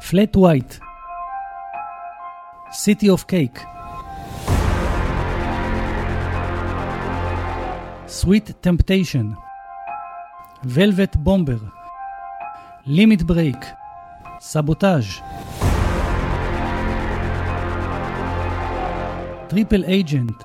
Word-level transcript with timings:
Flat 0.00 0.34
White 0.34 0.80
City 2.72 3.08
of 3.08 3.26
Cake 3.26 3.58
Sweet 8.06 8.46
Temptation 8.60 9.36
Velvet 10.64 11.12
Bomber 11.24 11.60
Limit 12.86 13.22
Break 13.26 13.64
Sabotage 14.40 15.22
Triple 19.48 19.84
Agent 19.84 20.42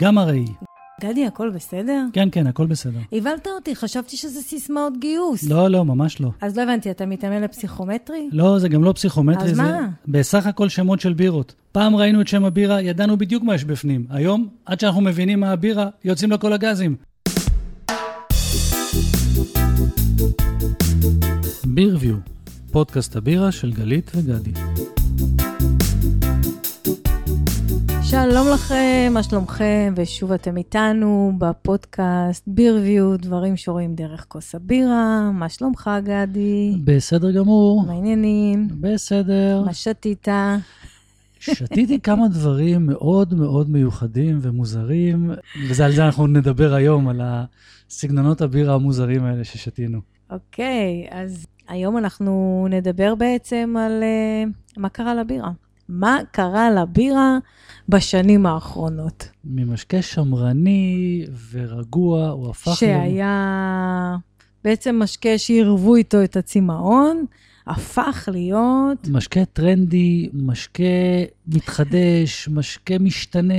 Gamma 0.00 0.20
Ray 0.20 0.67
גדי, 1.00 1.26
הכל 1.26 1.50
בסדר? 1.50 2.04
כן, 2.12 2.28
כן, 2.32 2.46
הכל 2.46 2.66
בסדר. 2.66 2.98
הבהלת 3.12 3.46
אותי, 3.46 3.76
חשבתי 3.76 4.16
שזה 4.16 4.40
סיסמאות 4.40 4.92
גיוס. 4.98 5.48
לא, 5.48 5.68
לא, 5.68 5.84
ממש 5.84 6.20
לא. 6.20 6.30
אז 6.40 6.56
לא 6.56 6.62
הבנתי, 6.62 6.90
אתה 6.90 7.06
מתאמן 7.06 7.42
לפסיכומטרי? 7.42 8.28
לא, 8.32 8.58
זה 8.58 8.68
גם 8.68 8.84
לא 8.84 8.92
פסיכומטרי. 8.92 9.50
אז 9.50 9.56
זה 9.56 9.62
מה? 9.62 9.88
בסך 10.08 10.46
הכל 10.46 10.68
שמות 10.68 11.00
של 11.00 11.12
בירות. 11.12 11.54
פעם 11.72 11.96
ראינו 11.96 12.20
את 12.20 12.28
שם 12.28 12.44
הבירה, 12.44 12.82
ידענו 12.82 13.16
בדיוק 13.16 13.42
מה 13.42 13.54
יש 13.54 13.64
בפנים. 13.64 14.06
היום, 14.10 14.48
עד 14.66 14.80
שאנחנו 14.80 15.00
מבינים 15.00 15.40
מה 15.40 15.52
הבירה, 15.52 15.88
יוצאים 16.04 16.30
לו 16.30 16.40
כל 16.40 16.52
הגזים. 16.52 16.96
בירביו, 21.66 22.16
פודקאסט 22.70 23.16
הבירה 23.16 23.52
של 23.52 23.72
גלית 23.72 24.10
וגדי. 24.14 24.52
שלום 28.10 28.46
לכם, 28.54 29.10
מה 29.14 29.22
שלומכם? 29.22 29.94
ושוב 29.96 30.32
אתם 30.32 30.56
איתנו 30.56 31.32
בפודקאסט 31.38 32.44
בירביו, 32.46 33.16
דברים 33.16 33.56
שרואים 33.56 33.94
דרך 33.94 34.24
כוס 34.28 34.54
הבירה. 34.54 35.30
מה 35.34 35.48
שלומך, 35.48 35.90
גדי? 36.04 36.76
בסדר 36.84 37.30
גמור, 37.30 37.86
מה 37.86 37.92
העניינים? 37.92 38.68
בסדר. 38.80 39.62
מה 39.66 39.74
שתית? 39.74 40.28
שתיתי 41.40 42.00
כמה 42.00 42.28
דברים 42.28 42.86
מאוד 42.86 43.34
מאוד 43.34 43.70
מיוחדים 43.70 44.38
ומוזרים, 44.42 45.30
ועל 45.68 45.92
זה 45.92 46.06
אנחנו 46.06 46.26
נדבר 46.26 46.74
היום, 46.74 47.08
על 47.08 47.20
הסגנונות 47.24 48.40
הבירה 48.40 48.74
המוזרים 48.74 49.24
האלה 49.24 49.44
ששתינו. 49.44 50.00
אוקיי, 50.30 51.06
אז 51.10 51.46
היום 51.68 51.98
אנחנו 51.98 52.66
נדבר 52.70 53.14
בעצם 53.14 53.74
על 53.78 54.02
uh, 54.02 54.80
מה 54.80 54.88
קרה 54.88 55.14
לבירה. 55.14 55.50
מה 55.88 56.18
קרה 56.30 56.70
לבירה 56.70 57.38
בשנים 57.88 58.46
האחרונות? 58.46 59.28
ממשקה 59.44 60.02
שמרני 60.02 61.24
ורגוע, 61.50 62.28
הוא 62.28 62.50
הפך... 62.50 62.76
שהיה 62.76 64.16
בעצם 64.64 64.98
משקה 65.02 65.38
שעירבו 65.38 65.96
איתו 65.96 66.24
את 66.24 66.36
הצמאון, 66.36 67.24
הפך 67.66 68.28
להיות... 68.32 69.08
משקה 69.08 69.44
טרנדי, 69.44 70.28
משקה 70.32 70.82
מתחדש, 71.46 72.48
משקה 72.48 72.98
משתנה, 73.00 73.54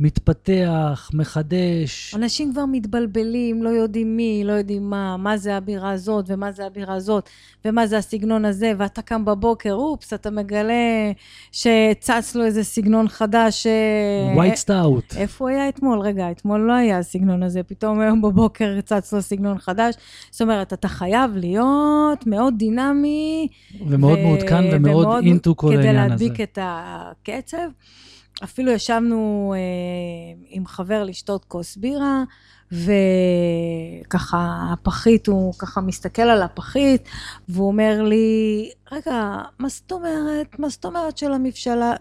מתפתח, 0.00 1.10
מחדש. 1.14 2.14
אנשים 2.14 2.52
כבר 2.52 2.64
מתבלבלים, 2.66 3.62
לא 3.62 3.68
יודעים 3.68 4.16
מי, 4.16 4.42
לא 4.44 4.52
יודעים 4.52 4.90
מה, 4.90 5.16
מה 5.16 5.36
זה 5.36 5.56
הבירה 5.56 5.90
הזאת, 5.90 6.24
ומה 6.28 6.52
זה 6.52 6.66
הבירה 6.66 6.94
הזאת, 6.94 7.28
ומה 7.64 7.86
זה 7.86 7.98
הסגנון 7.98 8.44
הזה, 8.44 8.72
ואתה 8.78 9.02
קם 9.02 9.24
בבוקר, 9.24 9.72
אופס, 9.72 10.12
אתה 10.12 10.30
מגלה 10.30 11.12
שצץ 11.52 12.34
לו 12.34 12.44
איזה 12.44 12.64
סגנון 12.64 13.08
חדש. 13.08 13.66
White 14.34 14.54
Stout. 14.54 15.14
איפה 15.16 15.44
הוא 15.44 15.48
היה 15.48 15.68
אתמול? 15.68 16.00
רגע, 16.00 16.30
אתמול 16.30 16.60
לא 16.60 16.72
היה 16.72 16.98
הסגנון 16.98 17.42
הזה, 17.42 17.62
פתאום 17.62 18.00
היום 18.00 18.22
בבוקר 18.22 18.80
צץ 18.80 19.12
לו 19.12 19.22
סגנון 19.22 19.58
חדש. 19.58 19.94
זאת 20.30 20.42
אומרת, 20.42 20.72
אתה 20.72 20.88
חייב 20.88 21.30
להיות 21.36 22.26
מאוד 22.26 22.54
דינמי. 22.56 23.48
ומאוד 23.88 24.18
מעודכן 24.18 24.64
ומאוד 24.72 25.24
into 25.24 25.56
כל 25.56 25.76
העניין 25.76 25.96
הזה. 25.96 25.98
כדי 25.98 26.08
להדביק 26.08 26.40
את 26.40 26.58
הקצב. 26.62 27.68
אפילו 28.44 28.72
ישבנו 28.72 29.54
אה, 29.56 29.60
עם 30.48 30.66
חבר 30.66 31.04
לשתות 31.04 31.44
כוס 31.44 31.76
בירה, 31.76 32.24
וככה 32.72 34.68
הפחית, 34.72 35.26
הוא 35.26 35.54
ככה 35.58 35.80
מסתכל 35.80 36.22
על 36.22 36.42
הפחית, 36.42 37.08
והוא 37.48 37.66
אומר 37.66 38.02
לי, 38.02 38.70
רגע, 38.92 39.38
מה 39.58 39.68
זאת 39.68 39.92
אומרת, 39.92 40.58
מה 40.58 40.68
זאת 40.68 40.84
אומרת 40.84 41.18
של 41.18 41.32
המבשלה, 41.32 41.94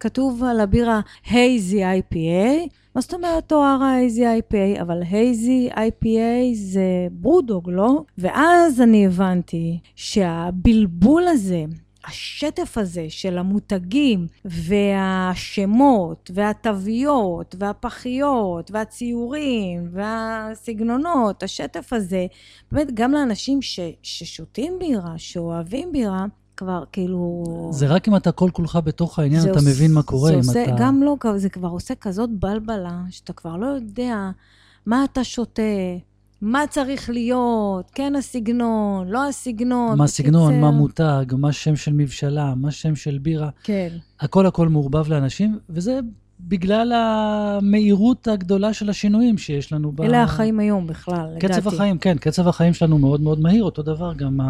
כתוב 0.00 0.44
על 0.44 0.60
הבירה 0.60 1.00
הייזי 1.30 1.84
IPA, 1.84 2.68
מה 2.94 3.00
זאת 3.00 3.14
אומרת 3.14 3.48
תואר 3.48 3.82
הייזי 3.82 4.24
IPA? 4.24 4.80
אבל 4.82 5.02
הייזי 5.10 5.70
IPA 5.72 6.54
זה 6.54 7.06
ברודוג, 7.10 7.70
לא? 7.70 8.02
ואז 8.18 8.80
אני 8.80 9.06
הבנתי 9.06 9.78
שהבלבול 9.96 11.28
הזה, 11.28 11.64
השטף 12.04 12.78
הזה 12.78 13.06
של 13.08 13.38
המותגים 13.38 14.26
והשמות 14.44 16.30
והתוויות 16.34 17.54
והפחיות 17.58 18.70
והציורים 18.70 19.88
והסגנונות, 19.92 21.42
השטף 21.42 21.92
הזה, 21.92 22.26
באמת 22.72 22.94
גם 22.94 23.12
לאנשים 23.12 23.62
ש, 23.62 23.80
ששותים 24.02 24.78
בירה, 24.78 25.14
שאוהבים 25.16 25.92
בירה, 25.92 26.26
כבר 26.56 26.84
כאילו... 26.92 27.44
זה 27.72 27.86
רק 27.86 28.08
אם 28.08 28.16
אתה 28.16 28.32
כל 28.32 28.50
כולך 28.52 28.78
בתוך 28.84 29.18
העניין, 29.18 29.42
אתה 29.42 29.50
עוש... 29.50 29.66
מבין 29.66 29.92
מה 29.92 30.02
קורה. 30.02 30.30
זה 30.30 30.36
עושה, 30.36 30.64
אתה... 30.64 30.72
גם 30.78 31.02
לא, 31.02 31.16
זה 31.36 31.48
כבר 31.48 31.68
עושה 31.68 31.94
כזאת 31.94 32.30
בלבלה, 32.30 33.00
שאתה 33.10 33.32
כבר 33.32 33.56
לא 33.56 33.66
יודע 33.66 34.30
מה 34.86 35.04
אתה 35.04 35.24
שותה. 35.24 35.62
מה 36.42 36.62
צריך 36.70 37.10
להיות, 37.10 37.90
כן 37.94 38.16
הסגנון, 38.16 39.08
לא 39.08 39.28
הסגנון. 39.28 39.98
מה 39.98 40.04
הסגנון, 40.04 40.60
מה 40.60 40.70
מותג, 40.70 41.24
מה 41.38 41.52
שם 41.52 41.76
של 41.76 41.92
מבשלה, 41.92 42.54
מה 42.56 42.70
שם 42.70 42.96
של 42.96 43.18
בירה. 43.18 43.50
כן. 43.62 43.88
הכל 44.20 44.46
הכל 44.46 44.68
מעורבב 44.68 45.08
לאנשים, 45.08 45.58
וזה 45.70 46.00
בגלל 46.40 46.92
המהירות 46.92 48.28
הגדולה 48.28 48.72
של 48.72 48.90
השינויים 48.90 49.38
שיש 49.38 49.72
לנו. 49.72 49.92
אלה 50.00 50.20
ב... 50.20 50.24
החיים 50.24 50.60
היום 50.60 50.86
בכלל, 50.86 51.26
קצב 51.38 51.46
לדעתי. 51.46 51.60
קצב 51.60 51.68
החיים, 51.68 51.98
כן, 51.98 52.16
קצב 52.18 52.48
החיים 52.48 52.74
שלנו 52.74 52.98
מאוד 52.98 53.20
מאוד 53.20 53.40
מהיר, 53.40 53.64
אותו 53.64 53.82
דבר 53.82 54.12
גם 54.14 54.40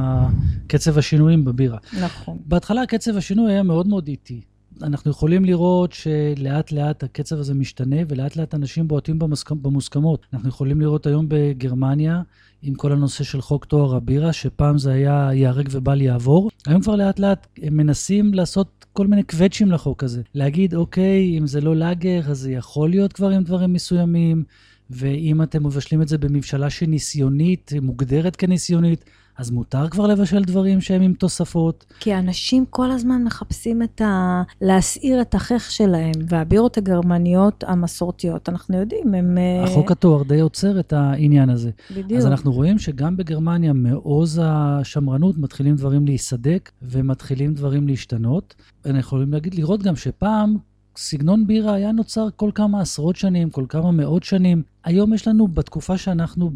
קצב 0.67 0.99
השינויים 0.99 1.45
בבירה. 1.45 1.79
נכון. 2.01 2.39
בהתחלה 2.47 2.87
קצב 2.87 3.17
השינוי 3.17 3.53
היה 3.53 3.63
מאוד 3.63 3.89
מאוד 3.89 4.09
איטי. 4.09 4.41
אנחנו 4.83 5.11
יכולים 5.11 5.45
לראות 5.45 5.93
שלאט 5.93 6.73
לאט 6.73 7.03
הקצב 7.03 7.39
הזה 7.39 7.55
משתנה, 7.55 7.97
ולאט 8.09 8.37
לאט 8.37 8.55
אנשים 8.55 8.89
בועטים 8.89 9.19
במוסכ... 9.19 9.53
במוסכמות. 9.53 10.27
אנחנו 10.33 10.49
יכולים 10.49 10.81
לראות 10.81 11.07
היום 11.07 11.27
בגרמניה, 11.29 12.23
עם 12.63 12.75
כל 12.75 12.93
הנושא 12.93 13.25
של 13.25 13.41
חוק 13.41 13.65
טוהר 13.65 13.97
הבירה, 13.97 14.33
שפעם 14.33 14.79
זה 14.79 14.93
היה 14.93 15.31
ייהרג 15.33 15.69
ובל 15.71 16.01
יעבור. 16.01 16.51
היום 16.67 16.81
כבר 16.81 16.97
לאט 16.97 17.19
לאט 17.19 17.47
הם 17.63 17.77
מנסים 17.77 18.35
לעשות 18.35 18.87
כל 18.93 19.07
מיני 19.07 19.23
קווצ'ים 19.23 19.73
לחוק 19.73 20.05
הזה. 20.05 20.23
להגיד, 20.35 20.75
אוקיי, 20.75 21.39
אם 21.39 21.47
זה 21.47 21.61
לא 21.61 21.77
לאגר, 21.77 22.31
אז 22.31 22.39
זה 22.39 22.53
יכול 22.53 22.91
להיות 22.91 23.13
כבר 23.13 23.29
עם 23.29 23.43
דברים 23.43 23.73
מסוימים, 23.73 24.45
ואם 24.93 25.43
אתם 25.43 25.67
מבשלים 25.67 26.03
את 26.03 26.09
זה 26.09 26.19
בממשלה 26.19 26.71
שניסיונית, 26.71 27.73
מוגדרת 27.83 28.37
כניסיונית, 28.37 29.05
אז 29.39 29.51
מותר 29.51 29.89
כבר 29.89 30.07
לבשל 30.07 30.45
דברים 30.45 30.81
שהם 30.81 31.03
עם 31.03 31.15
תוספות. 31.15 31.85
כי 32.01 32.15
אנשים 32.15 32.65
כל 32.71 32.91
הזמן 32.91 33.25
מחפשים 33.25 33.83
את 33.83 34.01
ה... 34.01 34.43
להסעיר 34.61 35.21
את 35.21 35.35
החך 35.35 35.67
שלהם, 35.71 36.13
והבירות 36.29 36.79
הגרמניות 36.79 37.65
המסורתיות, 37.67 38.49
אנחנו 38.49 38.79
יודעים, 38.79 39.15
הם... 39.15 39.39
אה, 39.39 39.65
החוק 39.65 39.91
התואר 39.91 40.23
די 40.23 40.41
עוצר 40.41 40.81
את 40.81 40.93
העניין 40.93 41.51
הזה. 41.51 41.71
בדיוק. 41.91 42.13
אז 42.13 42.27
אנחנו 42.27 42.53
רואים 42.53 42.79
שגם 42.79 43.17
בגרמניה, 43.17 43.73
מעוז 43.73 44.41
השמרנות, 44.45 45.39
מתחילים 45.39 45.77
דברים 45.77 46.07
להיסדק 46.07 46.71
ומתחילים 46.83 47.55
דברים 47.55 47.89
להשתנות. 47.89 48.55
אנחנו 48.87 49.01
יכולים 49.01 49.33
להגיד, 49.33 49.55
לראות 49.55 49.83
גם 49.83 49.97
שפעם... 49.97 50.72
סגנון 50.97 51.47
בירה 51.47 51.75
היה 51.75 51.93
נוצר 51.93 52.29
כל 52.37 52.51
כמה 52.55 52.81
עשרות 52.81 53.17
שנים, 53.17 53.51
כל 53.51 53.65
כמה 53.69 53.91
מאות 53.91 54.23
שנים. 54.23 54.63
היום 54.85 55.15
יש 55.15 55.29
לנו, 55.29 55.49
בתקופה 55.49 55.99
שאנחנו 55.99 56.51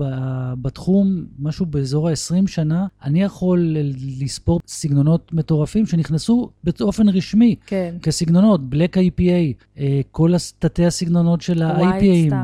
בתחום, 0.63 1.25
משהו 1.39 1.67
באזור 1.67 2.09
ה-20 2.09 2.47
שנה, 2.47 2.87
אני 3.05 3.23
יכול 3.23 3.77
לספור 4.21 4.61
סגנונות 4.67 5.33
מטורפים 5.33 5.87
שנכנסו 5.87 6.51
באופן 6.65 7.09
רשמי. 7.09 7.55
כן. 7.67 7.95
כסגנונות, 8.03 8.61
Black 8.73 8.97
IPA, 8.97 9.65
אה, 9.79 10.01
כל 10.11 10.33
תתי 10.59 10.87
הסגנונות 10.87 11.41
של 11.41 11.63
ה-IPAים. 11.63 12.35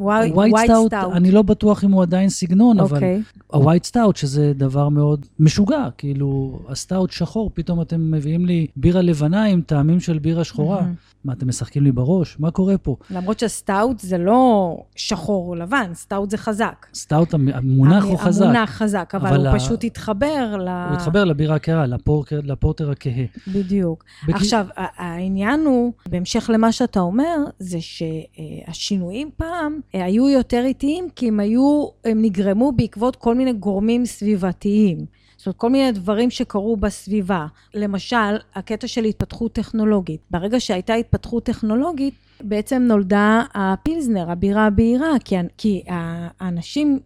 White 0.00 0.56
Stout, 0.64 0.92
אני 0.94 1.30
לא 1.30 1.42
בטוח 1.42 1.84
אם 1.84 1.92
הוא 1.92 2.02
עדיין 2.02 2.28
סגנון, 2.28 2.80
okay. 2.80 2.82
אבל 2.82 3.00
ה 3.46 3.52
White 3.52 3.84
Stout, 3.84 4.16
שזה 4.16 4.52
דבר 4.54 4.88
מאוד 4.88 5.26
משוגע, 5.38 5.88
כאילו, 5.98 6.58
ה 6.68 6.75
stout 6.75 7.10
שחור, 7.10 7.50
פתאום 7.54 7.80
אתם 7.80 8.10
מביאים 8.10 8.46
לי 8.46 8.66
בירה 8.76 9.02
לבנה 9.02 9.44
עם 9.44 9.60
טעמים 9.60 10.00
של 10.00 10.18
בירה 10.18 10.44
שחורה. 10.44 10.80
Mm-hmm. 10.80 11.10
מה, 11.24 11.32
אתם 11.32 11.48
משחקים 11.48 11.84
לי 11.84 11.92
בראש? 11.92 12.36
מה 12.40 12.50
קורה 12.50 12.78
פה? 12.78 12.96
למרות 13.10 13.38
שסטאוט 13.38 14.00
זה 14.00 14.18
לא 14.18 14.76
שחור 14.96 15.48
או 15.48 15.54
לבן, 15.54 15.90
סטאוט 15.94 16.30
זה 16.30 16.36
חזק. 16.36 16.86
סטאוט, 16.94 17.34
המונח 17.34 18.04
הוא 18.04 18.18
חזק. 18.18 18.42
המונח 18.44 18.70
חזק, 18.70 19.12
אבל, 19.14 19.28
אבל 19.28 19.46
הוא 19.46 19.48
ה- 19.48 19.54
פשוט 19.54 19.84
התחבר 19.84 20.56
ל... 20.56 20.68
הוא 20.68 20.96
התחבר 20.96 21.24
לבירה 21.24 21.54
הקרה, 21.56 21.86
לפורקר, 21.86 22.40
לפורטר 22.44 22.90
הכהה. 22.90 23.24
בדיוק. 23.54 24.04
בק- 24.28 24.34
עכשיו, 24.34 24.66
העניין 24.76 25.60
הוא, 25.66 25.92
בהמשך 26.08 26.50
למה 26.52 26.72
שאתה 26.72 27.00
אומר, 27.00 27.36
זה 27.58 27.78
שהשינויים 27.80 29.30
פעם 29.36 29.80
היו 29.92 30.28
יותר 30.28 30.62
איטיים, 30.64 31.08
כי 31.16 31.28
הם 31.28 31.40
היו, 31.40 31.86
הם 32.04 32.22
נגרמו 32.22 32.72
בעקבות 32.72 33.16
כל 33.16 33.34
מיני 33.34 33.52
גורמים 33.52 34.06
סביבתיים. 34.06 34.98
זאת 35.36 35.46
אומרת, 35.46 35.56
כל 35.56 35.70
מיני 35.70 35.92
דברים 35.92 36.30
שקרו 36.30 36.76
בסביבה. 36.76 37.46
למשל, 37.74 38.36
הקטע 38.54 38.86
של 38.86 39.04
התפתחות 39.04 39.52
טכנולוגית. 39.52 40.20
ברגע 40.30 40.60
שהייתה 40.60 40.94
התפתחות 40.94 41.44
טכנולוגית, 41.44 42.14
בעצם 42.40 42.82
נולדה 42.82 43.42
הפילזנר, 43.54 44.30
הבירה 44.30 44.66
הבהירה, 44.66 45.12
כי, 45.24 45.36
כי 45.58 45.82
האנשים 46.40 46.98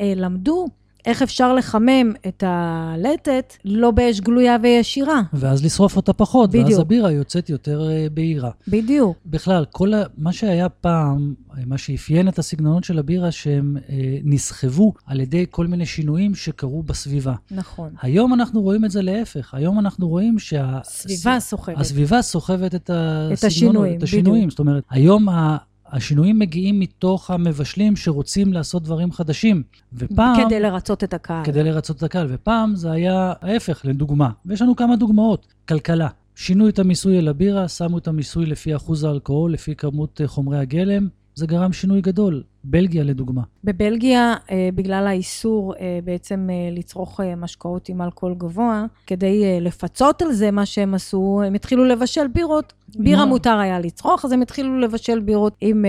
אה, 0.00 0.12
למדו 0.16 0.66
איך 1.06 1.22
אפשר 1.22 1.54
לחמם 1.54 2.12
את 2.28 2.44
הלטת 2.46 3.56
לא 3.64 3.90
באש 3.90 4.20
גלויה 4.20 4.56
וישירה. 4.62 5.22
ואז 5.32 5.64
לשרוף 5.64 5.96
אותה 5.96 6.12
פחות, 6.12 6.50
בדיוק. 6.50 6.68
ואז 6.68 6.78
הבירה 6.78 7.10
יוצאת 7.12 7.50
יותר 7.50 7.90
אה, 7.90 8.06
בהירה. 8.14 8.50
בדיוק. 8.68 9.16
בכלל, 9.26 9.64
כל 9.70 9.94
ה... 9.94 10.02
מה 10.18 10.32
שהיה 10.32 10.68
פעם, 10.68 11.34
מה 11.66 11.78
שאפיין 11.78 12.28
את 12.28 12.38
הסגנונות 12.38 12.84
של 12.84 12.98
הבירה, 12.98 13.30
שהם 13.30 13.76
אה, 13.88 14.18
נסחבו 14.24 14.92
על 15.06 15.20
ידי 15.20 15.46
כל 15.50 15.66
מיני 15.66 15.86
שינויים 15.86 16.34
שקרו 16.34 16.82
בסביבה. 16.82 17.34
נכון. 17.50 17.90
היום 18.02 18.34
אנחנו 18.34 18.62
רואים 18.62 18.84
את 18.84 18.90
זה 18.90 19.02
להפך. 19.02 19.54
היום 19.54 19.78
אנחנו 19.78 20.08
רואים 20.08 20.38
שה... 20.38 20.78
סביבה 20.84 21.40
סוחבת. 21.40 21.80
הסביבה 21.80 22.22
סוחבת 22.22 22.74
את 22.74 22.90
הסגנונות, 22.90 23.44
השינויים, 23.44 23.98
את 23.98 24.02
השינויים. 24.02 24.34
בדיוק. 24.34 24.50
זאת 24.50 24.58
אומרת, 24.58 24.84
היום 24.90 25.28
ה... 25.28 25.56
השינויים 25.94 26.38
מגיעים 26.38 26.80
מתוך 26.80 27.30
המבשלים 27.30 27.96
שרוצים 27.96 28.52
לעשות 28.52 28.82
דברים 28.82 29.12
חדשים. 29.12 29.62
ופעם... 29.92 30.44
כדי 30.44 30.60
לרצות 30.60 31.04
את 31.04 31.14
הקהל. 31.14 31.44
כדי 31.44 31.64
לרצות 31.64 31.96
את 31.96 32.02
הקהל. 32.02 32.26
ופעם 32.30 32.76
זה 32.76 32.90
היה 32.90 33.32
ההפך, 33.40 33.80
לדוגמה. 33.84 34.30
ויש 34.46 34.62
לנו 34.62 34.76
כמה 34.76 34.96
דוגמאות. 34.96 35.46
כלכלה. 35.68 36.08
שינו 36.34 36.68
את 36.68 36.78
המיסוי 36.78 37.18
על 37.18 37.28
הבירה, 37.28 37.68
שמו 37.68 37.98
את 37.98 38.08
המיסוי 38.08 38.46
לפי 38.46 38.76
אחוז 38.76 39.04
האלכוהול, 39.04 39.52
לפי 39.52 39.74
כמות 39.74 40.20
אה, 40.20 40.28
חומרי 40.28 40.58
הגלם. 40.58 41.08
זה 41.34 41.46
גרם 41.46 41.72
שינוי 41.72 42.00
גדול. 42.00 42.42
בלגיה 42.64 43.02
לדוגמה. 43.04 43.42
בבלגיה, 43.64 44.34
אה, 44.50 44.68
בגלל 44.74 45.06
האיסור 45.06 45.74
אה, 45.80 45.98
בעצם 46.04 46.48
אה, 46.50 46.70
לצרוך 46.72 47.20
משקאות 47.36 47.88
עם 47.88 48.02
אלכוהול 48.02 48.34
גבוה, 48.38 48.84
כדי 49.06 49.60
לפצות 49.60 50.22
על 50.22 50.32
זה, 50.32 50.50
מה 50.50 50.66
שהם 50.66 50.94
עשו, 50.94 51.42
הם 51.46 51.54
התחילו 51.54 51.84
לבשל 51.84 52.26
בירות. 52.34 52.72
בירה? 52.98 53.26
מותר 53.26 53.58
היה 53.58 53.80
לצרוך, 53.80 54.24
אז 54.24 54.32
הם 54.32 54.42
התחילו 54.42 54.80
לבשל 54.80 55.20
בירות 55.20 55.54
עם 55.60 55.84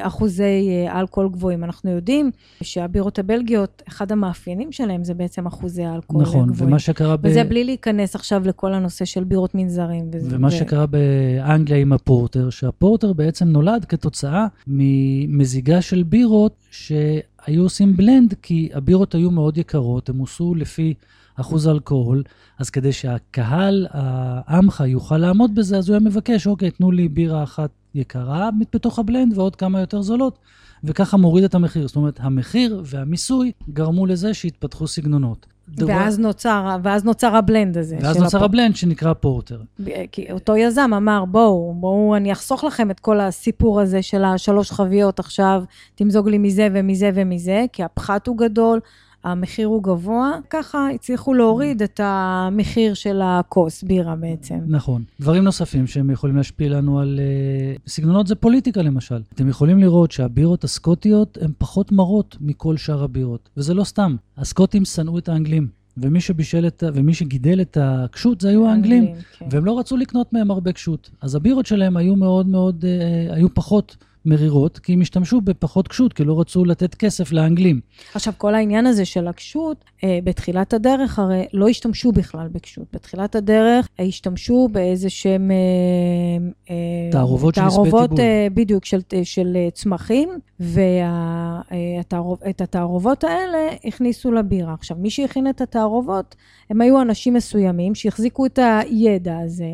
אחוזי 0.00 0.86
אלכוהול 0.94 1.30
גבוהים. 1.30 1.64
אנחנו 1.64 1.90
יודעים 1.90 2.30
שהבירות 2.62 3.18
הבלגיות, 3.18 3.82
אחד 3.88 4.12
המאפיינים 4.12 4.72
שלהם 4.72 5.04
זה 5.04 5.14
בעצם 5.14 5.46
אחוזי 5.46 5.82
האלכוהול 5.84 6.22
נכון, 6.22 6.46
גבוהים. 6.48 6.68
ומה 6.70 6.78
שקרה 6.78 7.16
ב... 7.16 7.20
וזה 7.26 7.44
בלי 7.44 7.64
להיכנס 7.64 8.14
עכשיו 8.14 8.42
לכל 8.48 8.74
הנושא 8.74 9.04
של 9.04 9.24
בירות 9.24 9.54
מנזרים. 9.54 10.10
וזה- 10.12 10.36
ומה 10.36 10.48
ו- 10.48 10.50
שקרה 10.50 10.86
באנגליה 10.86 11.78
עם 11.80 11.92
הפורטר, 11.92 12.50
שהפורטר 12.50 13.12
בעצם 13.12 13.48
נולד 13.48 13.84
כתוצאה 13.84 14.46
ממזיגה 14.66 15.82
של 15.82 16.02
בירות 16.12 16.56
שהיו 16.70 17.62
עושים 17.62 17.96
בלנד, 17.96 18.34
כי 18.42 18.68
הבירות 18.74 19.14
היו 19.14 19.30
מאוד 19.30 19.58
יקרות, 19.58 20.08
הם 20.08 20.18
הוסו 20.18 20.54
לפי 20.54 20.94
אחוז 21.36 21.68
אלכוהול, 21.68 22.22
אז 22.58 22.70
כדי 22.70 22.92
שהקהל, 22.92 23.86
העמך, 23.90 24.84
יוכל 24.86 25.18
לעמוד 25.18 25.54
בזה, 25.54 25.78
אז 25.78 25.88
הוא 25.88 25.94
היה 25.94 26.04
מבקש, 26.04 26.46
אוקיי, 26.46 26.70
תנו 26.70 26.90
לי 26.90 27.08
בירה 27.08 27.42
אחת 27.42 27.70
יקרה 27.94 28.50
בתוך 28.72 28.98
הבלנד 28.98 29.38
ועוד 29.38 29.56
כמה 29.56 29.80
יותר 29.80 30.02
זולות, 30.02 30.38
וככה 30.84 31.16
מוריד 31.16 31.44
את 31.44 31.54
המחיר. 31.54 31.86
זאת 31.86 31.96
אומרת, 31.96 32.20
המחיר 32.20 32.82
והמיסוי 32.84 33.52
גרמו 33.72 34.06
לזה 34.06 34.34
שהתפתחו 34.34 34.86
סגנונות. 34.86 35.46
ואז 35.78 36.18
נוצר, 36.18 36.76
ואז 36.82 37.04
נוצר 37.04 37.36
הבלנד 37.36 37.78
הזה. 37.78 37.96
ואז 38.02 38.16
נוצר 38.16 38.38
הפ- 38.38 38.44
הבלנד 38.44 38.76
שנקרא 38.76 39.12
פורטר. 39.12 39.60
כי 40.12 40.32
אותו 40.32 40.56
יזם 40.56 40.90
אמר, 40.96 41.24
בואו, 41.24 41.74
בואו, 41.76 42.16
אני 42.16 42.32
אחסוך 42.32 42.64
לכם 42.64 42.90
את 42.90 43.00
כל 43.00 43.20
הסיפור 43.20 43.80
הזה 43.80 44.02
של 44.02 44.24
השלוש 44.24 44.70
חביות 44.72 45.18
עכשיו, 45.18 45.62
תמזוג 45.94 46.28
לי 46.28 46.38
מזה 46.38 46.68
ומזה 46.72 47.10
ומזה, 47.14 47.64
כי 47.72 47.82
הפחת 47.82 48.26
הוא 48.26 48.38
גדול, 48.38 48.80
המחיר 49.24 49.68
הוא 49.68 49.82
גבוה. 49.82 50.32
ככה 50.50 50.88
הצליחו 50.94 51.34
להוריד 51.34 51.82
את 51.82 52.00
המחיר 52.02 52.94
של 52.94 53.20
הכוס 53.24 53.82
בירה 53.82 54.16
בעצם. 54.16 54.58
נכון. 54.66 55.02
דברים 55.20 55.44
נוספים 55.44 55.86
שהם 55.86 56.10
יכולים 56.10 56.36
להשפיע 56.36 56.68
לנו 56.68 57.00
על... 57.00 57.20
uh, 57.20 57.90
סגנונות 57.90 58.26
זה 58.26 58.34
פוליטיקה 58.34 58.82
למשל. 58.82 59.22
אתם 59.34 59.48
יכולים 59.48 59.78
לראות 59.78 60.12
שהבירות 60.12 60.64
הסקוטיות 60.64 61.38
הן 61.40 61.52
פחות 61.58 61.92
מרות 61.92 62.36
מכל 62.40 62.76
שאר 62.76 63.02
הבירות, 63.02 63.48
וזה 63.56 63.74
לא 63.74 63.84
סתם. 63.84 64.16
הסקוטים 64.36 64.84
שנאו 64.84 65.18
את 65.18 65.28
האנגלים, 65.28 65.68
ומי 65.96 66.20
שבישל 66.20 66.66
את 66.66 66.82
ה... 66.82 66.88
ומי 66.94 67.14
שגידל 67.14 67.60
את 67.60 67.78
הקשות 67.80 68.40
זה 68.40 68.48
היו 68.48 68.68
האנגלים, 68.68 69.06
כן. 69.38 69.46
והם 69.50 69.64
לא 69.64 69.78
רצו 69.78 69.96
לקנות 69.96 70.32
מהם 70.32 70.50
הרבה 70.50 70.72
קשות. 70.72 71.10
אז 71.20 71.34
הבירות 71.34 71.66
שלהם 71.66 71.96
היו 71.96 72.16
מאוד 72.16 72.46
מאוד... 72.46 72.84
uh, 72.84 73.34
היו 73.34 73.54
פחות 73.54 73.96
מרירות, 74.26 74.78
כי 74.78 74.92
הם 74.92 75.00
השתמשו 75.00 75.40
בפחות 75.40 75.88
קשות, 75.88 76.12
כי 76.12 76.24
לא 76.24 76.40
רצו 76.40 76.64
לתת 76.64 76.94
כסף 76.94 77.32
לאנגלים. 77.32 77.80
עכשיו, 78.14 78.32
כל 78.38 78.54
העניין 78.54 78.86
הזה 78.86 79.04
של 79.04 79.28
הקשות, 79.28 79.84
אה, 80.04 80.18
בתחילת 80.24 80.74
הדרך 80.74 81.18
הרי 81.18 81.44
לא 81.52 81.68
השתמשו 81.68 82.12
בכלל 82.12 82.48
בקשות. 82.48 82.84
בתחילת 82.92 83.34
הדרך 83.34 83.88
אה, 84.00 84.04
השתמשו 84.04 84.68
באיזה 84.72 85.10
שהם... 85.10 85.50
אה, 86.70 86.76
תערובות 87.12 87.54
של 87.54 87.60
נספי 87.60 87.74
תערובות, 87.74 88.10
טיבול. 88.10 88.24
אה, 88.24 88.46
בדיוק, 88.54 88.84
של, 88.84 89.00
של 89.24 89.56
צמחים, 89.74 90.28
ואת 90.60 92.60
התערובות 92.60 93.24
האלה 93.24 93.68
הכניסו 93.84 94.32
לבירה. 94.32 94.74
עכשיו, 94.74 94.96
מי 95.00 95.10
שהכין 95.10 95.48
את 95.48 95.60
התערובות, 95.60 96.36
הם 96.70 96.80
היו 96.80 97.02
אנשים 97.02 97.34
מסוימים 97.34 97.94
שהחזיקו 97.94 98.46
את 98.46 98.58
הידע 98.62 99.38
הזה, 99.38 99.72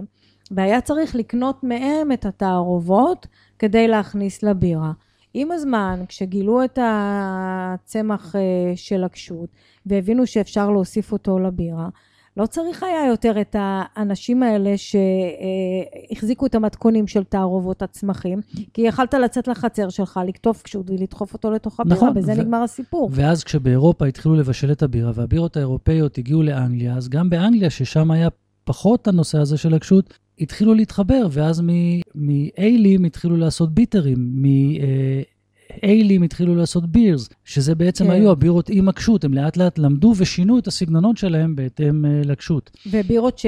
והיה 0.51 0.81
צריך 0.81 1.15
לקנות 1.15 1.65
מהם 1.65 2.13
את 2.13 2.27
התערובות 2.27 3.27
כדי 3.59 3.89
להכניס 3.89 4.43
לבירה. 4.43 4.93
עם 5.35 5.53
הזמן, 5.53 6.01
כשגילו 6.09 6.65
את 6.65 6.79
הצמח 6.83 8.37
אה, 8.37 8.41
של 8.77 9.05
הקשות 9.05 9.49
והבינו 9.87 10.27
שאפשר 10.27 10.71
להוסיף 10.71 11.13
אותו 11.13 11.39
לבירה, 11.39 11.89
לא 12.37 12.47
צריך 12.47 12.83
היה 12.83 13.07
יותר 13.09 13.41
את 13.41 13.57
האנשים 13.59 14.43
האלה 14.43 14.75
שהחזיקו 14.77 16.47
את 16.47 16.55
המתכונים 16.55 17.07
של 17.07 17.25
תערובות 17.25 17.83
הצמחים, 17.83 18.41
כי 18.75 18.83
יכלת 18.83 19.15
לצאת 19.15 19.49
לחצר 19.49 19.89
שלך, 19.89 20.21
לקטוף 20.29 20.63
קשות 20.63 20.91
ולדחוף 20.91 21.33
אותו 21.35 21.51
לתוך 21.51 21.81
הבירה, 21.81 21.97
נכון, 21.97 22.15
בזה 22.15 22.33
ו- 22.33 22.41
נגמר 22.41 22.63
הסיפור. 22.63 23.11
ואז 23.13 23.45
כשבאירופה 23.45 24.07
התחילו 24.07 24.35
לבשל 24.35 24.73
את 24.73 24.83
הבירה, 24.83 25.13
והבירות 25.15 25.57
האירופאיות 25.57 26.19
הגיעו 26.19 26.43
לאנגליה, 26.43 26.97
אז 26.97 27.09
גם 27.09 27.31
באנגליה, 27.31 27.71
ששם 27.71 28.11
היה 28.11 28.29
פחות 28.65 29.09
הנושא 29.09 29.39
הזה 29.39 29.57
של 29.57 29.75
הקשות, 29.75 30.19
התחילו 30.41 30.75
להתחבר, 30.75 31.27
ואז 31.31 31.61
מ- 31.61 32.01
מאיילים 32.15 33.05
התחילו 33.05 33.37
לעשות 33.37 33.75
ביטרים, 33.75 34.43
מאיילים 35.83 36.23
התחילו 36.23 36.55
לעשות 36.55 36.87
בירס, 36.87 37.29
שזה 37.45 37.75
בעצם 37.75 38.05
כן. 38.05 38.11
היו 38.11 38.31
הבירות 38.31 38.69
עם 38.73 38.89
הקשות, 38.89 39.25
הם 39.25 39.35
לאט 39.35 39.57
לאט 39.57 39.79
למדו 39.79 40.13
ושינו 40.17 40.59
את 40.59 40.67
הסגנונות 40.67 41.17
שלהם 41.17 41.57
בהתאם 41.57 42.05
אה, 42.05 42.21
לקשות. 42.25 42.71
ובירות 42.93 43.41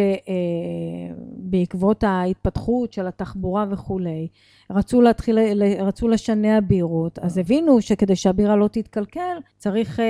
שבעקבות 1.41 2.05
ההתפתחות 2.05 2.93
של 2.93 3.07
התחבורה 3.07 3.67
וכולי, 3.71 4.27
רצו 4.71 5.01
להתחיל, 5.01 5.39
רצו 5.81 6.09
לשנע 6.09 6.61
בירות, 6.61 7.19
אז 7.19 7.39
הבינו 7.39 7.81
שכדי 7.81 8.17
שהבירה 8.17 8.57
לא 8.57 8.69
תתקלקל, 8.69 9.21
צריך 9.59 10.01
אה, 10.01 10.05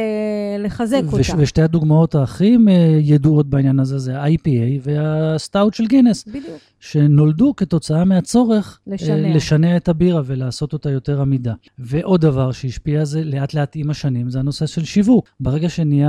לחזק 0.58 1.02
וש- 1.12 1.30
אותה. 1.30 1.42
ושתי 1.42 1.62
הדוגמאות 1.62 2.14
הכי 2.14 2.56
אה, 2.68 2.72
ידועות 3.00 3.46
בעניין 3.46 3.80
הזה 3.80 3.99
זה 3.99 4.18
ה-IPA 4.20 4.49
והסטאוט 4.82 5.75
של 5.75 5.87
גינס, 5.87 6.25
בדיוק. 6.28 6.60
שנולדו 6.80 7.56
כתוצאה 7.56 8.04
מהצורך 8.04 8.80
אה, 8.88 8.94
לשנע. 8.94 9.34
לשנע 9.37 9.76
את 9.76 9.88
הבירה 9.88 10.22
ולעשות 10.25 10.72
אותה 10.72 10.90
יותר 10.90 11.20
עמידה. 11.20 11.54
ועוד 11.78 12.20
דבר 12.20 12.52
שהשפיע 12.52 13.04
זה 13.04 13.25
לאט 13.25 13.54
לאט 13.54 13.72
עם 13.75 13.90
השנים, 13.90 14.30
זה 14.30 14.38
הנושא 14.38 14.66
של 14.66 14.84
שיווק. 14.84 15.28
ברגע 15.40 15.68
שנהיה 15.68 16.08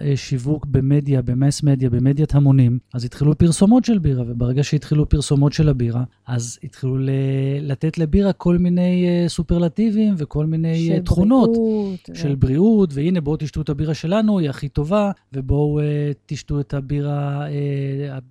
אה, 0.00 0.12
שיווק 0.16 0.66
במדיה, 0.66 1.22
במס 1.22 1.62
מדיה, 1.62 1.90
במדיית 1.90 2.34
המונים, 2.34 2.78
אז 2.94 3.04
התחילו 3.04 3.38
פרסומות 3.38 3.84
של 3.84 3.98
בירה, 3.98 4.24
וברגע 4.26 4.64
שהתחילו 4.64 5.08
פרסומות 5.08 5.52
של 5.52 5.68
הבירה, 5.68 6.04
אז 6.26 6.58
התחילו 6.64 6.98
ל- 6.98 7.10
לתת 7.60 7.98
לבירה 7.98 8.32
כל 8.32 8.58
מיני 8.58 9.06
אה, 9.06 9.28
סופרלטיבים 9.28 10.14
וכל 10.18 10.46
מיני 10.46 10.86
של 10.86 11.02
תכונות. 11.02 11.50
בריאות, 11.50 12.10
של 12.14 12.34
בריאות, 12.34 12.90
והנה 12.92 13.20
בואו 13.20 13.36
תשתו 13.36 13.60
את 13.60 13.68
הבירה 13.68 13.94
שלנו, 13.94 14.38
היא 14.38 14.50
הכי 14.50 14.68
טובה, 14.68 15.10
ובואו 15.32 15.80
תשתו 16.26 16.60
את 16.60 16.74
הבירה 16.74 17.46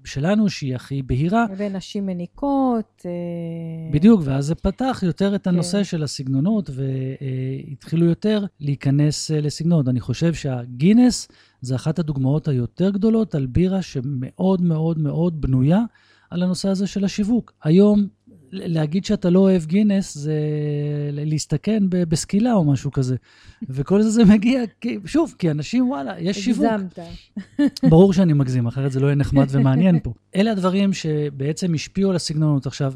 שלנו, 0.05 0.49
שהיא 0.49 0.75
הכי 0.75 1.01
בהירה. 1.01 1.45
ונשים 1.73 2.05
מניקות. 2.05 3.05
אה, 3.05 3.91
בדיוק, 3.93 4.21
ואז 4.23 4.45
זה 4.45 4.55
פתח 4.55 4.99
יותר 5.03 5.35
את 5.35 5.47
הנושא 5.47 5.77
כן. 5.77 5.83
של 5.83 6.03
הסגנונות, 6.03 6.69
והתחילו 6.69 8.05
יותר 8.05 8.45
להיכנס 8.59 9.31
uh, 9.31 9.33
לסגנונות. 9.33 9.87
אני 9.87 9.99
חושב 9.99 10.33
שהגינס 10.33 11.27
זה 11.61 11.75
אחת 11.75 11.99
הדוגמאות 11.99 12.47
היותר 12.47 12.89
גדולות 12.89 13.35
על 13.35 13.45
בירה 13.45 13.81
שמאוד 13.81 14.61
מאוד 14.61 14.99
מאוד 14.99 15.41
בנויה 15.41 15.79
על 16.29 16.43
הנושא 16.43 16.69
הזה 16.69 16.87
של 16.87 17.05
השיווק. 17.05 17.53
היום, 17.63 18.07
להגיד 18.53 19.05
שאתה 19.05 19.29
לא 19.29 19.39
אוהב 19.39 19.65
גינס 19.65 20.17
זה 20.17 20.39
להסתכן 21.11 21.83
בסקילה 21.89 22.53
או 22.53 22.63
משהו 22.63 22.91
כזה. 22.91 23.15
וכל 23.69 24.01
זה 24.01 24.09
זה 24.09 24.25
מגיע, 24.25 24.61
כי, 24.81 24.97
שוב, 25.05 25.35
כי 25.39 25.51
אנשים, 25.51 25.89
וואלה, 25.89 26.19
יש 26.19 26.39
שיווק. 26.39 26.65
הגזמת. 26.65 26.99
ברור 27.89 28.13
שאני 28.13 28.33
מגזים, 28.33 28.67
אחרת 28.67 28.91
זה 28.91 28.99
לא 28.99 29.05
יהיה 29.05 29.15
נחמד 29.15 29.47
ומעניין 29.49 29.99
פה. 29.99 30.13
אלה 30.35 30.51
הדברים 30.51 30.93
שבעצם 30.93 31.73
השפיעו 31.73 32.09
על 32.09 32.15
הסגנונות. 32.15 32.65
עכשיו, 32.65 32.93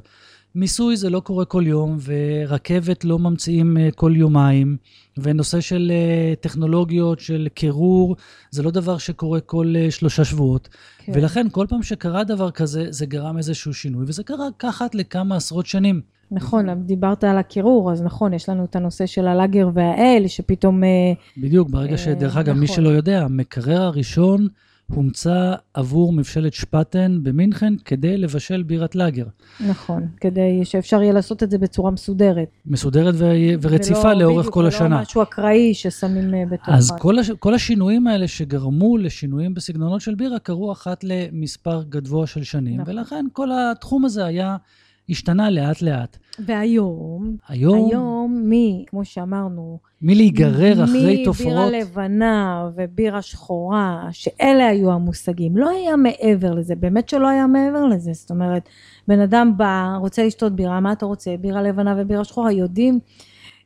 מיסוי 0.56 0.98
זה 0.98 1.10
לא 1.10 1.20
קורה 1.20 1.46
כל 1.46 1.64
יום, 1.68 1.98
ורכבת 2.04 3.06
לא 3.06 3.20
ממציאים 3.20 3.78
אה, 3.78 3.90
כל 3.92 4.14
יומיים, 4.16 4.78
ונושא 5.22 5.62
של 5.62 5.92
אה, 5.92 6.34
טכנולוגיות, 6.42 7.20
של 7.20 7.48
קירור, 7.54 8.16
זה 8.52 8.64
לא 8.64 8.72
דבר 8.72 8.98
שקורה 8.98 9.40
כל 9.40 9.74
אה, 9.78 9.92
שלושה 9.92 10.26
שבועות. 10.26 10.70
כן. 10.98 11.12
ולכן 11.16 11.48
כל 11.52 11.66
פעם 11.70 11.84
שקרה 11.84 12.24
דבר 12.24 12.52
כזה, 12.52 12.86
זה 12.90 13.06
גרם 13.06 13.38
איזשהו 13.38 13.74
שינוי, 13.74 14.06
וזה 14.08 14.24
קרה 14.24 14.48
ככה 14.60 14.86
לכמה 14.94 15.36
עשרות 15.36 15.66
שנים. 15.66 16.02
נכון, 16.32 16.84
דיברת 16.86 17.24
על 17.24 17.38
הקירור, 17.38 17.92
אז 17.92 18.02
נכון, 18.02 18.34
יש 18.34 18.50
לנו 18.50 18.66
את 18.66 18.76
הנושא 18.76 19.06
של 19.06 19.28
הלאגר 19.28 19.70
והאל, 19.74 20.24
שפתאום... 20.28 20.84
אה, 20.84 20.90
בדיוק, 21.38 21.70
ברגע 21.70 21.98
שדרך 21.98 22.38
אגב, 22.38 22.56
מי 22.56 22.66
נכון. 22.66 22.76
שלא 22.76 22.90
יודע, 22.90 23.22
המקרר 23.22 23.82
הראשון 23.82 24.48
הומצא 24.92 25.54
עבור 25.74 26.14
מבשלת 26.14 26.54
שפטן 26.54 27.20
במינכן 27.24 27.74
כדי 27.86 28.18
לבשל 28.18 28.64
בירת 28.64 28.96
לאגר. 28.96 29.26
נכון, 29.68 30.08
כדי 30.22 30.62
שאפשר 30.66 31.02
יהיה 31.02 31.14
לעשות 31.14 31.44
את 31.44 31.50
זה 31.52 31.58
בצורה 31.58 31.92
מסודרת. 31.92 32.48
מסודרת 32.66 33.14
ו- 33.18 33.26
ורציפה 33.62 34.00
ולא- 34.08 34.14
לאורך 34.14 34.40
בדיוק, 34.40 34.54
כל 34.54 34.66
השנה. 34.66 34.86
ולא 34.96 35.02
משהו 35.02 35.22
אקראי 35.24 35.74
ששמים 35.74 36.34
אה, 36.34 36.44
בתוך... 36.52 36.70
אז 36.70 36.92
כל, 37.00 37.20
הש... 37.20 37.32
כל 37.32 37.54
השינויים 37.54 38.08
האלה 38.08 38.28
שגרמו 38.28 38.98
לשינויים 38.98 39.54
בסגנונות 39.54 40.02
של 40.02 40.16
בירה 40.16 40.40
קרו 40.40 40.72
אחת 40.72 41.04
למספר 41.04 41.84
גבוה 41.90 42.28
של 42.28 42.44
שנים, 42.44 42.82
נכון. 42.82 42.94
ולכן 42.98 43.26
כל 43.34 43.50
התחום 43.52 44.06
הזה 44.06 44.26
היה, 44.26 44.58
השתנה 45.10 45.50
לאט 45.50 45.82
לאט. 45.82 46.18
והיום, 46.40 47.38
היום, 47.48 47.90
היום 47.90 48.42
מי, 48.46 48.86
כמו 48.88 49.06
שאמרנו, 49.06 49.80
מלהיגרר 50.02 50.84
אחרי 50.84 51.00
מבירה 51.00 51.26
תופעות, 51.26 51.74
לבנה 51.74 52.70
ובירה 52.76 53.22
שחורה, 53.22 54.08
שאלה 54.12 54.68
היו 54.68 54.92
המושגים. 54.92 55.58
לא 55.58 55.70
היה 55.70 55.96
מעבר 55.96 56.54
לזה, 56.54 56.76
באמת 56.76 57.10
שלא 57.10 57.28
היה 57.28 57.48
מעבר 57.48 57.86
לזה. 57.86 58.14
זאת 58.14 58.30
אומרת, 58.30 58.70
בן 59.08 59.20
אדם 59.20 59.58
בא, 59.58 59.96
רוצה 60.00 60.26
לשתות 60.26 60.56
בירה, 60.56 60.80
מה 60.80 60.92
אתה 60.92 61.06
רוצה? 61.06 61.36
בירה 61.42 61.62
לבנה 61.62 61.96
ובירה 61.98 62.24
שחורה, 62.24 62.52
יודעים, 62.52 63.00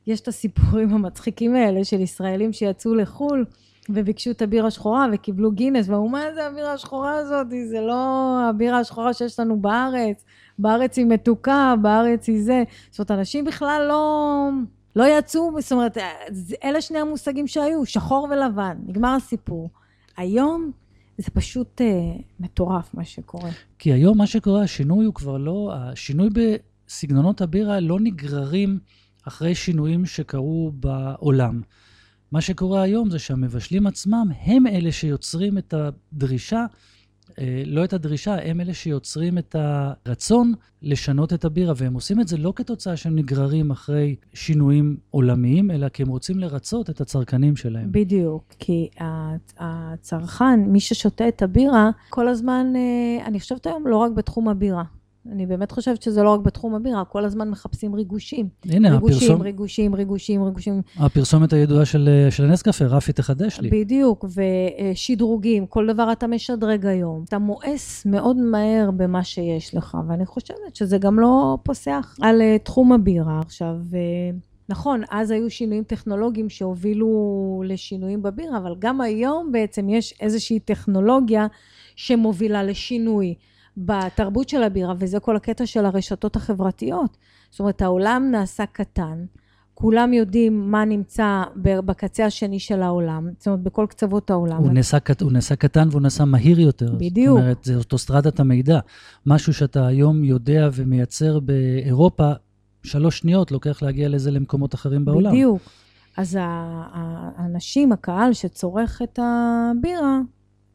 יש 0.08 0.20
את 0.20 0.28
הסיפורים 0.28 0.94
המצחיקים 0.94 1.56
האלה 1.56 1.84
של 1.84 2.02
ישראלים 2.02 2.54
שיצאו 2.54 2.96
לחו"ל. 2.96 3.46
וביקשו 3.94 4.32
את 4.32 4.42
הבירה 4.42 4.68
השחורה 4.68 5.08
וקיבלו 5.14 5.52
גינס, 5.52 5.90
ואמרו, 5.90 6.10
מה 6.10 6.22
זה 6.36 6.48
הבירה 6.48 6.74
השחורה 6.74 7.16
הזאת? 7.16 7.48
זה 7.70 7.82
לא 7.82 8.40
הבירה 8.50 8.80
השחורה 8.80 9.14
שיש 9.14 9.40
לנו 9.40 9.62
בארץ. 9.62 10.26
בארץ 10.60 10.98
היא 10.98 11.06
מתוקה, 11.06 11.74
בארץ 11.82 12.28
היא 12.28 12.44
זה. 12.44 12.64
זאת 12.92 13.00
אומרת, 13.00 13.20
אנשים 13.20 13.46
בכלל 13.46 13.86
לא, 13.88 14.50
לא 14.96 15.18
יצאו, 15.18 15.62
זאת 15.62 15.72
אומרת, 15.72 15.98
אלה 16.64 16.82
שני 16.82 17.00
המושגים 17.00 17.48
שהיו, 17.48 17.86
שחור 17.86 18.28
ולבן, 18.32 18.78
נגמר 18.88 19.16
הסיפור. 19.16 19.70
היום 20.18 20.72
זה 21.18 21.32
פשוט 21.34 21.82
אה, 21.82 21.88
מטורף 22.40 22.94
מה 22.94 23.06
שקורה. 23.06 23.50
כי 23.80 23.94
היום 23.94 24.18
מה 24.18 24.28
שקורה, 24.28 24.64
השינוי 24.64 25.06
הוא 25.06 25.14
כבר 25.14 25.38
לא, 25.38 25.72
השינוי 25.74 26.30
בסגנונות 26.30 27.42
הבירה 27.42 27.80
לא 27.80 28.00
נגררים 28.00 28.80
אחרי 29.28 29.56
שינויים 29.56 30.06
שקרו 30.06 30.72
בעולם. 30.74 31.62
מה 32.32 32.42
שקורה 32.42 32.82
היום 32.82 33.10
זה 33.10 33.20
שהמבשלים 33.20 33.88
עצמם 33.88 34.28
הם 34.42 34.68
אלה 34.68 34.92
שיוצרים 34.92 35.58
את 35.58 35.74
הדרישה, 35.74 36.66
אה, 37.40 37.64
לא 37.66 37.84
את 37.84 37.94
הדרישה, 37.94 38.36
הם 38.44 38.62
אלה 38.62 38.74
שיוצרים 38.74 39.38
את 39.38 39.56
הרצון 39.60 40.54
לשנות 40.82 41.34
את 41.34 41.46
הבירה, 41.46 41.74
והם 41.78 41.94
עושים 41.94 42.22
את 42.22 42.28
זה 42.28 42.38
לא 42.38 42.54
כתוצאה 42.56 42.98
שהם 42.98 43.16
נגררים 43.16 43.72
אחרי 43.72 44.16
שינויים 44.34 44.98
עולמיים, 45.10 45.72
אלא 45.72 45.90
כי 45.90 46.04
הם 46.04 46.10
רוצים 46.10 46.40
לרצות 46.40 46.90
את 46.90 47.02
הצרכנים 47.02 47.56
שלהם. 47.56 47.92
בדיוק, 47.92 48.44
כי 48.60 48.90
הצרכן, 49.58 50.60
מי 50.68 50.80
ששותה 50.80 51.28
את 51.28 51.42
הבירה, 51.42 51.90
כל 52.10 52.28
הזמן, 52.28 52.74
אה, 52.76 53.26
אני 53.26 53.40
חושבת 53.40 53.68
היום 53.68 53.88
לא 53.88 53.98
רק 53.98 54.12
בתחום 54.12 54.50
הבירה. 54.50 54.84
אני 55.30 55.46
באמת 55.46 55.72
חושבת 55.72 56.02
שזה 56.02 56.24
לא 56.24 56.30
רק 56.30 56.40
בתחום 56.40 56.76
הבירה, 56.76 57.06
כל 57.06 57.26
הזמן 57.26 57.50
מחפשים 57.50 57.96
ריגושים. 57.96 58.50
הנה, 58.66 58.90
ריגושים, 58.92 59.18
הפרסום, 59.18 59.42
ריגושים, 59.42 59.96
ריגושים, 59.96 60.44
ריגושים. 60.44 60.82
הפרסומת 60.98 61.54
הידועה 61.54 61.86
של, 61.86 62.10
אה, 62.10 62.32
של 62.32 62.44
הנסקפה, 62.44 62.86
רפי 62.86 63.14
תחדש 63.14 63.60
לי. 63.60 63.70
בדיוק, 63.70 64.26
ושדרוגים, 64.94 65.66
כל 65.66 65.88
דבר 65.88 66.12
אתה 66.12 66.28
משדרג 66.28 66.86
היום. 66.86 67.24
אתה 67.28 67.40
מואס 67.40 68.06
מאוד 68.06 68.38
מהר 68.38 68.92
במה 68.92 69.24
שיש 69.24 69.76
לך, 69.76 69.98
ואני 70.08 70.26
חושבת 70.26 70.76
שזה 70.76 70.98
גם 70.98 71.20
לא 71.20 71.58
פוסח 71.64 72.16
על 72.22 72.42
אה, 72.42 72.58
תחום 72.64 72.92
הבירה 72.92 73.40
עכשיו. 73.40 73.76
אה, 73.94 74.00
נכון, 74.70 75.02
אז 75.12 75.32
היו 75.32 75.50
שינויים 75.50 75.84
טכנולוגיים 75.84 76.50
שהובילו 76.50 77.64
לשינויים 77.66 78.22
בבירה, 78.22 78.58
אבל 78.58 78.76
גם 78.80 79.02
היום 79.02 79.52
בעצם 79.52 79.90
יש 79.90 80.14
איזושהי 80.22 80.60
טכנולוגיה 80.60 81.48
שמובילה 81.96 82.64
לשינוי 82.64 83.36
בתרבות 83.78 84.50
של 84.50 84.64
הבירה, 84.64 84.94
וזה 85.00 85.20
כל 85.20 85.36
הקטע 85.36 85.66
של 85.66 85.86
הרשתות 85.86 86.36
החברתיות. 86.36 87.18
זאת 87.50 87.60
אומרת, 87.60 87.82
העולם 87.82 88.28
נעשה 88.32 88.66
קטן, 88.66 89.26
כולם 89.74 90.14
יודעים 90.14 90.72
מה 90.72 90.86
נמצא 90.86 91.44
בקצה 91.56 92.26
השני 92.26 92.60
של 92.60 92.82
העולם, 92.82 93.30
זאת 93.38 93.48
אומרת, 93.48 93.60
בכל 93.64 93.86
קצוות 93.90 94.30
העולם. 94.30 94.58
הוא 94.58 94.72
נעשה, 94.72 95.00
קט- 95.00 95.22
הוא 95.22 95.32
נעשה 95.32 95.56
קטן 95.56 95.88
והוא 95.92 96.02
נעשה 96.02 96.26
מהיר 96.26 96.60
יותר. 96.60 96.96
בדיוק. 96.98 97.38
זאת 97.38 97.44
אומרת, 97.44 97.64
זה 97.64 97.76
אוטוסטרדת 97.76 98.40
המידע. 98.40 98.80
משהו 99.26 99.54
שאתה 99.54 99.88
היום 99.88 100.24
יודע 100.24 100.70
ומייצר 100.74 101.40
באירופה, 101.40 102.32
שלוש 102.84 103.20
שניות 103.20 103.52
לוקח 103.52 103.82
להגיע 103.84 104.10
לזה 104.10 104.32
למקומות 104.32 104.76
אחרים 104.76 105.06
בעולם. 105.06 105.32
בדיוק. 105.32 105.62
אז 106.18 106.38
האנשים, 106.42 107.92
הקהל 107.92 108.34
שצורך 108.34 109.02
את 109.04 109.20
הבירה, 109.22 110.20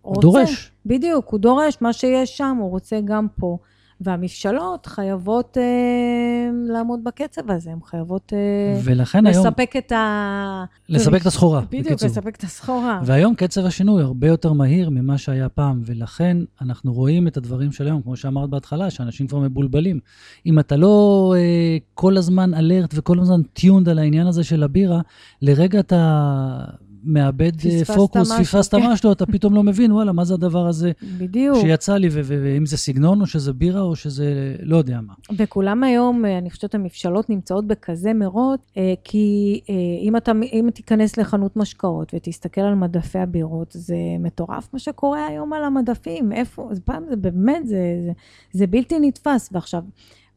רוצה. 0.06 0.20
דורש. 0.20 0.72
בדיוק, 0.86 1.28
הוא 1.28 1.40
דורש 1.40 1.76
מה 1.80 1.92
שיש 1.92 2.36
שם, 2.38 2.56
הוא 2.60 2.70
רוצה 2.70 3.00
גם 3.04 3.26
פה. 3.40 3.58
והמבשלות 4.00 4.86
חייבות 4.86 5.58
אה, 5.58 6.50
לעמוד 6.68 7.04
בקצב 7.04 7.50
הזה, 7.50 7.70
הן 7.70 7.78
חייבות 7.84 8.32
אה, 8.32 8.80
ולכן 8.84 9.26
היום, 9.26 9.46
לספק 9.46 9.76
את 9.78 9.92
ה... 9.92 10.64
לספק 10.88 11.20
את 11.20 11.26
הסחורה, 11.26 11.60
בדיוק, 11.60 11.86
בקיצור. 11.86 12.08
לספק 12.08 12.36
את 12.36 12.42
הסחורה. 12.42 13.00
והיום 13.04 13.34
קצב 13.34 13.66
השינוי 13.66 14.02
הרבה 14.02 14.26
יותר 14.26 14.52
מהיר 14.52 14.90
ממה 14.90 15.18
שהיה 15.18 15.48
פעם, 15.48 15.82
ולכן 15.86 16.36
אנחנו 16.60 16.92
רואים 16.92 17.28
את 17.28 17.36
הדברים 17.36 17.72
של 17.72 17.86
היום, 17.86 18.02
כמו 18.02 18.16
שאמרת 18.16 18.50
בהתחלה, 18.50 18.90
שאנשים 18.90 19.26
כבר 19.26 19.38
מבולבלים. 19.38 19.98
אם 20.46 20.58
אתה 20.58 20.76
לא 20.76 21.34
אה, 21.36 21.76
כל 21.94 22.16
הזמן 22.16 22.54
אלרט 22.54 22.94
וכל 22.94 23.20
הזמן 23.20 23.42
טיונד 23.42 23.88
על 23.88 23.98
העניין 23.98 24.26
הזה 24.26 24.44
של 24.44 24.62
הבירה, 24.62 25.00
לרגע 25.42 25.80
אתה 25.80 26.64
מאבד 27.06 27.52
אה, 27.66 27.84
פוקוס, 27.84 28.32
פספסת 28.32 28.74
כן. 28.74 28.86
משהו, 28.86 29.12
אתה 29.12 29.26
פתאום 29.26 29.54
לא 29.54 29.62
מבין, 29.62 29.92
וואלה, 29.92 30.12
מה 30.12 30.24
זה 30.24 30.34
הדבר 30.34 30.66
הזה 30.66 30.92
בדיוק. 31.18 31.58
שיצא 31.60 31.96
לי, 31.96 32.08
ואם 32.10 32.66
זה 32.66 32.76
סגנון 32.76 33.20
או 33.20 33.26
שזה 33.26 33.52
בירה 33.52 33.80
או 33.80 33.96
שזה 33.96 34.56
לא 34.60 34.76
יודע 34.76 35.00
מה. 35.00 35.12
וכולם 35.36 35.84
היום, 35.84 36.24
אה, 36.24 36.38
אני 36.38 36.50
חושבת, 36.50 36.74
המבשלות 36.74 37.30
נמצאות 37.30 37.66
בכזה 37.66 38.12
מרוץ, 38.14 38.60
אה, 38.76 38.94
כי 39.04 39.60
אם 40.02 40.16
אתה, 40.16 40.32
אם 40.52 40.68
תיכנס 40.74 41.16
לחנות 41.16 41.56
משקאות 41.56 42.14
ותסתכל 42.14 42.60
על 42.60 42.74
מדפי 42.74 43.18
הבירות, 43.18 43.68
זה 43.70 43.96
מטורף 44.20 44.68
מה 44.72 44.78
שקורה 44.78 45.26
היום 45.26 45.52
על 45.52 45.64
המדפים. 45.64 46.32
איפה, 46.32 46.70
פעם 46.84 47.02
זה 47.08 47.16
באמת, 47.16 47.66
זה, 47.66 47.76
זה, 48.04 48.12
זה 48.52 48.66
בלתי 48.66 48.98
נתפס. 49.00 49.48
ועכשיו, 49.52 49.82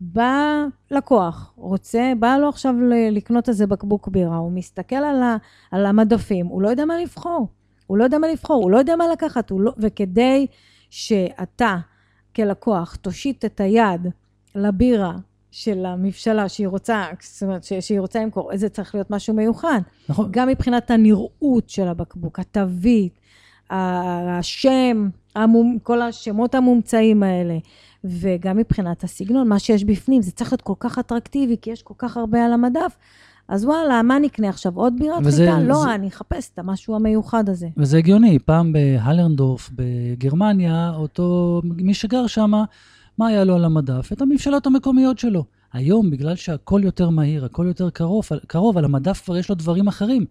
בא 0.01 0.65
לקוח, 0.91 1.53
רוצה, 1.55 2.13
בא 2.19 2.37
לו 2.37 2.49
עכשיו 2.49 2.73
לקנות 3.11 3.49
איזה 3.49 3.67
בקבוק 3.67 4.07
בירה, 4.07 4.37
הוא 4.37 4.51
מסתכל 4.51 4.95
על, 4.95 5.23
ה, 5.23 5.37
על 5.71 5.85
המדפים, 5.85 6.45
הוא 6.45 6.61
לא 6.61 6.69
יודע 6.69 6.85
מה 6.85 6.97
לבחור. 6.97 7.47
הוא 7.87 7.97
לא 7.97 8.03
יודע 8.03 8.17
מה 8.17 8.27
לבחור, 8.27 8.63
הוא 8.63 8.71
לא 8.71 8.77
יודע 8.77 8.95
מה 8.95 9.07
לקחת, 9.07 9.51
לא, 9.51 9.73
וכדי 9.77 10.47
שאתה 10.89 11.77
כלקוח 12.35 12.95
תושיט 12.95 13.45
את 13.45 13.59
היד 13.59 14.07
לבירה 14.55 15.13
של 15.51 15.85
המבשלה 15.85 16.49
שהיא 16.49 16.67
רוצה, 16.67 17.05
זאת 17.21 17.43
אומרת, 17.43 17.63
שהיא 17.63 17.99
רוצה 17.99 18.21
למכור, 18.23 18.51
זה 18.55 18.69
צריך 18.69 18.95
להיות 18.95 19.11
משהו 19.11 19.33
מיוחד. 19.33 19.81
נכון? 20.09 20.27
גם 20.31 20.47
מבחינת 20.47 20.91
הנראות 20.91 21.69
של 21.69 21.87
הבקבוק, 21.87 22.39
התווית, 22.39 23.19
השם, 23.69 25.09
המום, 25.35 25.77
כל 25.83 26.01
השמות 26.01 26.55
המומצאים 26.55 27.23
האלה, 27.23 27.57
וגם 28.03 28.57
מבחינת 28.57 29.03
הסגנון, 29.03 29.47
מה 29.49 29.59
שיש 29.59 29.83
בפנים, 29.83 30.21
זה 30.21 30.31
צריך 30.31 30.51
להיות 30.53 30.61
כל 30.61 30.73
כך 30.79 30.99
אטרקטיבי, 30.99 31.55
כי 31.61 31.69
יש 31.71 31.81
כל 31.83 31.93
כך 31.97 32.17
הרבה 32.17 32.45
על 32.45 32.53
המדף. 32.53 32.95
אז 33.47 33.65
וואלה, 33.65 34.01
מה 34.01 34.19
נקנה 34.19 34.49
עכשיו? 34.49 34.71
עוד 34.75 34.93
בירת 34.99 35.21
וזה- 35.25 35.45
חיטה? 35.45 35.59
לא, 35.67 35.75
זה- 35.83 35.95
אני 35.95 36.07
אחפש 36.07 36.49
את 36.53 36.59
המשהו 36.59 36.95
המיוחד 36.95 37.49
הזה. 37.49 37.67
וזה 37.77 37.97
הגיוני, 37.97 38.39
פעם 38.39 38.73
בהלרנדורף 38.73 39.69
בגרמניה, 39.75 40.91
אותו, 40.95 41.61
מי 41.63 41.93
שגר 41.93 42.27
שם, 42.27 42.51
מה 43.17 43.27
היה 43.27 43.43
לו 43.43 43.55
על 43.55 43.65
המדף? 43.65 44.09
את 44.13 44.21
המבשלות 44.21 44.67
המקומיות 44.67 45.19
שלו. 45.19 45.43
היום, 45.73 46.09
בגלל 46.11 46.35
שהכל 46.35 46.81
יותר 46.83 47.09
מהיר, 47.09 47.45
הכל 47.45 47.65
יותר 47.67 47.89
קרוב, 47.89 48.25
קרוב, 48.47 48.77
על 48.77 48.85
המדף 48.85 49.21
כבר 49.25 49.37
יש 49.37 49.49
לו 49.49 49.55
דברים 49.55 49.87
אחרים. 49.87 50.25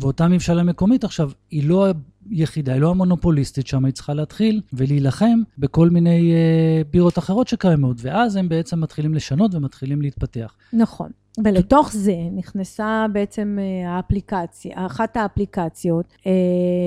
ואותה 0.00 0.28
ממשלה 0.28 0.62
מקומית 0.62 1.04
עכשיו, 1.04 1.30
היא 1.50 1.68
לא 1.68 1.86
היחידה, 2.30 2.72
היא 2.72 2.80
לא 2.80 2.90
המונופוליסטית 2.90 3.66
שם, 3.66 3.84
היא 3.84 3.94
צריכה 3.94 4.14
להתחיל 4.14 4.60
ולהילחם 4.72 5.40
בכל 5.58 5.90
מיני 5.90 6.32
אה, 6.32 6.82
בירות 6.90 7.18
אחרות 7.18 7.48
שקיימות, 7.48 7.96
ואז 8.00 8.36
הם 8.36 8.48
בעצם 8.48 8.80
מתחילים 8.80 9.14
לשנות 9.14 9.54
ומתחילים 9.54 10.02
להתפתח. 10.02 10.54
נכון. 10.72 11.10
ולתוך 11.44 11.92
זה 11.92 12.14
נכנסה 12.32 13.06
בעצם 13.12 13.58
אה, 13.60 13.90
האפליקציה, 13.90 14.86
אחת 14.86 15.16
האפליקציות 15.16 16.04
אה, 16.26 16.32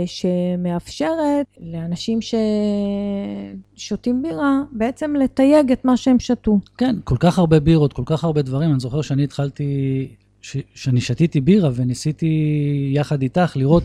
שמאפשרת 0.05 1.46
לאנשים 1.60 2.20
ששותים 3.75 4.22
בירה 4.22 4.62
בעצם 4.72 5.15
לתייג 5.15 5.72
את 5.72 5.86
מה 5.86 5.98
שהם 5.98 6.20
שתו. 6.20 6.60
כן, 6.77 6.96
כל 7.03 7.17
כך 7.20 7.39
הרבה 7.39 7.60
בירות, 7.60 7.93
כל 7.93 8.03
כך 8.05 8.24
הרבה 8.24 8.41
דברים. 8.41 8.72
אני 8.72 8.79
זוכר 8.79 9.01
שאני 9.01 9.24
התחלתי 9.24 10.08
שאני 10.75 11.01
שתיתי 11.01 11.41
בירה 11.41 11.69
וניסיתי 11.75 12.29
יחד 12.93 13.21
איתך 13.21 13.53
לראות 13.55 13.83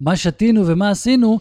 מה 0.00 0.16
שתינו 0.16 0.66
ומה 0.66 0.90
עשינו, 0.90 1.38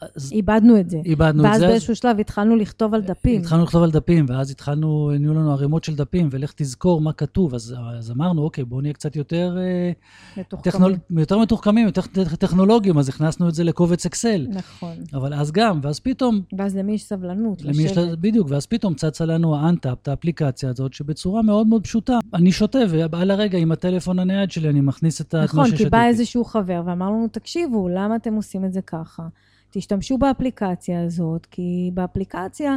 אז... 0.00 0.32
איבדנו 0.32 0.80
את 0.80 0.90
זה. 0.90 0.98
איבדנו 1.04 1.38
את 1.38 1.42
זה. 1.42 1.48
ואז 1.48 1.62
באיזשהו 1.62 1.96
שלב 1.96 2.20
התחלנו 2.20 2.56
לכתוב 2.56 2.94
על 2.94 3.02
דפים. 3.02 3.40
התחלנו 3.40 3.64
לכתוב 3.64 3.82
על 3.82 3.90
דפים, 3.90 4.26
ואז 4.28 4.50
התחלנו, 4.50 5.10
נהיו 5.18 5.34
לנו 5.34 5.52
ערימות 5.52 5.84
של 5.84 5.94
דפים, 5.94 6.28
ולך 6.32 6.52
תזכור 6.56 7.00
מה 7.00 7.12
כתוב. 7.12 7.54
אז, 7.54 7.74
אז 7.98 8.10
אמרנו, 8.10 8.42
אוקיי, 8.42 8.64
בואו 8.64 8.80
נהיה 8.80 8.92
קצת 8.92 9.16
יותר... 9.16 9.58
אה, 9.58 9.92
מתוחכמים. 10.36 10.72
טכנול, 10.72 10.94
יותר 11.10 11.38
מתוחכמים, 11.38 11.86
יותר 11.86 12.02
טכנולוגיים, 12.38 12.98
אז 12.98 13.08
הכנסנו 13.08 13.48
את 13.48 13.54
זה 13.54 13.64
לקובץ 13.64 14.06
אקסל. 14.06 14.46
נכון. 14.50 14.94
אבל 15.14 15.34
אז 15.34 15.52
גם, 15.52 15.80
ואז 15.82 16.00
פתאום... 16.00 16.40
ואז 16.58 16.76
למי 16.76 16.92
יש 16.92 17.02
סבלנות 17.02 17.62
למי. 17.62 17.82
יש, 17.82 17.98
בדיוק, 17.98 18.48
ואז 18.50 18.66
פתאום 18.66 18.94
צצה 18.94 19.24
לנו 19.24 19.56
האנטאפ, 19.56 20.08
האפליקציה 20.08 20.70
הזאת, 20.70 20.92
שבצורה 20.92 21.42
מאוד 21.42 21.66
מאוד 21.66 21.82
פשוטה. 21.82 22.18
אני 22.34 22.52
שותה, 22.52 22.78
ועל 23.10 23.30
הרגע 23.30 23.58
עם 23.58 23.72
הטלפון 23.72 24.18
הנייד 24.18 24.50
שלי, 24.50 24.68
אני 24.68 24.80
מכניס 24.80 25.20
את 25.20 25.34
נכון, 25.34 25.60
מה 25.60 25.66
ששתיתי. 25.66 25.84
נכון, 25.84 25.90
כי 25.90 25.90
בא 25.90 26.06
איזשהו 26.06 26.44
חבר 26.44 26.82
ואמר 26.86 27.10
לנו, 27.10 27.28
תקשיבו, 27.28 27.88
למה 27.88 28.16
אתם 28.16 28.34
עושים 28.34 28.64
את 28.64 28.72
זה 28.72 28.80
ככה? 28.82 29.22
תשתמשו 29.70 30.18
באפליקציה 30.18 31.02
הזאת, 31.02 31.46
כי 31.46 31.90
באפליקציה 31.94 32.76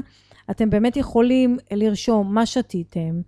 אתם 0.51 0.69
באמת 0.69 0.97
יכולים 0.97 1.57
לרשום 1.71 2.33
מה 2.33 2.45
שתיתם, 2.45 3.21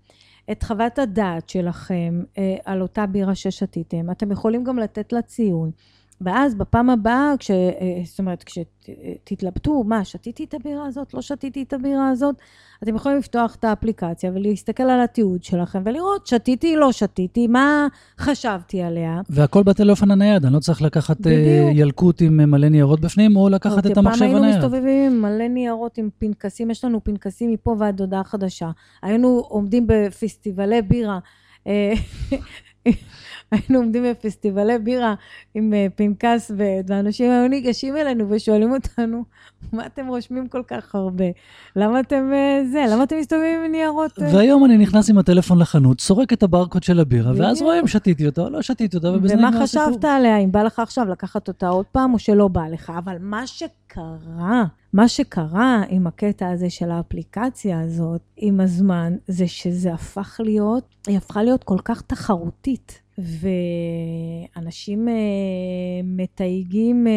את 0.52 0.64
חוות 0.64 1.00
הדעת 1.00 1.50
שלכם 1.50 2.24
אה, 2.38 2.56
על 2.66 2.82
אותה 2.82 3.06
בירה 3.06 3.36
ששתיתם, 3.36 4.12
אתם 4.12 4.32
יכולים 4.32 4.64
גם 4.64 4.80
לתת 4.80 5.14
לה 5.14 5.22
ציון. 5.22 5.72
ואז 6.22 6.56
בפעם 6.56 6.90
הבאה, 6.90 7.34
כש, 7.40 7.52
אה, 7.52 8.02
זאת 8.06 8.20
אומרת, 8.20 8.44
כשתתלבטו, 8.44 9.84
מה, 9.84 10.06
שתיתי 10.06 10.44
את 10.44 10.54
הבירה 10.54 10.86
הזאת, 10.86 11.14
לא 11.14 11.22
שתיתי 11.22 11.64
את 11.64 11.74
הבירה 11.74 12.10
הזאת, 12.10 12.36
אתם 12.84 12.96
יכולים 12.96 13.18
לפתוח 13.18 13.56
את 13.56 13.64
האפליקציה 13.64 14.32
ולהסתכל 14.36 14.84
על 14.84 15.02
התיעוד 15.02 15.44
שלכם 15.44 15.82
ולראות, 15.86 16.28
שתיתי, 16.28 16.76
לא 16.76 16.92
שתיתי, 16.92 17.48
מה 17.48 17.88
חשבתי 18.20 18.82
עליה. 18.82 19.22
והכל 19.30 19.64
בטלפון 19.64 20.12
הנייד, 20.12 20.46
אני 20.46 20.54
לא 20.54 20.60
צריך 20.60 20.82
לקחת 20.82 21.28
אה, 21.28 21.32
בדיוק. 21.32 21.70
ילקוט 21.74 22.22
עם 22.22 22.40
אה, 22.40 22.46
מלא 22.46 22.70
ניירות 22.70 23.00
בפנים, 23.00 23.36
או 23.36 23.50
לקחת 23.50 23.78
אוקיי, 23.78 23.92
את 23.92 23.98
המחשב 23.98 24.24
הנייד. 24.24 24.36
פעם 24.36 24.44
היינו 24.44 24.58
מסתובבים 24.58 25.12
עם 25.12 25.22
מלא 25.22 25.48
ניירות, 25.48 25.98
עם 25.98 26.10
פנקסים, 26.20 26.72
יש 26.72 26.86
לנו 26.86 27.04
פנקסים 27.04 27.52
מפה 27.52 27.76
ועד 27.80 28.02
הודעה 28.02 28.24
חדשה. 28.24 28.72
היינו 29.02 29.44
עומדים 29.48 29.88
בפסטיבלי 29.88 30.82
בירה. 30.82 31.20
היינו 33.52 33.80
עומדים 33.80 34.04
בפסטיבלי 34.04 34.80
בירה 34.80 35.14
עם 35.56 35.74
אה, 35.74 35.88
פנקס, 35.96 36.52
ואנשים 36.58 37.32
היו 37.32 37.48
ניגשים 37.48 37.98
אלינו 37.98 38.30
ושואלים 38.30 38.74
אותנו, 38.74 39.24
מה 39.74 39.86
אתם 39.86 40.08
רושמים 40.08 40.48
כל 40.48 40.62
כך 40.68 40.96
הרבה? 40.96 41.26
למה 41.76 42.00
אתם 42.00 42.32
אה, 42.34 42.64
זה? 42.72 42.86
למה 42.90 43.04
אתם 43.04 43.16
מסתובבים 43.20 43.64
עם 43.66 43.72
ניירות? 43.72 44.20
אה? 44.22 44.36
והיום 44.36 44.66
אני 44.66 44.78
נכנס 44.78 45.10
עם 45.10 45.18
הטלפון 45.18 45.60
לחנות, 45.60 46.02
סורק 46.02 46.34
את 46.34 46.44
הברקוד 46.44 46.84
של 46.84 47.00
הבירה, 47.00 47.32
ואז 47.36 47.62
רואים, 47.62 47.88
שתיתי 47.88 48.26
אותה, 48.26 48.50
לא 48.50 48.62
שתיתי 48.62 48.98
אותה, 48.98 49.12
ובזה 49.12 49.36
נגמר 49.36 49.64
הסיפור. 49.64 49.84
ומה 49.84 49.94
חשבת 49.94 50.06
עליה, 50.06 50.38
אם 50.38 50.52
בא 50.52 50.64
לך 50.64 50.80
עכשיו 50.80 51.06
לקחת 51.06 51.48
אותה 51.48 51.68
עוד 51.68 51.86
פעם, 51.86 52.14
או 52.14 52.20
שלא 52.20 52.48
בא 52.48 52.68
לך? 52.72 52.92
אבל 52.98 53.18
מה 53.20 53.48
שקרה, 53.94 54.64
מה 54.94 55.08
שקרה 55.08 55.84
עם 55.90 56.08
הקטע 56.08 56.50
הזה 56.50 56.70
של 56.70 56.92
האפליקציה 56.92 57.82
הזאת, 57.82 58.22
עם 58.38 58.60
הזמן, 58.60 59.14
זה 59.28 59.48
שזה 59.48 59.94
הפך 59.94 60.40
להיות, 60.44 60.84
היא 61.08 61.18
הפכה 61.18 61.44
להיות 61.44 61.64
כל 61.64 61.78
כך 61.86 62.02
תחרותית. 62.02 63.00
ואנשים 63.18 65.10
אה, 65.10 65.14
מתייגים 66.04 67.08
אה, 67.08 67.12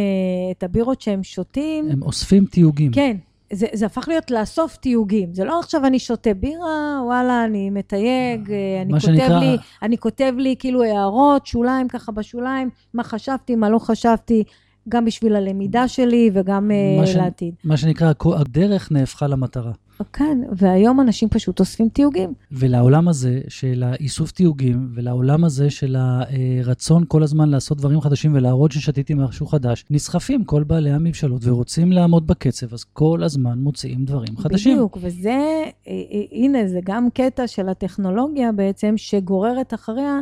את 0.51 0.63
הבירות 0.63 1.01
שהם 1.01 1.23
שותים. 1.23 1.89
הם 1.91 2.03
אוספים 2.03 2.45
תיוגים. 2.45 2.93
כן, 2.93 3.17
זה, 3.53 3.67
זה 3.73 3.87
הפך 3.87 4.09
להיות 4.09 4.31
לאסוף 4.31 4.77
תיוגים. 4.77 5.35
זה 5.35 5.45
לא 5.45 5.61
עכשיו 5.61 5.87
אני 5.87 5.99
שותה 5.99 6.35
בירה, 6.35 7.01
וואלה, 7.05 7.45
אני 7.45 7.71
מתייג, 7.71 8.53
אה, 8.53 8.83
אני 8.83 8.93
כותב 8.93 9.07
שנקרא... 9.07 9.41
לי, 9.41 9.57
אני 9.83 9.99
כותב 9.99 10.35
לי 10.39 10.55
כאילו 10.59 10.83
הערות, 10.83 11.47
שוליים 11.47 11.89
ככה 11.89 12.13
בשוליים, 12.13 12.71
מה 12.95 13.05
חשבתי, 13.05 13.57
מה 13.57 13.71
לא 13.71 13.79
חשבתי. 13.79 14.45
גם 14.89 15.05
בשביל 15.05 15.37
הלמידה 15.37 15.89
שלי 15.89 16.31
וגם 16.35 16.71
מה 17.01 17.07
ש... 17.07 17.17
לעתיד. 17.17 17.55
מה 17.65 17.77
שנקרא, 17.77 18.13
הדרך 18.37 18.93
נהפכה 18.93 19.27
למטרה. 19.27 19.73
כן, 20.13 20.39
והיום 20.53 21.01
אנשים 21.01 21.29
פשוט 21.29 21.61
אוספים 21.61 21.89
תיוגים. 21.89 22.33
ולעולם 22.53 23.09
הזה 23.09 23.41
של 23.49 23.83
האיסוף 23.87 24.31
תיוגים, 24.31 24.89
ולעולם 24.95 25.45
הזה 25.45 25.71
של 25.71 25.97
הרצון 25.99 27.05
כל 27.09 27.23
הזמן 27.23 27.49
לעשות 27.49 27.79
דברים 27.79 28.01
חדשים 28.01 28.35
ולהראות 28.35 28.73
ששתיתי 28.73 29.15
משהו 29.15 29.47
חדש, 29.47 29.85
נסחפים 29.91 30.45
כל 30.45 30.63
בעלי 30.65 30.91
הממשלות 30.91 31.43
ורוצים 31.45 31.93
לעמוד 31.93 32.27
בקצב, 32.27 32.75
אז 32.75 32.85
כל 32.85 33.23
הזמן 33.23 33.59
מוציאים 33.59 34.05
דברים 34.05 34.37
חדשים. 34.37 34.73
בדיוק, 34.73 34.99
וזה, 35.01 35.31
אה, 35.31 35.71
אה, 35.89 36.23
הנה, 36.33 36.69
זה 36.69 36.81
גם 36.85 37.09
קטע 37.15 37.47
של 37.47 37.69
הטכנולוגיה 37.69 38.53
בעצם, 38.53 38.95
שגוררת 38.97 39.75
אחריה 39.75 40.21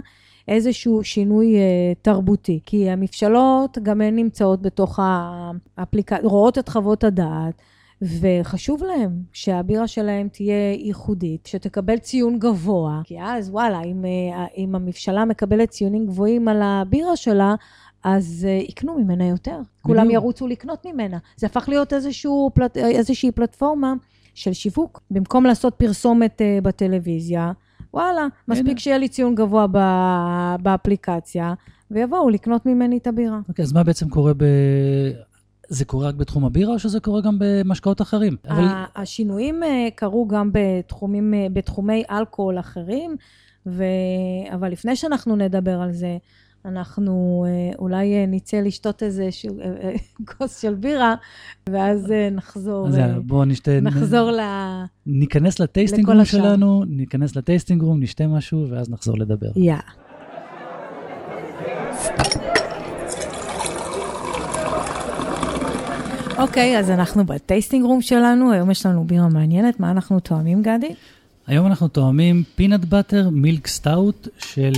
איזשהו 0.48 1.04
שינוי 1.04 1.56
אה, 1.56 1.92
תרבותי. 2.02 2.60
כי 2.66 2.90
הממשלות 2.90 3.78
גם 3.82 4.00
הן 4.00 4.16
נמצאות 4.16 4.62
בתוך 4.62 5.00
האפליקציה, 5.76 6.28
רואות 6.28 6.58
את 6.58 6.68
חוות 6.68 7.04
הדעת. 7.04 7.62
וחשוב 8.20 8.82
להם 8.82 9.22
שהבירה 9.32 9.86
שלהם 9.86 10.28
תהיה 10.28 10.72
ייחודית, 10.72 11.46
שתקבל 11.46 11.98
ציון 11.98 12.38
גבוה, 12.38 13.00
כי 13.04 13.16
אז 13.22 13.50
וואלה, 13.50 13.82
אם, 13.82 14.04
אה, 14.04 14.46
אם 14.56 14.74
הממשלה 14.74 15.24
מקבלת 15.24 15.70
ציונים 15.70 16.06
גבוהים 16.06 16.48
על 16.48 16.60
הבירה 16.62 17.16
שלה, 17.16 17.54
אז 18.04 18.46
uh, 18.48 18.70
יקנו 18.70 18.98
ממנה 18.98 19.26
יותר. 19.26 19.50
בדיוק. 19.50 19.68
כולם 19.80 20.10
ירוצו 20.10 20.46
לקנות 20.46 20.86
ממנה. 20.86 21.18
זה 21.36 21.46
הפך 21.46 21.68
להיות 21.68 21.92
איזשהו, 21.92 22.50
פלט, 22.54 22.76
איזושהי 22.76 23.32
פלטפורמה 23.32 23.94
של 24.34 24.52
שיווק. 24.52 25.02
במקום 25.10 25.44
לעשות 25.44 25.74
פרסומת 25.74 26.40
uh, 26.40 26.64
בטלוויזיה, 26.64 27.52
וואלה, 27.94 28.26
מספיק 28.48 28.78
שיהיה 28.78 28.98
לי 28.98 29.08
ציון 29.08 29.34
גבוה 29.34 29.66
באפליקציה, 30.62 31.54
ויבואו 31.90 32.30
לקנות 32.30 32.66
ממני 32.66 32.98
את 32.98 33.06
הבירה. 33.06 33.40
אוקיי, 33.48 33.62
okay, 33.62 33.66
אז 33.66 33.72
מה 33.72 33.82
בעצם 33.82 34.08
קורה 34.08 34.34
ב... 34.34 34.44
זה 35.68 35.84
קורה 35.84 36.08
רק 36.08 36.14
בתחום 36.14 36.44
הבירה 36.44 36.72
או 36.72 36.78
שזה 36.78 37.00
קורה 37.00 37.20
גם 37.20 37.36
במשקאות 37.38 38.00
אחרים? 38.00 38.36
אבל... 38.48 38.64
השינויים 38.96 39.62
אה, 39.62 39.88
קרו 39.94 40.28
גם 40.28 40.50
בתחומים, 40.52 41.34
אה, 41.34 41.46
בתחומי 41.52 42.02
אלכוהול 42.10 42.58
אחרים, 42.58 43.16
ו... 43.66 43.84
אבל 44.54 44.72
לפני 44.72 44.96
שאנחנו 44.96 45.36
נדבר 45.36 45.80
על 45.80 45.92
זה, 45.92 46.16
אנחנו 46.64 47.44
אה, 47.48 47.76
אולי 47.78 48.26
נצא 48.26 48.56
לשתות 48.56 49.02
איזה 49.02 49.28
כוס 50.38 50.60
של 50.60 50.74
בירה, 50.74 51.14
ואז 51.68 52.12
נחזור. 52.32 52.88
אז 52.88 52.98
יאללה, 52.98 53.20
בואו 53.20 53.44
נשתה... 53.44 53.80
נחזור 53.80 54.30
ל... 54.30 54.40
ניכנס 55.06 55.60
ל 55.60 55.66
tasting 55.66 56.08
room 56.08 56.24
שלנו, 56.24 56.84
ניכנס 56.86 57.36
ל 57.36 57.42
tasting 57.42 57.82
room, 57.82 58.00
נשתה 58.00 58.26
משהו, 58.26 58.66
ואז 58.70 58.90
נחזור 58.90 59.18
לדבר. 59.18 59.48
יאללה. 59.56 59.80
אוקיי, 66.38 66.76
okay, 66.76 66.78
אז 66.78 66.90
אנחנו 66.90 67.24
ב 67.24 67.32
tasting 67.32 67.84
room 67.84 68.02
שלנו, 68.02 68.52
היום 68.52 68.70
יש 68.70 68.86
לנו 68.86 69.04
בירה 69.04 69.28
מעניינת, 69.28 69.80
מה 69.80 69.90
אנחנו 69.90 70.20
טועמים, 70.20 70.62
גדי? 70.62 70.94
היום 71.46 71.66
אנחנו 71.66 71.88
טועמים 71.88 72.42
peanut 72.54 72.84
butter 72.84 73.28
milk 73.30 73.66
stout 73.66 74.28
של 74.38 74.72
uh, 74.72 74.76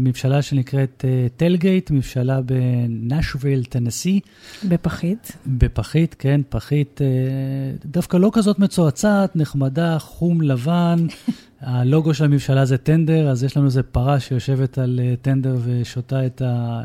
מבשלה 0.00 0.42
שנקראת 0.42 1.04
טלגייט, 1.36 1.90
uh, 1.90 1.92
מבשלה 1.92 2.40
בנשוויל, 2.40 3.64
טנסי. 3.64 4.20
בפחית. 4.68 5.32
בפחית, 5.46 6.16
כן, 6.18 6.40
פחית 6.48 7.00
uh, 7.00 7.86
דווקא 7.86 8.16
לא 8.16 8.30
כזאת 8.32 8.58
מצועצעת, 8.58 9.36
נחמדה, 9.36 9.98
חום 9.98 10.42
לבן. 10.42 11.06
הלוגו 11.60 12.14
של 12.14 12.24
הממשלה 12.24 12.64
זה 12.64 12.78
טנדר, 12.78 13.28
אז 13.28 13.44
יש 13.44 13.56
לנו 13.56 13.66
איזה 13.66 13.82
פרה 13.82 14.20
שיושבת 14.20 14.78
על 14.78 15.00
אה, 15.02 15.14
טנדר 15.22 15.56
ושותה 15.64 16.26
את 16.26 16.42
ה... 16.42 16.80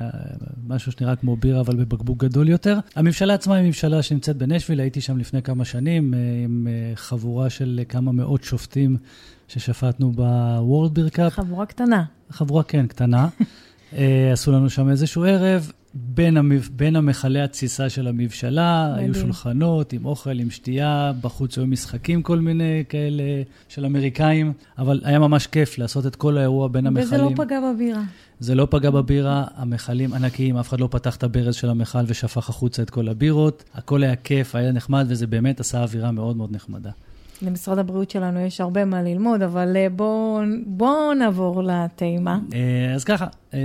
משהו 0.67 0.91
שנראה 0.91 1.15
כמו 1.15 1.35
בירה, 1.35 1.61
אבל 1.61 1.75
בבקבוק 1.75 2.23
גדול 2.23 2.49
יותר. 2.49 2.79
הממשלה 2.95 3.33
עצמה 3.33 3.55
היא 3.55 3.65
ממשלה 3.65 4.01
שנמצאת 4.01 4.37
בנשוויל, 4.37 4.79
הייתי 4.79 5.01
שם 5.01 5.17
לפני 5.17 5.41
כמה 5.41 5.65
שנים, 5.65 6.13
אה, 6.13 6.19
עם 6.43 6.67
אה, 6.69 6.95
חבורה 6.95 7.49
של 7.49 7.81
כמה 7.89 8.11
מאות 8.11 8.43
שופטים 8.43 8.97
ששפטנו 9.47 10.11
בוורד 10.11 10.93
ביר 10.93 11.09
קאפ. 11.09 11.33
חבורה 11.33 11.65
קטנה. 11.65 12.03
חבורה, 12.29 12.63
כן, 12.63 12.87
קטנה. 12.87 13.27
עשו 14.33 14.51
לנו 14.51 14.69
שם 14.69 14.89
איזשהו 14.89 15.23
ערב. 15.23 15.71
בין, 15.93 16.37
המב... 16.37 16.69
בין 16.71 16.95
המכלי 16.95 17.41
התסיסה 17.41 17.89
של 17.89 18.07
המבשלה, 18.07 18.89
מדהים. 18.91 19.05
היו 19.05 19.15
שולחנות 19.15 19.93
עם 19.93 20.05
אוכל, 20.05 20.39
עם 20.39 20.49
שתייה, 20.49 21.11
בחוץ 21.21 21.57
היו 21.57 21.67
משחקים 21.67 22.21
כל 22.21 22.39
מיני 22.39 22.83
כאלה 22.89 23.23
של 23.69 23.85
אמריקאים, 23.85 24.53
אבל 24.77 25.01
היה 25.03 25.19
ממש 25.19 25.47
כיף 25.47 25.77
לעשות 25.77 26.05
את 26.05 26.15
כל 26.15 26.37
האירוע 26.37 26.67
בין 26.67 26.87
המכלים. 26.87 27.05
וזה 27.05 27.17
לא 27.17 27.29
פגע 27.35 27.59
בבירה. 27.61 28.01
זה 28.39 28.55
לא 28.55 28.67
פגע 28.69 28.89
בבירה, 28.89 29.43
המכלים 29.55 30.13
ענקיים, 30.13 30.57
אף 30.57 30.69
אחד 30.69 30.79
לא 30.79 30.87
פתח 30.91 31.15
את 31.15 31.23
הברז 31.23 31.55
של 31.55 31.69
המכל 31.69 31.99
ושפך 32.07 32.49
החוצה 32.49 32.81
את 32.81 32.89
כל 32.89 33.09
הבירות. 33.09 33.63
הכל 33.73 34.03
היה 34.03 34.15
כיף, 34.15 34.55
היה 34.55 34.71
נחמד, 34.71 35.05
וזה 35.09 35.27
באמת 35.27 35.59
עשה 35.59 35.81
אווירה 35.81 36.11
מאוד 36.11 36.37
מאוד 36.37 36.51
נחמדה. 36.55 36.91
למשרד 37.41 37.79
הבריאות 37.79 38.09
שלנו 38.09 38.39
יש 38.39 38.61
הרבה 38.61 38.85
מה 38.85 39.01
ללמוד, 39.01 39.41
אבל 39.41 39.77
אה, 39.77 39.87
בואו 39.89 40.41
בוא 40.65 41.13
נעבור 41.13 41.63
לטעימה. 41.63 42.39
אה, 42.53 42.93
אז 42.93 43.03
ככה. 43.03 43.27
אה, 43.53 43.59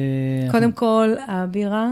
קודם 0.51 0.73
כל, 0.73 1.09
הבירה, 1.29 1.91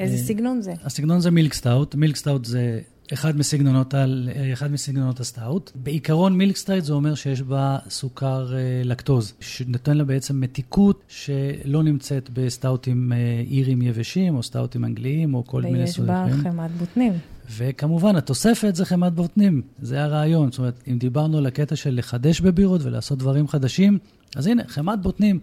איזה 0.00 0.16
אה, 0.16 0.22
סגנון 0.22 0.62
זה? 0.62 0.72
הסגנון 0.84 1.20
זה 1.20 1.30
milk 1.30 1.54
stout. 1.54 1.94
milk 1.94 2.16
stout 2.16 2.44
זה 2.44 2.80
אחד 3.12 3.36
מסגנונות, 3.36 3.94
על, 3.94 4.28
אחד 4.52 4.72
מסגנונות 4.72 5.20
הסטאוט. 5.20 5.70
בעיקרון 5.74 6.36
milk 6.36 6.56
stout 6.56 6.84
זה 6.84 6.92
אומר 6.92 7.14
שיש 7.14 7.42
בה 7.42 7.78
סוכר 7.88 8.54
אה, 8.54 8.82
לקטוז, 8.84 9.32
שנותן 9.40 9.96
לה 9.96 10.04
בעצם 10.04 10.40
מתיקות 10.40 11.02
שלא 11.08 11.82
נמצאת 11.82 12.30
בסטאוטים 12.32 13.12
אה, 13.12 13.18
אירים 13.50 13.82
יבשים, 13.82 14.36
או 14.36 14.42
סטאוטים 14.42 14.84
אנגליים, 14.84 15.34
או 15.34 15.46
כל 15.46 15.62
מיני 15.62 15.78
ויש 15.78 16.00
בה 16.00 16.26
סוגים. 16.28 16.42
חמת 16.42 16.70
בוטנים. 16.70 17.12
וכמובן, 17.56 18.16
התוספת 18.16 18.74
זה 18.74 18.84
חמת 18.84 19.12
בוטנים, 19.12 19.62
זה 19.82 20.04
הרעיון. 20.04 20.50
זאת 20.50 20.58
אומרת, 20.58 20.82
אם 20.90 20.98
דיברנו 20.98 21.38
על 21.38 21.46
הקטע 21.46 21.76
של 21.76 21.94
לחדש 21.94 22.40
בבירות 22.40 22.80
ולעשות 22.84 23.18
דברים 23.18 23.48
חדשים, 23.48 23.98
אז 24.36 24.46
הנה, 24.46 24.62
חמת 24.68 25.02
בוטנים. 25.02 25.40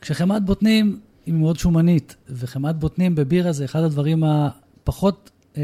כשחמת 0.00 0.44
בוטנים 0.44 1.00
היא 1.30 1.36
מאוד 1.38 1.58
שומנית, 1.58 2.16
וחמת 2.28 2.76
בוטנים 2.76 3.14
בבירה 3.14 3.52
זה 3.52 3.64
אחד 3.64 3.82
הדברים 3.82 4.24
הפחות 4.24 5.30
אה, 5.56 5.62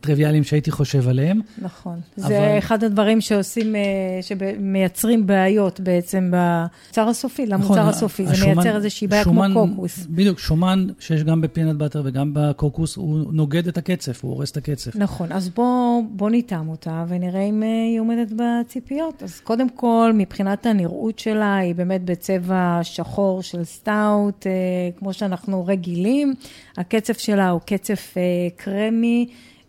טריוויאליים 0.00 0.44
שהייתי 0.44 0.70
חושב 0.70 1.08
עליהם. 1.08 1.40
נכון. 1.62 2.00
אבל- 2.18 2.28
זה 2.28 2.54
אחד 2.58 2.84
הדברים 2.84 3.20
שעושים, 3.20 3.76
אה, 3.76 3.80
שמייצרים 4.22 5.26
בעיות 5.26 5.80
בעצם 5.80 6.30
במוצר 6.34 7.08
הסופי, 7.08 7.46
למוצר 7.46 7.64
נכון, 7.74 7.78
הסופי. 7.88 8.26
זה 8.26 8.32
השומן- 8.32 8.54
מייצר 8.54 8.76
איזושהי 8.76 9.06
בעיה 9.08 9.24
כמו 9.24 9.34
שומן- 9.34 9.52
קוקוס. 9.54 10.06
בדיוק, 10.10 10.38
שומן 10.38 10.86
שיש 10.98 11.24
גם 11.24 11.40
ב 11.40 11.45
peanut 11.45 11.76
butter 11.76 12.02
וגם 12.04 12.30
בקוקוס, 12.34 12.96
הוא 12.96 13.18
נוגד 13.32 13.66
את 13.68 13.78
הקצף, 13.78 14.24
הוא 14.24 14.32
הורס 14.32 14.50
את 14.50 14.56
הקצף. 14.56 14.96
נכון, 14.96 15.32
אז 15.32 15.48
בואו 15.48 16.02
בוא 16.10 16.30
נטעם 16.30 16.68
אותה 16.68 17.04
ונראה 17.08 17.40
אם 17.42 17.62
אה, 17.62 17.68
היא 17.90 18.00
עומדת 18.00 18.32
בציפיות. 18.36 19.22
אז 19.22 19.40
קודם 19.40 19.68
כל, 19.68 20.12
מבחינת 20.14 20.66
הנראות 20.66 21.18
שלה, 21.18 21.56
היא 21.56 21.74
באמת 21.74 22.04
בצבע 22.04 22.80
שחור 22.82 23.42
של 23.42 23.64
סטאוט, 23.64 24.46
אה, 24.46 24.52
כמו 24.98 25.12
שאנחנו 25.12 25.66
רגילים. 25.66 26.34
הקצף 26.76 27.18
שלה 27.18 27.50
הוא 27.50 27.60
קצף 27.66 28.14
אה, 28.16 28.22
קרמי, 28.56 29.09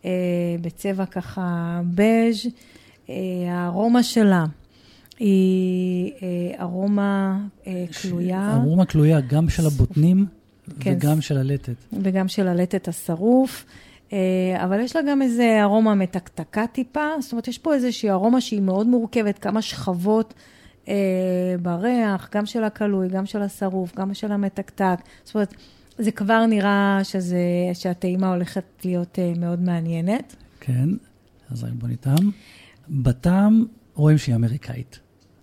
אה, 0.06 0.12
בצבע 0.62 1.06
ככה 1.06 1.80
בז'. 1.96 2.48
אה, 3.10 3.16
הארומה 3.48 4.04
שלה 4.04 4.46
היא 5.20 6.12
אה, 6.22 6.62
ארומה 6.62 7.40
אה, 7.68 7.86
כלויה. 8.02 8.54
ארומה 8.54 8.86
כלויה 8.86 9.22
גם 9.22 9.50
של 9.50 9.66
הבוטנים 9.66 10.26
כן. 10.80 10.94
וגם 10.98 11.22
של 11.22 11.38
הלטת. 11.38 11.76
וגם 12.02 12.28
של 12.28 12.48
הלטת 12.48 12.88
השרוף. 12.88 13.66
אה, 14.14 14.18
אבל 14.64 14.80
יש 14.80 14.96
לה 14.96 15.02
גם 15.10 15.22
איזה 15.22 15.60
ארומה 15.62 15.96
מתקתקה 15.96 16.68
טיפה, 16.68 17.06
זאת 17.20 17.32
אומרת, 17.32 17.48
יש 17.48 17.58
פה 17.58 17.74
איזושהי 17.74 18.10
ארומה 18.10 18.42
שהיא 18.42 18.62
מאוד 18.62 18.88
מורכבת, 18.88 19.40
כמה 19.40 19.62
שכבות 19.62 20.34
אה, 20.88 20.94
בריח, 21.62 22.30
גם 22.36 22.46
של 22.46 22.64
הכלוי, 22.64 23.08
גם 23.10 23.26
של 23.26 23.42
השרוף, 23.42 23.96
גם 23.96 24.14
של 24.14 24.32
המתקתק. 24.32 24.96
זאת 25.24 25.36
אומרת, 25.36 25.54
זה 26.02 26.12
כבר 26.12 26.46
נראה 26.46 27.00
שזה, 27.04 27.40
שהטעימה 27.74 28.34
הולכת 28.34 28.64
להיות 28.86 29.20
אה, 29.20 29.34
מאוד 29.38 29.62
מעניינת. 29.62 30.36
כן, 30.60 30.90
אז 31.50 31.66
בוא 31.74 31.88
נטעם. 31.88 32.32
בטעם 32.90 33.66
רואים 33.96 34.18
שהיא 34.18 34.36
אמריקאית. 34.36 35.00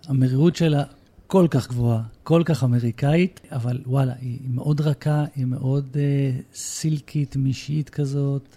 המרירות 0.07 0.55
שלה 0.55 0.83
כל 1.27 1.47
כך 1.51 1.67
גבוהה, 1.69 2.01
כל 2.23 2.41
כך 2.45 2.63
אמריקאית, 2.63 3.41
אבל 3.51 3.81
וואלה, 3.85 4.13
היא 4.21 4.39
מאוד 4.49 4.81
רכה, 4.81 5.25
היא 5.35 5.45
מאוד 5.45 5.97
אה, 5.99 6.31
סילקית, 6.53 7.35
משיית 7.35 7.89
כזאת. 7.89 8.55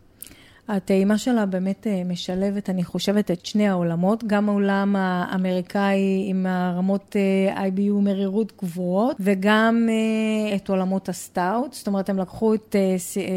הטעימה 0.69 1.19
שלה 1.19 1.47
באמת 1.47 1.87
אה, 1.87 2.03
משלבת, 2.05 2.71
אני 2.71 2.85
חושבת, 2.85 3.31
את 3.31 3.47
שני 3.47 3.69
העולמות, 3.69 4.25
גם 4.25 4.49
העולם 4.49 4.97
האמריקאי 4.97 6.27
עם 6.29 6.47
הרמות 6.47 7.17
אה, 7.17 7.67
IBU 7.69 7.93
מרירות 7.93 8.53
גבוהות, 8.63 9.17
וגם 9.21 9.89
אה, 9.91 10.57
את 10.57 10.69
עולמות 10.69 11.09
הסטאוט. 11.09 11.73
זאת 11.73 11.87
אומרת, 11.87 12.09
הם 12.09 12.19
לקחו 12.19 12.55
את, 12.55 12.77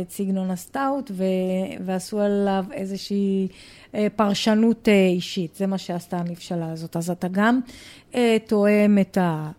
את 0.01 0.11
סגנון 0.11 0.51
הסטאוט 0.51 1.11
ו- 1.11 1.23
ועשו 1.85 2.19
עליו 2.19 2.65
איזושהי 2.73 3.47
פרשנות 4.15 4.87
אישית. 4.89 5.55
זה 5.55 5.67
מה 5.67 5.77
שעשתה 5.77 6.17
המבשלה 6.17 6.71
הזאת. 6.71 6.95
אז 6.95 7.09
אתה 7.09 7.27
גם 7.31 7.59
טועם 8.47 8.97
את 9.01 9.17
ה... 9.17 9.51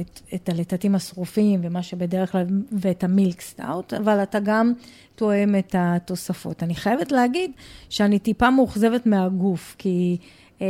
את, 0.00 0.20
את 0.34 0.48
הלתתים 0.48 0.94
השרופים 0.94 1.60
ומה 1.62 1.82
שבדרך 1.82 2.32
כלל, 2.32 2.46
ואת 2.72 3.04
ה 3.04 3.11
milk 3.11 3.40
stout, 3.40 3.94
אבל 3.94 4.22
אתה 4.22 4.40
גם 4.40 4.72
טועם 5.14 5.54
את 5.58 5.74
התוספות. 5.78 6.62
אני 6.62 6.74
חייבת 6.74 7.12
להגיד 7.12 7.50
שאני 7.88 8.18
טיפה 8.18 8.50
מאוכזבת 8.50 9.06
מהגוף, 9.06 9.74
כי 9.78 10.16
אה, 10.62 10.66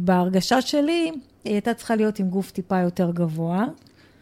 בהרגשה 0.00 0.60
שלי, 0.60 1.10
היא 1.44 1.52
הייתה 1.52 1.74
צריכה 1.74 1.96
להיות 1.96 2.18
עם 2.18 2.28
גוף 2.28 2.50
טיפה 2.50 2.80
יותר 2.80 3.10
גבוה. 3.10 3.64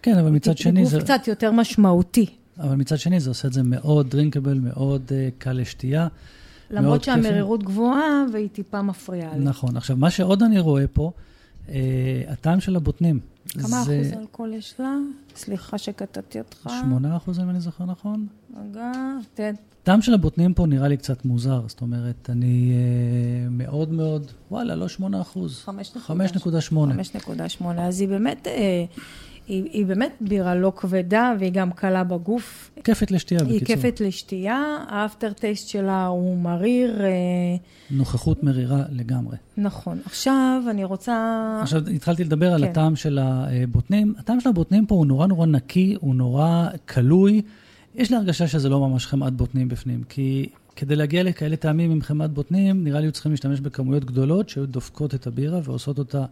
כן, 0.03 0.19
אבל 0.19 0.31
מצד 0.31 0.59
שני 0.59 0.83
גוף 0.83 0.91
זה... 0.91 1.01
קצת 1.01 1.29
יותר 1.29 1.53
משמעותי. 1.53 2.27
אבל 2.59 2.77
מצד 2.77 2.99
שני 2.99 3.21
זה 3.21 3.31
עושה 3.31 3.49
את 3.49 3.53
זה 3.53 3.63
מאוד 3.63 4.11
דרינקבל, 4.11 4.59
מאוד 4.59 5.03
uh, 5.09 5.13
קל 5.39 5.53
לשתייה. 5.53 6.09
למרות. 6.71 7.05
שהמרירות 7.05 7.63
גבוהה 7.63 8.25
והיא 8.33 8.49
טיפה 8.49 8.83
מפריעה 8.83 9.37
לי. 9.37 9.45
נכון. 9.45 9.77
עכשיו, 9.77 9.97
מה 9.97 10.11
שעוד 10.11 10.43
אני 10.43 10.61
רואה 10.61 10.87
פה, 10.87 11.11
uh, 11.67 11.71
הטעם 12.29 12.61
של 12.61 12.77
הבוטנים. 12.77 13.21
כמה 13.49 13.85
זה 13.85 14.01
אחוז 14.01 14.13
אלכוהול 14.21 14.53
יש 14.53 14.75
לה? 14.79 14.97
סליחה 15.37 15.79
שקטעתי 15.79 16.39
אותך. 16.39 16.71
8 16.81 17.17
אחוז, 17.17 17.39
אם 17.41 17.51
אני 17.51 17.61
זוכר 17.61 17.85
נכון. 17.85 18.27
רגע, 18.57 18.93
תן. 19.35 19.55
הטעם 19.83 20.03
של 20.03 20.15
הבוטנים 20.15 20.55
פה 20.55 20.67
נראה 20.67 20.89
לי 20.89 20.97
קצת 20.97 21.25
מוזר, 21.25 21.63
זאת 21.69 21.81
אומרת, 21.81 22.31
אני 22.31 22.73
uh, 22.73 23.51
מאוד 23.51 23.93
מאוד, 23.93 24.31
וואלה, 24.51 24.75
לא 24.75 24.89
8 24.89 25.21
אחוז. 25.21 25.65
5.8. 25.67 25.71
5.8. 26.09 26.73
5.8, 27.61 27.65
אז 27.79 28.01
היא 28.01 28.09
באמת, 28.09 28.47
אה, 28.47 28.85
היא, 29.49 29.65
היא 29.73 29.87
באמת 29.87 30.13
בירה 30.21 30.55
לא 30.55 30.73
כבדה 30.77 31.33
והיא 31.39 31.53
גם 31.53 31.73
קלה 31.73 32.05
בגוף. 32.05 32.71
כיפת 32.85 33.11
לשתייה, 33.11 33.41
היא 33.41 33.61
בקיצור. 33.61 33.77
כיפת 33.77 34.01
לשתייה, 34.01 34.85
האפטר 34.89 35.33
טייסט 35.33 35.69
שלה 35.69 36.07
הוא 36.07 36.39
מריר, 36.39 37.05
אה, 37.05 37.11
נוכחות 37.91 38.43
מרירה 38.43 38.83
לגמרי. 38.91 39.37
נכון. 39.57 39.99
עכשיו 40.05 40.63
אני 40.71 40.85
רוצה... 40.85 41.59
עכשיו, 41.63 41.89
התחלתי 41.89 42.25
לדבר 42.25 42.53
על 42.53 42.65
כן. 42.65 42.71
הטעם 42.71 42.97
של 42.97 43.19
הבוטנים. 43.23 44.15
הטעם 44.19 44.41
של 44.41 44.49
הבוטנים 44.49 44.87
פה 44.87 44.95
הוא 44.95 45.07
נורא 45.07 45.27
נורא 45.27 45.47
נקי, 45.47 45.97
הוא 46.01 46.15
נורא 46.15 46.69
כלוי. 46.89 47.43
יש 47.95 48.11
לי 48.11 48.17
הרגשה 48.17 48.49
שזה 48.49 48.69
לא 48.69 48.81
ממש 48.81 49.07
חמאת 49.07 49.33
בוטנים 49.33 49.69
בפנים, 49.69 50.03
כי 50.09 50.49
כדי 50.77 50.97
להגיע 50.97 51.23
לכאלה 51.23 51.57
טעמים 51.57 51.91
עם 51.91 52.03
חמאת 52.03 52.31
בוטנים, 52.31 52.85
נראה 52.85 53.01
לי 53.01 53.07
היו 53.07 53.13
צריכים 53.13 53.33
להשתמש 53.33 53.61
בכמויות 53.61 54.05
גדולות 54.05 54.49
שהיו 54.49 54.67
דופקות 54.67 55.15
את 55.15 55.27
הבירה 55.27 55.61
ועושות 55.65 55.99
אותה 55.99 56.25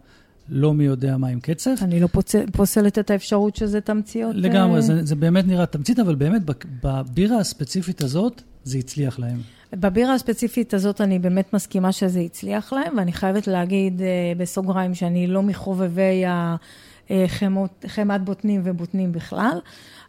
לא 0.49 0.73
מי 0.73 0.83
יודע 0.83 1.17
מה 1.17 1.27
עם 1.27 1.39
קצף. 1.39 1.75
אני 1.81 1.99
לא 1.99 2.07
פוצל, 2.07 2.51
פוסלת 2.51 2.99
את 2.99 3.11
האפשרות 3.11 3.55
שזה 3.55 3.81
תמציות. 3.81 4.35
לגמרי, 4.35 4.75
אה, 4.75 4.81
זה, 4.81 5.05
זה 5.05 5.15
באמת 5.15 5.47
נראה 5.47 5.65
תמצית, 5.65 5.99
אבל 5.99 6.15
באמת 6.15 6.41
בבירה 6.83 7.37
הספציפית 7.37 8.01
הזאת, 8.01 8.41
זה 8.63 8.77
הצליח 8.77 9.19
להם. 9.19 9.41
בבירה 9.73 10.13
הספציפית 10.13 10.73
הזאת 10.73 11.01
אני 11.01 11.19
באמת 11.19 11.53
מסכימה 11.53 11.91
שזה 11.91 12.19
הצליח 12.19 12.73
להם, 12.73 12.97
ואני 12.97 13.13
חייבת 13.13 13.47
להגיד 13.47 14.01
אה, 14.01 14.07
בסוגריים 14.37 14.95
שאני 14.95 15.27
לא 15.27 15.43
מחובבי 15.43 16.23
החמות- 17.09 17.85
חמת 17.87 18.21
בוטנים 18.21 18.61
ובוטנים 18.63 19.11
בכלל, 19.11 19.59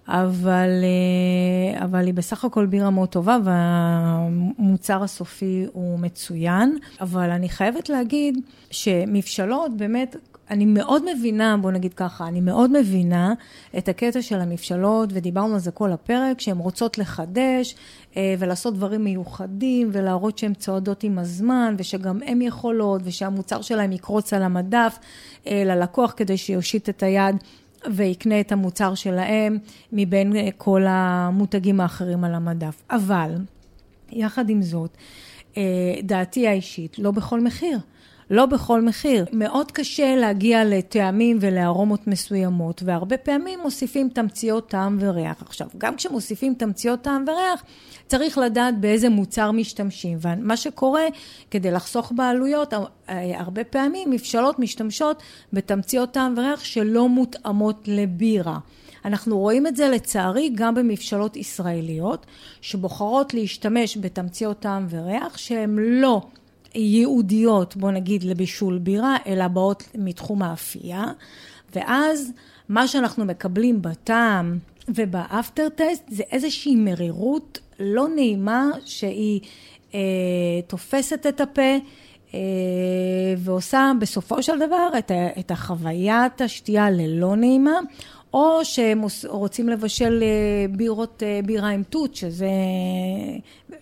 אבל, 0.08 0.68
אה, 0.82 1.84
אבל 1.84 2.06
היא 2.06 2.14
בסך 2.14 2.44
הכל 2.44 2.66
בירה 2.66 2.90
מאוד 2.90 3.08
טובה, 3.08 3.38
והמוצר 3.44 5.02
הסופי 5.02 5.66
הוא 5.72 5.98
מצוין. 5.98 6.78
אבל 7.00 7.30
אני 7.30 7.48
חייבת 7.48 7.88
להגיד 7.88 8.38
שמבשלות 8.70 9.76
באמת... 9.76 10.16
אני 10.50 10.66
מאוד 10.66 11.02
מבינה, 11.14 11.56
בוא 11.56 11.70
נגיד 11.70 11.94
ככה, 11.94 12.26
אני 12.26 12.40
מאוד 12.40 12.78
מבינה 12.80 13.34
את 13.78 13.88
הקטע 13.88 14.22
של 14.22 14.40
המבשלות, 14.40 15.10
ודיברנו 15.12 15.54
על 15.54 15.60
זה 15.60 15.70
כל 15.70 15.92
הפרק, 15.92 16.40
שהן 16.40 16.58
רוצות 16.58 16.98
לחדש 16.98 17.74
אה, 18.16 18.34
ולעשות 18.38 18.74
דברים 18.74 19.04
מיוחדים, 19.04 19.90
ולהראות 19.92 20.38
שהן 20.38 20.54
צועדות 20.54 21.02
עם 21.02 21.18
הזמן, 21.18 21.74
ושגם 21.78 22.18
הן 22.26 22.42
יכולות, 22.42 23.00
ושהמוצר 23.04 23.62
שלהן 23.62 23.92
יקרוץ 23.92 24.32
על 24.32 24.42
המדף 24.42 24.98
אה, 25.46 25.62
ללקוח 25.66 26.14
כדי 26.16 26.36
שיושיט 26.36 26.88
את 26.88 27.02
היד. 27.02 27.36
ויקנה 27.90 28.40
את 28.40 28.52
המוצר 28.52 28.94
שלהם 28.94 29.58
מבין 29.92 30.36
אה, 30.36 30.48
כל 30.56 30.84
המותגים 30.88 31.80
האחרים 31.80 32.24
על 32.24 32.34
המדף. 32.34 32.82
אבל, 32.90 33.34
יחד 34.12 34.50
עם 34.50 34.62
זאת, 34.62 34.96
דעתי 36.02 36.48
האישית, 36.48 36.98
לא 36.98 37.10
בכל 37.10 37.40
מחיר. 37.40 37.78
לא 38.30 38.46
בכל 38.46 38.82
מחיר. 38.82 39.24
מאוד 39.32 39.70
קשה 39.70 40.16
להגיע 40.16 40.64
לטעמים 40.64 41.38
ולארומות 41.40 42.06
מסוימות, 42.06 42.82
והרבה 42.84 43.16
פעמים 43.16 43.60
מוסיפים 43.62 44.08
תמציות 44.08 44.68
טעם 44.68 44.98
וריח. 45.00 45.42
עכשיו, 45.42 45.68
גם 45.78 45.96
כשמוסיפים 45.96 46.54
תמציות 46.54 47.02
טעם 47.02 47.24
וריח, 47.28 47.64
צריך 48.06 48.38
לדעת 48.38 48.80
באיזה 48.80 49.08
מוצר 49.08 49.50
משתמשים. 49.50 50.18
ומה 50.20 50.56
שקורה, 50.56 51.04
כדי 51.50 51.70
לחסוך 51.70 52.12
בעלויות, 52.16 52.74
הרבה 53.08 53.64
פעמים 53.64 54.10
מבשלות 54.10 54.58
משתמשות 54.58 55.22
בתמציות 55.52 56.10
טעם 56.10 56.34
וריח 56.36 56.64
שלא 56.64 57.08
מותאמות 57.08 57.82
לבירה. 57.86 58.58
אנחנו 59.04 59.38
רואים 59.38 59.66
את 59.66 59.76
זה 59.76 59.88
לצערי 59.88 60.50
גם 60.54 60.74
במבשלות 60.74 61.36
ישראליות, 61.36 62.26
שבוחרות 62.60 63.34
להשתמש 63.34 63.96
בתמציות 63.96 64.58
טעם 64.58 64.86
וריח 64.90 65.38
שהן 65.38 65.76
לא 65.78 66.22
ייעודיות, 66.74 67.76
בוא 67.76 67.90
נגיד, 67.90 68.24
לבישול 68.24 68.78
בירה, 68.78 69.16
אלא 69.26 69.48
באות 69.48 69.88
מתחום 69.94 70.42
האפייה, 70.42 71.04
ואז 71.74 72.32
מה 72.68 72.88
שאנחנו 72.88 73.24
מקבלים 73.24 73.82
בטעם 73.82 74.58
ובאפטר 74.88 75.68
טסט 75.68 76.04
זה 76.08 76.22
איזושהי 76.32 76.76
מרירות 76.76 77.58
לא 77.80 78.08
נעימה 78.14 78.70
שהיא 78.84 79.40
אה, 79.94 80.00
תופסת 80.66 81.26
את 81.26 81.40
הפה. 81.40 81.76
אה, 82.34 82.40
ועושה 83.38 83.92
בסופו 84.00 84.42
של 84.42 84.58
דבר 84.58 84.88
את, 84.98 85.10
את 85.38 85.50
החוויית 85.50 86.40
השתייה 86.40 86.90
ללא 86.90 87.36
נעימה, 87.36 87.78
או 88.34 88.64
שהם 88.64 89.02
רוצים 89.26 89.68
לבשל 89.68 90.22
אה, 90.22 90.76
בירות, 90.76 91.22
אה, 91.26 91.40
בירה 91.44 91.68
עם 91.68 91.82
תות, 91.82 92.14
שזה 92.14 92.50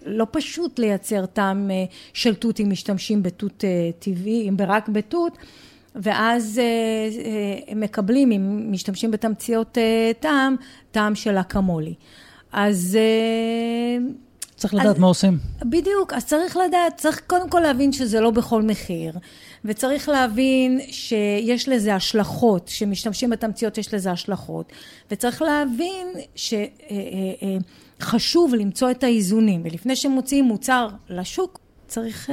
לא 0.07 0.27
פשוט 0.31 0.79
לייצר 0.79 1.27
טעם 1.27 1.71
אה, 1.71 1.85
של 2.12 2.35
תות 2.35 2.61
אם 2.61 2.71
משתמשים 2.71 3.23
בתות 3.23 3.65
טבעי, 3.99 4.49
אם 4.49 4.57
רק 4.67 4.88
בתות, 4.88 5.38
ואז 5.95 6.61
הם 7.69 7.81
מקבלים, 7.81 8.33
אם 8.33 8.73
משתמשים 8.73 9.11
בתמציות 9.11 9.79
טעם, 10.21 10.57
טעם 10.91 11.15
של 11.15 11.37
אקמולי. 11.37 11.95
אז... 12.53 12.99
צריך 14.57 14.75
לדעת 14.75 14.87
אז, 14.87 14.99
מה 14.99 15.07
עושים. 15.07 15.38
בדיוק, 15.62 16.12
אז 16.12 16.27
צריך 16.27 16.57
לדעת, 16.57 16.97
צריך 16.97 17.21
קודם 17.27 17.49
כל 17.49 17.61
להבין 17.61 17.93
שזה 17.93 18.21
לא 18.21 18.31
בכל 18.31 18.62
מחיר. 18.62 19.15
וצריך 19.64 20.09
להבין 20.09 20.81
שיש 20.90 21.68
לזה 21.68 21.94
השלכות, 21.94 22.68
שמשתמשים 22.68 23.31
בתמציות 23.31 23.79
יש 23.79 23.94
לזה 23.94 24.11
השלכות, 24.11 24.72
וצריך 25.11 25.42
להבין 25.42 26.07
שחשוב 26.35 28.48
אה, 28.48 28.55
אה, 28.55 28.59
אה, 28.59 28.64
למצוא 28.64 28.90
את 28.90 29.05
האיזונים, 29.05 29.61
ולפני 29.64 29.96
שמוציאים 29.96 30.44
מוצר 30.44 30.88
לשוק, 31.09 31.59
צריך 31.87 32.31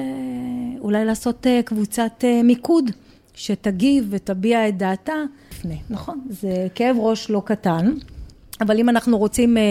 אולי 0.80 1.06
לעשות 1.06 1.48
קבוצת 1.66 2.24
מיקוד. 2.44 2.92
שתגיב 3.40 4.08
ותביע 4.10 4.68
את 4.68 4.78
דעתה 4.78 5.14
לפני, 5.52 5.78
נכון? 5.90 6.22
זה 6.30 6.68
כאב 6.76 6.96
ראש 7.00 7.30
לא 7.30 7.42
קטן. 7.46 7.94
אבל 8.62 8.80
אם 8.80 8.90
אנחנו 8.90 9.18
רוצים 9.18 9.58
אה, 9.58 9.64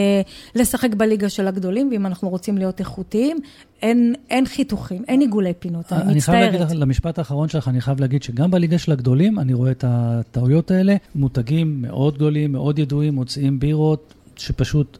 לשחק 0.54 0.94
בליגה 0.94 1.28
של 1.28 1.46
הגדולים, 1.46 1.88
ואם 1.92 2.06
אנחנו 2.06 2.28
רוצים 2.28 2.58
להיות 2.58 2.80
איכותיים, 2.80 3.38
אין, 3.82 4.14
אין 4.30 4.46
חיתוכים, 4.46 5.04
אין 5.08 5.20
עיגולי 5.20 5.52
פינות, 5.58 5.92
אני, 5.92 6.02
אני 6.02 6.14
מצטערת. 6.14 6.38
אני 6.38 6.48
חייב 6.50 6.62
להגיד, 6.62 6.76
למשפט 6.76 7.18
האחרון 7.18 7.48
שלך, 7.48 7.68
אני 7.68 7.80
חייב 7.80 8.00
להגיד 8.00 8.22
שגם 8.22 8.50
בליגה 8.50 8.78
של 8.78 8.92
הגדולים, 8.92 9.38
אני 9.38 9.54
רואה 9.54 9.70
את 9.70 9.84
הטעויות 9.86 10.70
האלה, 10.70 10.96
מותגים 11.14 11.82
מאוד 11.82 12.14
גדולים, 12.14 12.52
מאוד 12.52 12.78
ידועים, 12.78 13.14
מוצאים 13.14 13.60
בירות, 13.60 14.14
שפשוט 14.36 14.98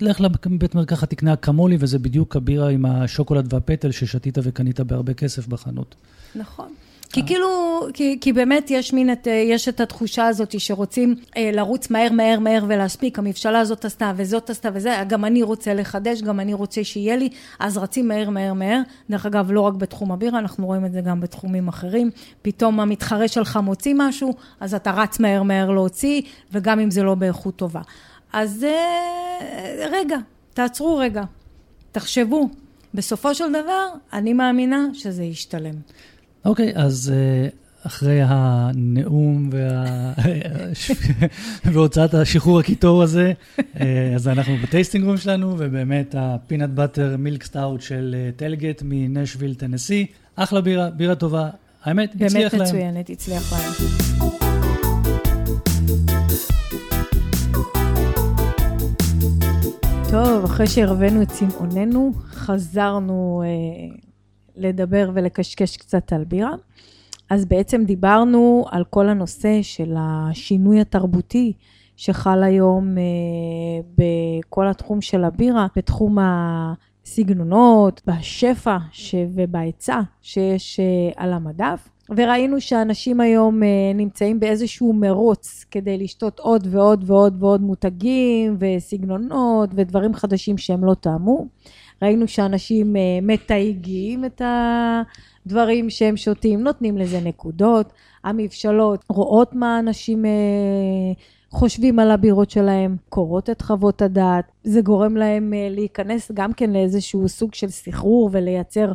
לך 0.00 0.20
לבית 0.20 0.74
מרקחת, 0.74 1.10
תקנה 1.10 1.32
אקמולי, 1.32 1.76
וזה 1.80 1.98
בדיוק 1.98 2.36
הבירה 2.36 2.68
עם 2.68 2.86
השוקולד 2.86 3.54
והפטל 3.54 3.90
ששתית 3.90 4.38
וקנית 4.42 4.80
בהרבה 4.80 5.14
כסף 5.14 5.46
בחנות. 5.46 5.94
נכון. 6.34 6.68
כי 7.12 7.20
אה. 7.20 7.26
כאילו, 7.26 7.80
כי, 7.94 8.18
כי 8.20 8.32
באמת 8.32 8.70
יש 8.70 8.92
מין 8.92 9.12
את, 9.12 9.26
יש 9.26 9.68
את 9.68 9.80
התחושה 9.80 10.26
הזאת 10.26 10.60
שרוצים 10.60 11.14
אה, 11.36 11.50
לרוץ 11.52 11.90
מהר, 11.90 12.12
מהר, 12.12 12.38
מהר 12.40 12.64
ולהספיק, 12.68 13.18
הממשלה 13.18 13.60
הזאת 13.60 13.84
עשתה 13.84 14.12
וזאת 14.16 14.50
עשתה 14.50 14.68
וזה, 14.74 14.96
גם 15.08 15.24
אני 15.24 15.42
רוצה 15.42 15.74
לחדש, 15.74 16.22
גם 16.22 16.40
אני 16.40 16.54
רוצה 16.54 16.84
שיהיה 16.84 17.16
לי, 17.16 17.28
אז 17.58 17.78
רצים 17.78 18.08
מהר, 18.08 18.30
מהר, 18.30 18.52
מהר. 18.52 18.80
דרך 19.10 19.26
אגב, 19.26 19.50
לא 19.50 19.60
רק 19.60 19.74
בתחום 19.74 20.12
הבירה, 20.12 20.38
אנחנו 20.38 20.66
רואים 20.66 20.84
את 20.84 20.92
זה 20.92 21.00
גם 21.00 21.20
בתחומים 21.20 21.68
אחרים. 21.68 22.10
פתאום 22.42 22.80
המתחרה 22.80 23.28
שלך 23.28 23.56
מוציא 23.62 23.94
משהו, 23.96 24.34
אז 24.60 24.74
אתה 24.74 24.90
רץ 24.90 25.20
מהר, 25.20 25.42
מהר 25.42 25.70
להוציא, 25.70 26.22
וגם 26.52 26.80
אם 26.80 26.90
זה 26.90 27.02
לא 27.02 27.14
באיכות 27.14 27.56
טובה. 27.56 27.80
אז 28.32 28.64
אה, 28.64 29.86
רגע, 29.90 30.16
תעצרו 30.54 30.96
רגע, 30.96 31.22
תחשבו. 31.92 32.48
בסופו 32.94 33.34
של 33.34 33.48
דבר, 33.48 33.88
אני 34.12 34.32
מאמינה 34.32 34.86
שזה 34.92 35.24
ישתלם. 35.24 35.74
אוקיי, 36.44 36.72
אז 36.74 37.12
אה, 37.14 37.48
אחרי 37.86 38.20
הנאום 38.24 39.50
וה... 39.52 40.12
והוצאת 41.72 42.14
השחרור 42.14 42.60
הקיטור 42.60 43.02
הזה, 43.02 43.32
אה, 43.80 44.12
אז 44.14 44.28
אנחנו 44.28 44.56
ב 44.62 44.67
tasting 44.67 45.04
room 45.04 45.16
שלנו, 45.16 45.54
ובאמת 45.58 46.14
ה 46.18 46.25
peanut 46.25 46.70
butter 46.70 47.16
milk 47.18 47.44
stout 47.44 47.80
של 47.80 48.14
אה, 48.18 48.30
TailGate 48.36 48.82
מנשוויל, 48.84 49.54
טנסי, 49.54 50.06
אחלה 50.36 50.60
בירה, 50.60 50.90
בירה 50.90 51.14
טובה. 51.14 51.48
האמת, 51.84 52.14
הצליח 52.14 52.34
להם. 52.34 52.50
באמת 52.50 52.68
מצוינת, 52.68 53.10
הצליח 53.10 53.52
להם. 53.52 53.72
טוב, 60.10 60.44
אחרי 60.44 60.66
שהרווינו 60.66 61.22
את 61.22 61.28
צמאוננו, 61.28 62.12
חזרנו 62.30 63.42
אה, 63.44 64.11
לדבר 64.62 65.10
ולקשקש 65.14 65.76
קצת 65.76 66.12
על 66.12 66.24
בירה. 66.24 66.54
אז 67.30 67.44
בעצם 67.44 67.84
דיברנו 67.84 68.64
על 68.70 68.84
כל 68.84 69.08
הנושא 69.08 69.62
של 69.62 69.94
השינוי 69.98 70.80
התרבותי 70.80 71.52
שחל 71.96 72.42
היום 72.42 72.98
אה, 72.98 73.02
בכל 73.98 74.68
התחום 74.68 75.00
של 75.00 75.24
הבירה, 75.24 75.66
בתחום 75.76 76.18
הסגנונות, 76.20 78.02
בשפע 78.06 78.76
ובהיצע 79.34 80.00
שיש 80.22 80.80
אה, 80.80 80.84
על 81.16 81.32
המדף. 81.32 81.88
וראינו 82.16 82.60
שאנשים 82.60 83.20
היום 83.20 83.62
אה, 83.62 83.68
נמצאים 83.94 84.40
באיזשהו 84.40 84.92
מרוץ 84.92 85.64
כדי 85.70 85.98
לשתות 85.98 86.40
עוד 86.40 86.66
ועוד 86.70 87.04
ועוד 87.06 87.42
ועוד 87.42 87.62
מותגים 87.62 88.56
וסגנונות 88.58 89.70
ודברים 89.74 90.14
חדשים 90.14 90.58
שהם 90.58 90.84
לא 90.84 90.94
טעמו. 90.94 91.46
ראינו 92.02 92.28
שאנשים 92.28 92.96
אה, 92.96 93.00
מתייגים 93.22 94.24
את 94.24 94.42
הדברים 94.44 95.90
שהם 95.90 96.16
שותים, 96.16 96.60
נותנים 96.60 96.98
לזה 96.98 97.20
נקודות, 97.20 97.92
המבשלות 98.24 99.04
רואות 99.08 99.54
מה 99.54 99.78
אנשים 99.78 100.24
אה, 100.24 100.30
חושבים 101.50 101.98
על 101.98 102.10
הבירות 102.10 102.50
שלהם, 102.50 102.96
קוראות 103.08 103.50
את 103.50 103.62
חוות 103.62 104.02
הדעת, 104.02 104.44
זה 104.64 104.80
גורם 104.80 105.16
להם 105.16 105.54
אה, 105.54 105.68
להיכנס 105.70 106.30
גם 106.34 106.52
כן 106.52 106.70
לאיזשהו 106.70 107.28
סוג 107.28 107.54
של 107.54 107.68
סחרור 107.68 108.28
ולייצר 108.32 108.92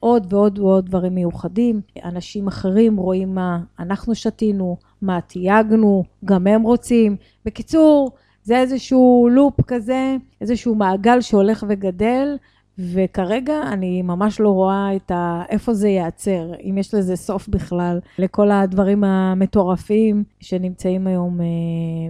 עוד 0.00 0.32
ועוד 0.32 0.58
ועוד 0.58 0.86
דברים 0.86 1.14
מיוחדים. 1.14 1.80
אנשים 2.04 2.48
אחרים 2.48 2.96
רואים 2.96 3.34
מה 3.34 3.58
אנחנו 3.78 4.14
שתינו, 4.14 4.76
מה 5.02 5.20
תייגנו, 5.20 6.04
גם 6.24 6.46
הם 6.46 6.62
רוצים. 6.62 7.16
בקיצור, 7.44 8.10
זה 8.50 8.58
איזשהו 8.58 9.28
לופ 9.30 9.60
כזה, 9.66 10.16
איזשהו 10.40 10.74
מעגל 10.74 11.20
שהולך 11.20 11.64
וגדל, 11.68 12.36
וכרגע 12.78 13.62
אני 13.72 14.02
ממש 14.02 14.40
לא 14.40 14.48
רואה 14.48 14.96
את 14.96 15.10
ה... 15.10 15.42
איפה 15.48 15.74
זה 15.74 15.88
ייעצר, 15.88 16.52
אם 16.64 16.78
יש 16.78 16.94
לזה 16.94 17.16
סוף 17.16 17.48
בכלל, 17.48 17.98
לכל 18.18 18.50
הדברים 18.50 19.04
המטורפים 19.04 20.24
שנמצאים 20.40 21.06
היום, 21.06 21.40
אה, 21.40 21.46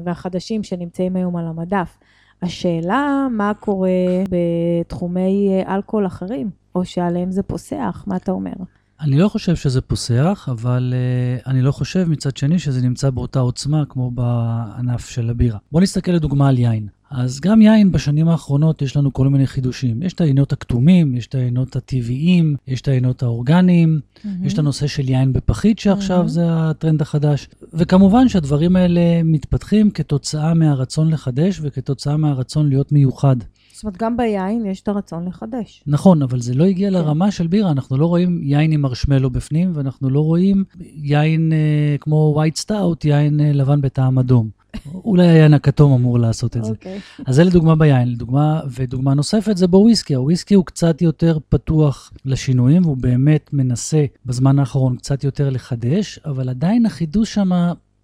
והחדשים 0.05 0.63
שנמצאים 0.63 1.17
היום 1.17 1.37
על 1.37 1.47
המדף. 1.47 1.99
השאלה, 2.43 3.27
מה 3.31 3.53
קורה 3.61 3.91
בתחומי 4.31 5.49
אה, 5.51 5.75
אלכוהול 5.75 6.07
אחרים, 6.07 6.51
או 6.75 6.85
שעליהם 6.85 7.31
זה 7.31 7.43
פוסח, 7.43 8.05
מה 8.07 8.17
אתה 8.17 8.33
אומר? 8.33 8.53
אני 9.01 9.19
לא 9.19 9.29
חושב 9.29 9.57
שזה 9.57 9.81
פוסח, 9.81 10.49
אבל 10.53 10.95
uh, 10.95 11.47
אני 11.47 11.63
לא 11.63 11.73
חושב 11.73 12.09
מצד 12.09 12.37
שני 12.37 12.59
שזה 12.59 12.83
נמצא 12.83 13.11
באותה 13.11 13.39
עוצמה 13.39 13.85
כמו 13.89 14.11
בענף 14.11 15.09
של 15.09 15.31
הבירה. 15.31 15.59
בואו 15.73 15.83
נסתכל 15.83 16.13
לדוגמה 16.13 16.49
על 16.49 16.59
יין. 16.59 16.89
אז 17.11 17.41
גם 17.41 17.63
יין 17.63 17.93
בשנים 17.93 18.29
האחרונות 18.29 18.83
יש 18.83 18.97
לנו 18.97 19.13
כל 19.13 19.29
מיני 19.29 19.47
חידושים. 19.47 20.03
יש 20.03 20.13
את 20.13 20.21
העינות 20.21 20.53
הכתומים, 20.53 21.17
יש 21.17 21.27
את 21.27 21.35
העינות 21.35 21.77
הטבעיים, 21.77 22.57
יש 22.67 22.81
את 22.81 22.89
העינות 22.89 23.23
האורגניים, 23.23 24.01
mm-hmm. 24.01 24.29
יש 24.43 24.55
את 24.55 24.59
הנושא 24.59 24.87
של 24.87 25.09
יין 25.09 25.33
בפחית 25.33 25.79
שעכשיו 25.79 26.25
mm-hmm. 26.25 26.29
זה 26.29 26.43
הטרנד 26.47 27.03
החדש. 27.03 27.49
וכמובן 27.75 28.29
שהדברים 28.29 28.77
האלה 28.77 29.23
מתפתחים 29.25 29.91
כתוצאה 29.91 30.55
מהרצון 30.55 31.11
לחדש 31.11 31.61
וכתוצאה 31.63 32.17
מהרצון 32.17 32.69
להיות 32.69 32.93
מיוחד. 32.93 33.37
זאת 33.81 33.85
אומרת, 33.85 33.97
גם 33.97 34.17
ביין 34.17 34.67
יש 34.67 34.81
את 34.81 34.89
הרצון 34.89 35.29
לחדש. 35.29 35.85
נכון, 35.87 36.23
אבל 36.23 36.41
זה 36.41 36.55
לא 36.55 36.65
הגיע 36.65 36.89
כן. 36.89 36.95
לרמה 36.95 37.31
של 37.31 37.47
בירה. 37.47 37.71
אנחנו 37.71 37.97
לא 37.97 38.07
רואים 38.07 38.41
יין 38.43 38.73
עם 38.73 38.81
מרשמלו 38.81 39.31
בפנים, 39.31 39.73
ואנחנו 39.75 40.11
לא 40.11 40.21
רואים 40.21 40.65
יין 40.81 41.53
אה, 41.53 41.97
כמו 42.01 42.43
white 42.43 42.61
stout, 42.65 43.05
יין 43.05 43.41
אה, 43.41 43.53
לבן 43.53 43.81
בטעם 43.81 44.19
אדום. 44.19 44.49
אולי 44.95 45.29
היין 45.29 45.55
הכתום 45.55 45.93
אמור 45.93 46.19
לעשות 46.19 46.57
את 46.57 46.65
זה. 46.65 46.71
אוקיי. 46.71 47.01
אז 47.27 47.35
זה 47.35 47.45
לדוגמה 47.45 47.77
ביין, 47.77 48.13
לדוגמה, 48.13 48.61
ודוגמה 48.75 49.15
נוספת 49.15 49.57
זה 49.57 49.67
בוויסקי. 49.67 50.15
הוויסקי 50.15 50.55
הוא 50.55 50.65
קצת 50.65 51.03
יותר 51.03 51.39
פתוח 51.49 52.13
לשינויים, 52.25 52.85
והוא 52.85 52.97
באמת 52.97 53.51
מנסה 53.53 54.05
בזמן 54.27 54.59
האחרון 54.59 54.97
קצת 54.97 55.25
יותר 55.25 55.51
לחדש, 55.51 56.19
אבל 56.25 56.49
עדיין 56.49 56.87
החידוש 56.87 57.35
שם, 57.35 57.51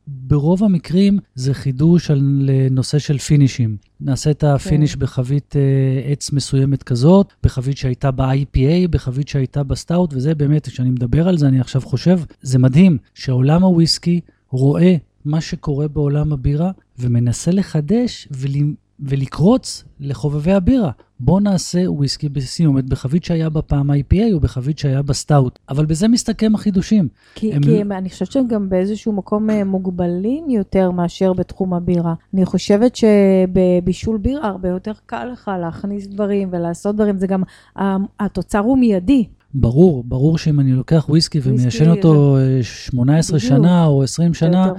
ברוב 0.06 0.64
המקרים, 0.64 1.18
זה 1.34 1.54
חידוש 1.54 2.10
על 2.10 2.50
נושא 2.70 2.98
של 2.98 3.18
פינישים. 3.18 3.76
נעשה 4.00 4.30
את 4.30 4.44
הפיניש 4.44 4.94
כן. 4.94 5.00
בחבית 5.00 5.56
אה, 5.56 6.12
עץ 6.12 6.32
מסוימת 6.32 6.82
כזאת, 6.82 7.32
בחבית 7.42 7.76
שהייתה 7.76 8.10
ב-IPA, 8.10 8.88
בחבית 8.90 9.28
שהייתה 9.28 9.62
בסטאוט, 9.62 10.14
וזה 10.14 10.34
באמת, 10.34 10.68
כשאני 10.68 10.90
מדבר 10.90 11.28
על 11.28 11.38
זה, 11.38 11.48
אני 11.48 11.60
עכשיו 11.60 11.82
חושב, 11.82 12.20
זה 12.42 12.58
מדהים 12.58 12.98
שעולם 13.14 13.62
הוויסקי 13.62 14.20
רואה 14.50 14.96
מה 15.24 15.40
שקורה 15.40 15.88
בעולם 15.88 16.32
הבירה, 16.32 16.70
ומנסה 16.98 17.50
לחדש 17.50 18.28
ול... 18.30 18.50
ולקרוץ 19.00 19.84
לחובבי 20.00 20.52
הבירה. 20.52 20.90
בוא 21.20 21.40
נעשה 21.40 21.90
וויסקי 21.90 22.28
בסיומת 22.28 22.84
בחבית 22.84 23.24
שהיה 23.24 23.50
בה 23.50 23.62
פעם 23.62 23.90
IPA 23.90 24.32
או 24.32 24.40
בחבית 24.40 24.78
שהיה 24.78 25.02
בה 25.02 25.14
סטאוט. 25.14 25.58
אבל 25.68 25.86
בזה 25.86 26.08
מסתכם 26.08 26.54
החידושים. 26.54 27.08
כי, 27.34 27.52
הם- 27.54 27.62
כי 27.62 27.80
הם, 27.80 27.92
אני 27.92 28.10
חושבת 28.10 28.32
שהם 28.32 28.46
גם 28.48 28.68
באיזשהו 28.68 29.12
מקום 29.12 29.50
אה, 29.50 29.64
מוגבלים 29.64 30.50
יותר 30.50 30.90
מאשר 30.90 31.32
בתחום 31.32 31.74
הבירה. 31.74 32.14
אני 32.34 32.44
חושבת 32.46 32.96
שבבישול 32.96 34.18
בירה 34.18 34.48
הרבה 34.48 34.68
יותר 34.68 34.92
קל 35.06 35.24
לך 35.32 35.50
להכניס 35.60 36.06
דברים 36.06 36.48
ולעשות 36.52 36.94
דברים, 36.96 37.18
זה 37.18 37.26
גם, 37.26 37.42
ה- 37.76 37.96
התוצר 38.20 38.58
הוא 38.58 38.78
מיידי. 38.78 39.24
ברור, 39.60 40.04
ברור 40.04 40.38
שאם 40.38 40.60
אני 40.60 40.72
לוקח 40.72 41.06
וויסקי 41.08 41.40
ומיישן 41.42 41.90
אותו 41.90 42.36
אה, 42.38 42.62
18 42.62 43.38
בדיוק. 43.38 43.50
שנה 43.50 43.86
או 43.86 44.02
20 44.02 44.32
זה 44.32 44.38
שנה. 44.38 44.72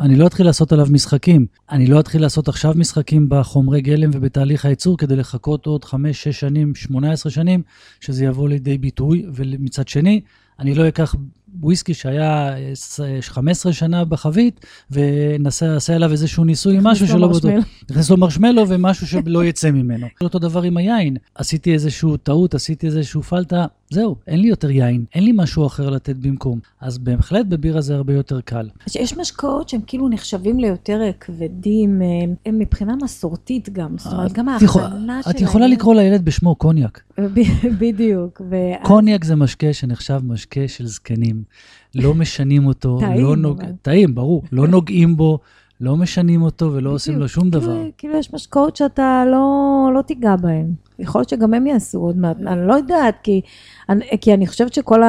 אני 0.00 0.16
לא 0.16 0.26
אתחיל 0.26 0.46
לעשות 0.46 0.72
עליו 0.72 0.86
משחקים. 0.90 1.46
אני 1.70 1.86
לא 1.86 2.00
אתחיל 2.00 2.20
לעשות 2.20 2.48
עכשיו 2.48 2.74
משחקים 2.76 3.26
בחומרי 3.28 3.80
גלם 3.80 4.10
ובתהליך 4.12 4.64
הייצור 4.64 4.98
כדי 4.98 5.16
לחכות 5.16 5.66
עוד 5.66 5.84
5, 5.84 6.22
6 6.22 6.40
שנים, 6.40 6.74
18 6.74 7.32
שנים, 7.32 7.62
שזה 8.00 8.24
יבוא 8.24 8.48
לידי 8.48 8.78
ביטוי. 8.78 9.26
ומצד 9.34 9.88
שני, 9.88 10.20
אני 10.58 10.74
לא 10.74 10.88
אקח 10.88 11.14
וויסקי 11.62 11.94
שהיה 11.94 12.56
אה, 12.56 12.70
ס- 12.74 13.00
15 13.20 13.72
שנה 13.72 14.04
בחבית, 14.04 14.66
ונעשה 14.90 15.94
עליו 15.94 16.12
איזשהו 16.12 16.44
ניסוי 16.44 16.76
עם 16.76 16.84
משהו 16.86 17.06
שלא 17.08 17.28
בטוח. 17.28 17.50
נכניס 17.90 18.10
לו 18.10 18.16
מרשמלו 18.16 18.68
ומשהו 18.68 19.06
שלא 19.06 19.44
יצא 19.44 19.70
ממנו. 19.70 20.06
אותו 20.20 20.38
דבר 20.38 20.62
עם 20.62 20.76
היין. 20.76 21.16
עשיתי 21.34 21.72
איזשהו 21.72 22.16
טעות, 22.16 22.54
עשיתי 22.54 22.86
איזשהו 22.86 23.22
פלטה, 23.22 23.66
זהו, 23.90 24.16
אין 24.26 24.40
לי 24.40 24.48
יותר 24.48 24.70
יין, 24.70 25.04
אין 25.14 25.24
לי 25.24 25.32
משהו 25.34 25.66
אחר 25.66 25.90
לתת 25.90 26.16
במקום. 26.16 26.58
אז 26.80 26.98
בהחלט 26.98 27.46
בבירה 27.46 27.80
זה 27.80 27.94
הרבה 27.94 28.14
יותר 28.14 28.40
קל. 28.40 28.68
יש 29.00 29.16
משקאות 29.16 29.68
שהם 29.68 29.80
כאילו 29.86 30.08
נחשבים 30.08 30.60
ליותר 30.60 31.00
אה, 31.02 31.10
כבדים, 31.20 32.02
אה, 32.02 32.06
הם 32.46 32.58
מבחינה 32.58 32.94
מסורתית 33.02 33.68
גם, 33.72 33.98
זאת 33.98 34.12
אומרת, 34.12 34.32
גם 34.32 34.48
ההכנה 34.48 35.22
שלהם. 35.22 35.36
את 35.36 35.40
יכולה 35.40 35.66
לקרוא 35.66 35.94
לילד 35.94 36.24
בשמו 36.24 36.54
קוניאק. 36.54 37.02
בדיוק. 37.80 38.42
קוניאק 38.82 39.24
זה 39.24 39.36
משקה 39.36 39.72
שנחשב 39.72 40.20
משקה 40.24 40.60
של 40.68 40.86
זקנים. 40.86 41.35
לא 41.94 42.14
משנים 42.14 42.66
אותו, 42.66 42.98
טעים, 43.00 43.24
לא 43.24 43.36
נוג... 43.36 43.62
אבל. 43.62 43.72
טעים, 43.82 44.14
ברור. 44.14 44.42
לא 44.52 44.68
נוגעים 44.68 45.16
בו, 45.16 45.38
לא 45.80 45.96
משנים 45.96 46.42
אותו 46.42 46.72
ולא 46.72 46.90
עושים 46.90 47.18
לו. 47.18 47.28
שום 47.28 47.50
כאילו- 47.50 47.64
דבר. 47.64 47.82
כאילו 47.98 48.18
יש 48.18 48.34
משקאות 48.34 48.76
שאתה 48.76 49.24
לא, 49.26 49.90
לא 49.94 50.02
תיגע 50.02 50.36
בהם. 50.36 50.74
יכול 50.98 51.18
להיות 51.18 51.28
שגם 51.28 51.54
הם 51.54 51.66
יעשו 51.66 51.98
עוד 51.98 52.16
מעט, 52.18 52.36
אני 52.46 52.66
לא 52.66 52.74
יודעת, 52.74 53.14
כי 53.22 53.40
אני, 53.88 54.04
כי 54.20 54.34
אני 54.34 54.46
חושבת 54.46 54.74
שכל 54.74 55.02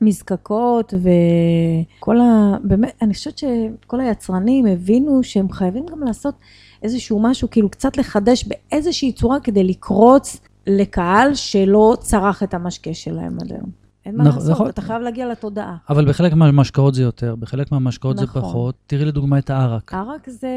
המזקקות 0.00 0.94
וכל 0.94 2.20
ה... 2.20 2.56
באמת, 2.64 2.92
אני 3.02 3.14
חושבת 3.14 3.38
שכל 3.38 4.00
היצרנים 4.00 4.66
הבינו 4.66 5.22
שהם 5.22 5.52
חייבים 5.52 5.86
גם 5.86 6.02
לעשות 6.02 6.34
איזשהו 6.82 7.22
משהו, 7.22 7.50
כאילו 7.50 7.68
קצת 7.68 7.96
לחדש 7.96 8.44
באיזושהי 8.44 9.12
צורה 9.12 9.40
כדי 9.40 9.64
לקרוץ 9.64 10.40
לקהל 10.66 11.34
שלא 11.34 11.96
צרך 12.00 12.42
את 12.42 12.54
המשקה 12.54 12.94
שלהם 12.94 13.38
עד 13.42 13.52
היום. 13.52 13.85
אין 14.06 14.16
מה 14.16 14.24
נכון, 14.24 14.38
לעשות, 14.38 14.50
נכון. 14.50 14.68
אתה 14.68 14.82
חייב 14.82 15.02
להגיע 15.02 15.28
לתודעה. 15.28 15.76
אבל 15.88 16.08
בחלק 16.08 16.32
מהמשקאות 16.32 16.94
זה 16.94 17.02
יותר, 17.02 17.34
בחלק 17.34 17.72
מהמשקאות 17.72 18.18
זה 18.18 18.24
נכון. 18.24 18.42
פחות. 18.42 18.74
תראי 18.86 19.04
לדוגמה 19.04 19.38
את 19.38 19.50
הערק. 19.50 19.94
ערק 19.94 20.30
זה... 20.30 20.48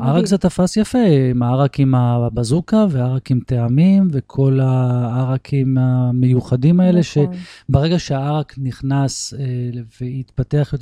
ערק. 0.00 0.26
זה 0.26 0.38
תפס 0.38 0.76
יפה, 0.76 0.98
עם 1.30 1.42
הערק 1.42 1.80
עם 1.80 1.94
הבזוקה 1.94 2.86
וערק 2.90 3.30
עם 3.30 3.40
טעמים 3.46 4.08
וכל 4.12 4.60
הערקים 4.62 5.78
המיוחדים 5.78 6.80
האלה, 6.80 7.00
נכון. 7.00 7.36
שברגע 7.68 7.98
שהערק 7.98 8.54
נכנס 8.58 9.34
אה, 9.34 9.44
והתפתח, 10.00 10.74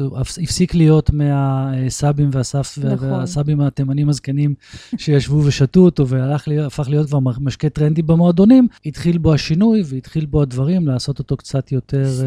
הפסיק 0.43 0.75
להיות 0.75 1.11
מהסבים 1.11 2.31
והסף, 2.33 2.79
נכון. 2.79 3.11
והסבים 3.11 3.61
התימנים 3.61 4.09
הזקנים 4.09 4.55
שישבו 4.97 5.45
ושתו 5.45 5.81
אותו 5.81 6.09
והלך 6.09 6.49
להיות, 6.49 6.73
להיות 6.89 7.09
כבר 7.09 7.19
משקה 7.41 7.69
טרנדי 7.69 8.03
במועדונים, 8.03 8.69
התחיל 8.87 9.19
בו 9.19 9.35
השינוי 9.35 9.83
והתחיל 9.87 10.27
בו 10.27 10.43
הדברים 10.43 10.87
לעשות 10.87 11.19
אותו 11.19 11.37
קצת 11.37 11.73
יותר 11.73 11.84
אה, 11.95 12.01
אז- 12.01 12.25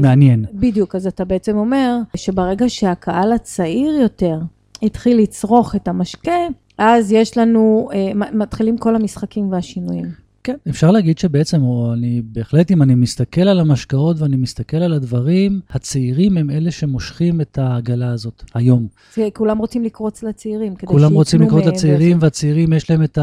מעניין. 0.00 0.44
בדיוק, 0.54 0.94
אז 0.94 1.06
אתה 1.06 1.24
בעצם 1.24 1.56
אומר 1.56 1.98
שברגע 2.16 2.64
שהקהל 2.68 3.32
הצעיר 3.32 3.92
יותר 4.02 4.38
התחיל 4.82 5.18
לצרוך 5.18 5.74
את 5.76 5.88
המשקה, 5.88 6.32
אז 6.78 7.12
יש 7.12 7.38
לנו, 7.38 7.88
אה, 7.92 8.10
מתחילים 8.32 8.78
כל 8.78 8.96
המשחקים 8.96 9.52
והשינויים. 9.52 10.25
כן, 10.46 10.56
אפשר 10.68 10.90
להגיד 10.90 11.18
שבעצם, 11.18 11.62
או 11.62 11.92
אני 11.92 12.22
בהחלט, 12.24 12.70
אם 12.70 12.82
אני 12.82 12.94
מסתכל 12.94 13.40
על 13.40 13.60
המשקאות 13.60 14.20
ואני 14.20 14.36
מסתכל 14.36 14.76
על 14.76 14.92
הדברים, 14.92 15.60
הצעירים 15.70 16.36
הם 16.36 16.50
אלה 16.50 16.70
שמושכים 16.70 17.40
את 17.40 17.58
העגלה 17.58 18.10
הזאת 18.10 18.42
היום. 18.54 18.86
זה, 19.14 19.28
כולם 19.34 19.58
רוצים 19.58 19.84
לקרוץ 19.84 20.22
לצעירים, 20.22 20.74
כדי 20.74 20.86
כולם 20.86 21.12
רוצים 21.12 21.40
מהם 21.40 21.68
הצעירים, 21.68 22.18
והצעירים 22.20 22.72
יש 22.72 22.90
להם 22.90 23.02
את 23.02 23.18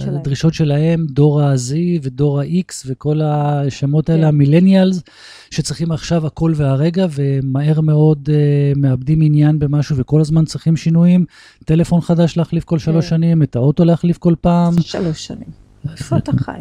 שלהם. 0.00 0.16
הדרישות 0.16 0.54
שלהם, 0.54 1.06
דור 1.10 1.42
ה-Z 1.42 1.74
ודור 2.02 2.40
ה-X 2.40 2.72
וכל 2.86 3.20
השמות 3.22 4.10
האלה, 4.10 4.22
כן. 4.22 4.28
המילניאלס, 4.28 5.02
שצריכים 5.50 5.92
עכשיו 5.92 6.26
הכל 6.26 6.52
והרגע, 6.56 7.06
ומהר 7.10 7.80
מאוד 7.80 8.28
uh, 8.28 8.78
מאבדים 8.78 9.22
עניין 9.22 9.58
במשהו 9.58 9.96
וכל 9.96 10.20
הזמן 10.20 10.44
צריכים 10.44 10.76
שינויים. 10.76 11.24
טלפון 11.64 12.00
חדש 12.00 12.36
להחליף 12.36 12.64
כל 12.64 12.78
שלוש 12.78 13.04
כן. 13.04 13.10
שנים, 13.10 13.42
את 13.42 13.56
האוטו 13.56 13.84
להחליף 13.84 14.18
כל 14.18 14.34
פעם. 14.40 14.80
שלוש 14.80 15.26
שנים. 15.26 15.63
איפה 15.92 16.16
אתה 16.16 16.32
חי? 16.36 16.60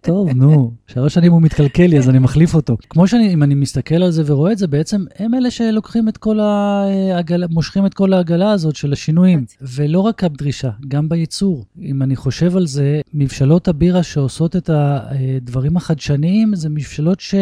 טוב, 0.00 0.30
נו, 0.30 0.72
שלוש 0.86 1.14
שנים 1.14 1.32
הוא 1.32 1.42
מתקלקל 1.42 1.86
לי, 1.86 1.98
אז 1.98 2.08
אני 2.08 2.18
מחליף 2.18 2.54
אותו. 2.54 2.76
כמו 2.90 3.06
שאני, 3.06 3.34
אם 3.34 3.42
אני 3.42 3.54
מסתכל 3.54 3.94
על 3.94 4.10
זה 4.10 4.22
ורואה 4.26 4.52
את 4.52 4.58
זה, 4.58 4.66
בעצם 4.66 5.04
הם 5.18 5.34
אלה 5.34 5.50
שלוקחים 5.50 6.08
את 6.08 6.16
כל 6.16 6.40
העגלה, 6.40 7.46
מושכים 7.50 7.86
את 7.86 7.94
כל 7.94 8.12
העגלה 8.12 8.52
הזאת 8.52 8.76
של 8.76 8.92
השינויים. 8.92 9.44
ולא 9.62 10.00
רק 10.00 10.24
הדרישה, 10.24 10.70
גם 10.88 11.08
בייצור. 11.08 11.64
אם 11.82 12.02
אני 12.02 12.16
חושב 12.16 12.56
על 12.56 12.66
זה, 12.66 13.00
מבשלות 13.14 13.68
הבירה 13.68 14.02
שעושות 14.02 14.56
את 14.56 14.70
הדברים 14.72 15.76
החדשניים, 15.76 16.54
זה 16.54 16.68
מבשלות 16.68 17.20
ש... 17.20 17.34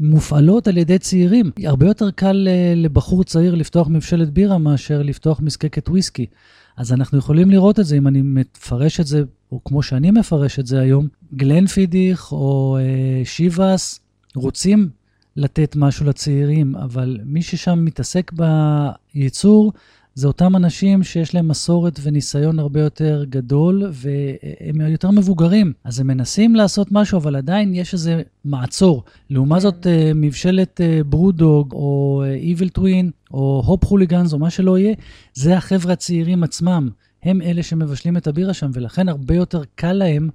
מופעלות 0.00 0.68
על 0.68 0.76
ידי 0.76 0.98
צעירים. 0.98 1.50
הרבה 1.64 1.86
יותר 1.86 2.10
קל 2.10 2.48
אה, 2.50 2.72
לבחור 2.76 3.24
צעיר 3.24 3.54
לפתוח 3.54 3.88
מבשלת 3.88 4.30
בירה 4.30 4.58
מאשר 4.58 5.02
לפתוח 5.02 5.40
מזקקת 5.40 5.88
וויסקי. 5.88 6.26
אז 6.76 6.92
אנחנו 6.92 7.18
יכולים 7.18 7.50
לראות 7.50 7.80
את 7.80 7.86
זה, 7.86 7.96
אם 7.96 8.06
אני 8.06 8.22
מפרש 8.22 9.00
את 9.00 9.06
זה, 9.06 9.22
או 9.52 9.64
כמו 9.64 9.82
שאני 9.82 10.10
מפרש 10.10 10.58
את 10.58 10.66
זה 10.66 10.80
היום, 10.80 11.08
גלנפידיך 11.34 12.32
או 12.32 12.78
אה, 12.80 13.24
שיבאס 13.24 14.00
רוצים 14.34 14.88
לתת 15.36 15.76
משהו 15.76 16.06
לצעירים, 16.06 16.76
אבל 16.76 17.18
מי 17.24 17.42
ששם 17.42 17.84
מתעסק 17.84 18.32
בייצור, 18.32 19.72
זה 20.14 20.26
אותם 20.26 20.56
אנשים 20.56 21.02
שיש 21.02 21.34
להם 21.34 21.48
מסורת 21.48 22.00
וניסיון 22.02 22.58
הרבה 22.58 22.80
יותר 22.80 23.24
גדול, 23.28 23.90
והם 23.92 24.80
יותר 24.80 25.10
מבוגרים. 25.10 25.72
אז 25.84 26.00
הם 26.00 26.06
מנסים 26.06 26.54
לעשות 26.54 26.92
משהו, 26.92 27.18
אבל 27.18 27.36
עדיין 27.36 27.74
יש 27.74 27.94
איזה 27.94 28.22
מעצור. 28.44 29.04
לעומת 29.30 29.60
זאת, 29.60 29.86
אה, 29.86 30.12
מבשלת 30.14 30.80
אה, 30.80 31.00
ברודוג, 31.04 31.72
או 31.72 32.22
איביל 32.34 32.68
טווין, 32.68 33.10
או 33.30 33.62
הופ 33.66 33.84
חוליגנס, 33.84 34.32
או 34.32 34.38
מה 34.38 34.50
שלא 34.50 34.78
יהיה, 34.78 34.94
זה 35.34 35.56
החבר'ה 35.56 35.92
הצעירים 35.92 36.42
עצמם. 36.42 36.88
הם 37.26 37.42
אלה 37.42 37.62
שמבשלים 37.62 38.16
את 38.16 38.26
הבירה 38.26 38.54
שם, 38.54 38.70
ולכן 38.72 39.08
הרבה 39.08 39.34
יותר 39.34 39.62
קל 39.74 39.92
להם, 39.92 40.28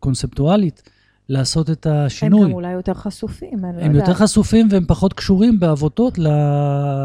קונספטואלית, 0.00 0.82
לעשות 1.28 1.70
את 1.70 1.86
השינוי. 1.86 2.40
הם 2.42 2.48
גם 2.48 2.54
אולי 2.54 2.72
יותר 2.72 2.94
חשופים, 2.94 3.64
אני 3.64 3.76
לא 3.76 3.82
הם 3.82 3.94
יודעת. 3.94 4.08
יותר 4.08 4.20
חשופים 4.20 4.68
והם 4.70 4.84
פחות 4.86 5.12
קשורים 5.12 5.60
בעבותות 5.60 6.18
ל... 6.18 6.28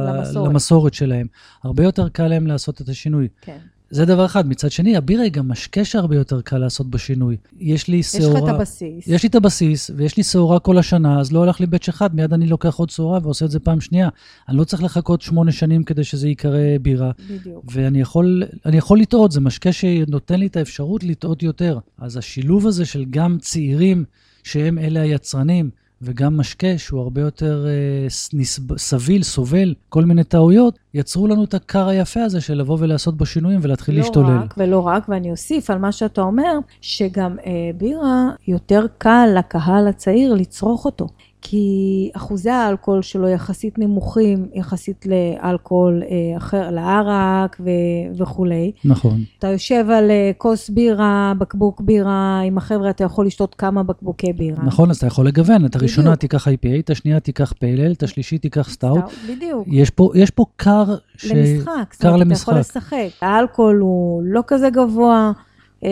למסורת. 0.07 0.49
למסורת 0.49 0.93
שלהם. 0.93 1.27
הרבה 1.63 1.83
יותר 1.83 2.09
קל 2.09 2.27
להם 2.27 2.47
לעשות 2.47 2.81
את 2.81 2.89
השינוי. 2.89 3.27
כן. 3.41 3.57
זה 3.91 4.05
דבר 4.05 4.25
אחד. 4.25 4.47
מצד 4.47 4.71
שני, 4.71 4.97
הבירה 4.97 5.23
היא 5.23 5.31
גם 5.31 5.47
משקה 5.47 5.85
שהרבה 5.85 6.15
יותר 6.15 6.41
קל 6.41 6.57
לעשות 6.57 6.89
בשינוי. 6.89 7.37
יש 7.59 7.87
לי 7.87 7.97
יש 7.97 8.15
לך 8.15 8.21
שעורה... 8.21 8.49
את 8.49 8.55
הבסיס. 8.55 9.07
יש 9.07 9.23
לי 9.23 9.29
את 9.29 9.35
הבסיס, 9.35 9.91
ויש 9.95 10.17
לי 10.17 10.23
שעורה 10.23 10.59
כל 10.59 10.77
השנה, 10.77 11.19
אז 11.19 11.31
לא 11.31 11.43
הלך 11.43 11.59
לי 11.59 11.65
בית 11.65 11.89
אחד, 11.89 12.15
מיד 12.15 12.33
אני 12.33 12.47
לוקח 12.47 12.75
עוד 12.75 12.89
שעורה 12.89 13.19
ועושה 13.23 13.45
את 13.45 13.51
זה 13.51 13.59
פעם 13.59 13.81
שנייה. 13.81 14.09
אני 14.49 14.57
לא 14.57 14.63
צריך 14.63 14.83
לחכות 14.83 15.21
שמונה 15.21 15.51
שנים 15.51 15.83
כדי 15.83 16.03
שזה 16.03 16.27
ייקרא 16.27 16.59
בירה. 16.81 17.11
בדיוק. 17.29 17.65
ואני 17.71 18.01
יכול, 18.01 18.43
יכול 18.73 18.99
לטעות, 18.99 19.31
זה 19.31 19.41
משקה 19.41 19.71
שנותן 19.71 20.39
לי 20.39 20.47
את 20.47 20.57
האפשרות 20.57 21.03
לטעות 21.03 21.43
יותר. 21.43 21.79
אז 21.97 22.17
השילוב 22.17 22.67
הזה 22.67 22.85
של 22.85 23.05
גם 23.09 23.37
צעירים, 23.39 24.05
שהם 24.43 24.77
אלה 24.77 25.01
היצרנים, 25.01 25.69
וגם 26.01 26.37
משקה 26.37 26.77
שהוא 26.77 27.01
הרבה 27.01 27.21
יותר 27.21 27.65
אה, 27.67 28.09
סביל, 28.77 29.23
סובל, 29.23 29.73
כל 29.89 30.05
מיני 30.05 30.23
טעויות, 30.23 30.79
יצרו 30.93 31.27
לנו 31.27 31.43
את 31.43 31.53
הכר 31.53 31.87
היפה 31.87 32.23
הזה 32.23 32.41
של 32.41 32.53
לבוא 32.53 32.77
ולעשות 32.79 33.17
בו 33.17 33.25
שינויים 33.25 33.59
ולהתחיל 33.63 33.95
לא 33.95 34.01
להשתולל. 34.01 34.37
רק, 34.37 34.53
ולא 34.57 34.87
רק, 34.87 35.09
ואני 35.09 35.31
אוסיף 35.31 35.69
על 35.69 35.77
מה 35.77 35.91
שאתה 35.91 36.21
אומר, 36.21 36.59
שגם 36.81 37.35
אה, 37.45 37.51
בירה 37.77 38.29
יותר 38.47 38.85
קל 38.97 39.29
לקהל 39.37 39.87
הצעיר 39.87 40.33
לצרוך 40.33 40.85
אותו. 40.85 41.07
כי 41.41 41.65
אחוזי 42.13 42.49
האלכוהול 42.49 43.01
שלו 43.01 43.27
יחסית 43.27 43.79
נמוכים, 43.79 44.47
יחסית 44.53 45.05
לאלכוהול 45.05 46.03
אה, 46.03 46.37
אחר, 46.37 46.71
לערק 46.71 47.57
ו- 47.59 48.17
וכולי. 48.21 48.71
נכון. 48.85 49.19
אתה 49.39 49.47
יושב 49.47 49.85
על 49.89 50.11
אה, 50.11 50.31
כוס 50.37 50.69
בירה, 50.69 51.33
בקבוק 51.37 51.81
בירה, 51.81 52.41
עם 52.45 52.57
החבר'ה 52.57 52.89
אתה 52.89 53.03
יכול 53.03 53.25
לשתות 53.25 53.55
כמה 53.55 53.83
בקבוקי 53.83 54.33
בירה. 54.33 54.63
נכון, 54.63 54.89
אז 54.89 54.97
אתה 54.97 55.07
יכול 55.07 55.27
לגוון. 55.27 55.65
את 55.65 55.75
הראשונה 55.75 56.07
בדיוק. 56.07 56.19
תיקח 56.19 56.47
IPA, 56.47 56.79
את 56.79 56.89
השנייה 56.89 57.19
תיקח 57.19 57.53
pale 57.59 57.75
ale, 57.75 57.91
את 57.91 58.03
השלישית 58.03 58.41
תיקח 58.41 58.69
סטאוט. 58.69 58.99
סטאוט, 58.99 59.35
בדיוק. 59.37 59.67
יש 59.67 59.89
פה, 59.89 60.11
יש 60.15 60.29
פה 60.31 60.45
כר 60.55 60.95
ש... 61.17 61.25
למשחק, 61.31 61.95
כר 61.99 62.07
אומרת, 62.07 62.21
אתה 62.21 62.25
למשחק. 62.25 62.41
יכול 62.47 62.59
לשחק. 62.59 63.07
האלכוהול 63.21 63.77
הוא 63.79 64.21
לא 64.25 64.41
כזה 64.47 64.69
גבוה 64.69 65.31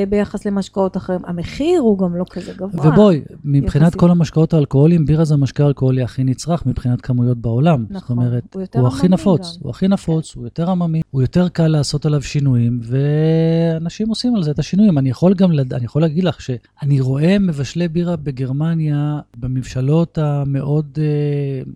ביחס 0.10 0.46
למשקאות 0.46 0.98
אחרים, 0.98 1.20
המחיר 1.26 1.82
הוא 1.82 1.98
גם 2.00 2.16
לא 2.16 2.26
כזה 2.30 2.54
גבוה. 2.54 2.88
ובואי, 2.88 3.22
מבחינת 3.44 3.88
יחסית. 3.88 4.00
כל 4.00 4.12
המשקאות 4.12 4.54
האלכוהוליים, 4.54 5.06
בירה 5.06 5.26
זה 5.26 5.34
המשקה 5.34 5.64
האלכוהולי 5.64 6.04
הכי 6.04 6.24
נצרך 6.24 6.66
מבחינת 6.66 7.02
כמויות 7.02 7.38
בעולם. 7.38 7.82
זאת 7.82 7.92
נכון, 7.92 8.18
אומרת, 8.18 8.44
הוא 8.54 8.62
יותר 8.62 8.80
הוא 8.80 8.88
הכי 8.88 9.08
נפוץ, 9.08 9.58
גם. 9.58 9.64
הוא 9.64 9.70
הכי 9.70 9.88
נפוץ, 9.88 10.36
הוא 10.36 10.44
יותר 10.44 10.70
עממי, 10.70 11.02
הוא 11.12 11.22
יותר 11.22 11.50
קל 11.50 11.68
לעשות 11.68 12.06
עליו 12.06 12.22
שינויים, 12.22 12.80
ואנשים 12.84 14.10
עושים 14.10 14.36
על 14.36 14.44
זה 14.44 14.52
את 14.52 14.60
השינויים. 14.60 14.98
אני 14.98 15.10
יכול 15.10 15.34
גם, 15.34 15.52
לד... 15.52 15.74
אני 15.74 15.86
יכול 15.86 16.02
להגיד 16.02 16.24
לך 16.24 16.42
שאני 16.42 17.02
רואה 17.02 17.40
מבשלי 17.40 17.88
בירה 17.88 18.16
בגרמניה, 18.16 19.20
במבשלות 19.38 20.18
המאוד 20.18 20.98
אה, 20.98 21.04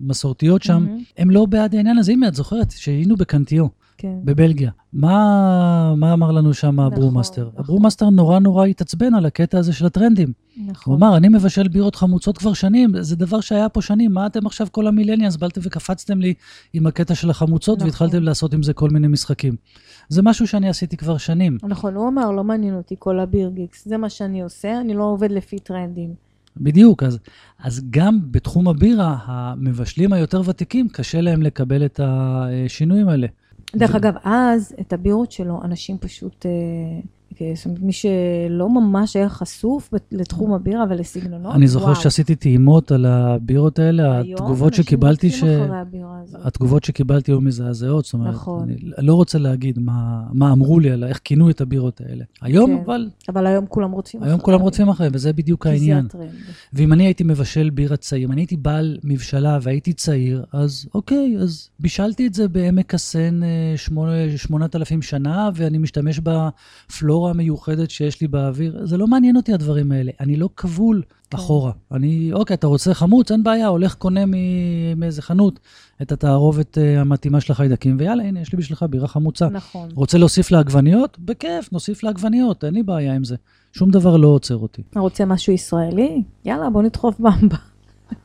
מסורתיות 0.01 0.63
שם, 0.63 0.73
מהמם. 0.73 1.03
הם 1.17 1.31
לא 1.31 1.45
בעד 1.45 1.75
העניין 1.75 1.97
הזה. 1.97 2.11
הנה, 2.11 2.27
את 2.27 2.35
זוכרת 2.35 2.71
שהיינו 2.71 3.15
ב 3.15 3.21
Cantillon. 3.21 3.80
כן. 4.01 4.15
בבלגיה. 4.23 4.71
מה, 4.93 5.95
מה 5.97 6.13
אמר 6.13 6.31
לנו 6.31 6.53
שם 6.53 6.79
נכון, 6.79 6.93
ה 6.93 6.98
brewmaster? 6.98 7.47
נכון. 7.47 7.59
ה 7.59 7.64
brewmaster 7.64 8.09
נורא 8.09 8.39
נורא 8.39 8.65
התעצבן 8.65 9.13
על 9.13 9.25
הקטע 9.25 9.57
הזה 9.57 9.73
של 9.73 9.85
הטרנדים. 9.85 10.33
הוא 10.55 10.65
נכון. 10.67 10.93
אמר, 10.93 11.17
אני 11.17 11.27
מבשל 11.27 11.67
בירות 11.67 11.95
חמוצות 11.95 12.37
כבר 12.37 12.53
שנים, 12.53 12.91
זה 13.01 13.15
דבר 13.15 13.41
שהיה 13.41 13.69
פה 13.69 13.81
שנים, 13.81 14.13
מה 14.13 14.25
אתם 14.25 14.45
עכשיו 14.45 14.67
כל 14.71 14.87
ה 14.87 14.91
millennials, 14.91 15.35
באתם 15.35 15.61
וקפצתם 15.63 16.21
לי 16.21 16.33
עם 16.73 16.87
הקטע 16.87 17.15
של 17.15 17.29
החמוצות 17.29 17.77
נכון. 17.77 17.87
והתחלתם 17.87 18.23
לעשות 18.23 18.53
עם 18.53 18.63
זה 18.63 18.73
כל 18.73 18.89
מיני 18.89 19.07
משחקים. 19.07 19.55
זה 20.09 20.21
משהו 20.21 20.47
שאני 20.47 20.69
עשיתי 20.69 20.97
כבר 20.97 21.17
שנים. 21.17 21.57
נכון, 21.63 21.95
הוא 21.95 22.07
אמר, 22.07 22.31
לא 22.31 22.43
מעניין 22.43 22.75
אותי 22.75 22.95
כל 22.99 23.19
הבירגיקס, 23.19 23.87
זה 23.87 23.97
מה 23.97 24.09
שאני 24.09 24.41
עושה, 24.41 24.81
אני 24.81 24.93
לא 24.93 25.03
עובד 25.03 25.31
לפי 25.31 25.59
טרנדים. 25.59 26.13
בדיוק, 26.57 27.03
אז, 27.03 27.19
אז 27.59 27.81
גם 27.89 28.19
בתחום 28.31 28.67
הבירה, 28.67 29.17
המבשלים 29.25 30.13
היותר 30.13 30.41
ותיקים, 30.45 30.89
קשה 30.89 31.21
להם 31.21 31.41
לקבל 31.41 31.85
את 31.85 31.99
השינויים 32.03 33.09
האלה. 33.09 33.27
דרך 33.75 33.95
אגב, 33.95 34.13
אז 34.23 34.75
את 34.79 34.93
הבירות 34.93 35.31
שלו, 35.31 35.61
אנשים 35.63 35.97
פשוט, 35.97 36.45
אה, 37.41 37.45
אה, 37.47 37.51
זאת 37.55 37.65
אומרת, 37.65 37.81
מי 37.81 37.91
שלא 37.91 38.69
ממש 38.69 39.15
היה 39.15 39.29
חשוף 39.29 39.89
לתחום 40.11 40.53
הבירה 40.53 40.85
ולסגנונות, 40.89 41.55
אני 41.55 41.67
זוכר 41.67 41.85
וואו. 41.85 41.95
שעשיתי 41.95 42.35
טעימות 42.35 42.91
על 42.91 43.05
הבירות 43.05 43.79
האלה, 43.79 44.19
התגובות 44.19 44.73
שקיבלתי, 44.73 45.29
ש... 45.29 45.43
אחרי. 45.43 45.59
התגובות 46.43 46.83
שקיבלתי 46.83 47.31
היו 47.31 47.41
מזעזעות, 47.41 48.05
זאת 48.05 48.13
אומרת, 48.13 48.33
נכון. 48.33 48.69
אני 48.69 49.07
לא 49.07 49.15
רוצה 49.15 49.37
להגיד 49.37 49.79
מה, 49.79 50.23
מה 50.33 50.51
אמרו 50.51 50.79
לי, 50.79 50.91
על 50.91 51.03
איך 51.03 51.19
כינו 51.23 51.49
את 51.49 51.61
הבירות 51.61 52.01
האלה. 52.01 52.23
היום, 52.41 52.75
כן. 52.77 52.83
אבל, 52.85 53.09
אבל 53.29 53.47
היום 53.47 53.65
כולם 53.65 53.91
רוצים 53.91 54.23
היום 54.23 54.39
כולם 54.39 54.59
רוצים 54.59 54.89
אחריהם, 54.89 55.11
וזה 55.15 55.33
בדיוק 55.33 55.67
העניין. 55.67 56.05
הטרנד. 56.05 56.29
ואם 56.73 56.93
אני 56.93 57.03
הייתי 57.03 57.23
מבשל 57.23 57.69
בירה 57.69 57.97
צעיר, 57.97 58.27
אם 58.27 58.31
אני 58.31 58.41
הייתי 58.41 58.57
בעל 58.57 58.97
מבשלה 59.03 59.59
והייתי 59.61 59.93
צעיר, 59.93 60.43
אז 60.51 60.85
אוקיי, 60.95 61.37
אז 61.39 61.69
בישלתי 61.79 62.27
את 62.27 62.33
זה 62.33 62.47
בעמק 62.47 62.93
הסן 62.93 63.43
אה, 63.43 63.73
שמונה- 63.75 64.37
8,000 64.37 65.01
שנה, 65.01 65.49
ואני 65.55 65.77
משתמש 65.77 66.19
בפלורה 67.21 67.31
המיוחדת 67.31 67.89
שיש 67.89 68.21
לי 68.21 68.27
באוויר. 68.27 68.85
זה 68.85 68.97
לא 68.97 69.07
מעניין 69.07 69.35
אותי 69.35 69.53
הדברים 69.53 69.91
האלה. 69.91 70.11
אני 70.19 70.35
לא 70.35 70.49
כבול 70.55 71.01
כן. 71.29 71.37
אחורה. 71.37 71.71
אני, 71.91 72.33
אוקיי, 72.33 72.53
אתה 72.53 72.67
רוצה 72.67 72.93
חמוץ? 72.93 73.31
אין 73.31 73.43
בעיה, 73.43 73.67
הולך 73.67 73.95
קונה 73.95 74.21
מאיזה 74.95 75.21
חנות 75.21 75.59
את 76.01 76.11
התערובת 76.11 76.77
אה, 76.77 77.01
המתאימה 77.01 77.41
של 77.41 77.51
החיידקים, 77.51 77.97
ויאללה, 77.99 78.23
הנה, 78.23 78.41
יש 78.41 78.53
לי 78.53 78.57
בשבילך 78.57 78.85
בירה 78.89 79.07
חמוצה. 79.07 79.49
נכון. 79.49 79.89
רוצה 79.95 80.17
להוסיף 80.17 80.51
לעגבניות? 80.51 81.19
בכיף, 81.19 81.71
נוסיף 81.71 82.03
לעגבניות, 82.03 82.63
אין 82.63 82.73
לי 82.73 82.83
בעיה 82.83 83.13
עם 83.13 83.23
זה. 83.23 83.35
שום 83.73 83.91
דבר 83.91 84.17
לא 84.17 84.27
עוצר 84.27 84.57
אותי. 84.57 84.81
רוצה 84.95 85.25
משהו 85.25 85.53
ישראלי? 85.53 86.23
יאללה, 86.45 86.69
בוא 86.69 86.81
נדחוף 86.81 87.19
במבה. 87.19 87.57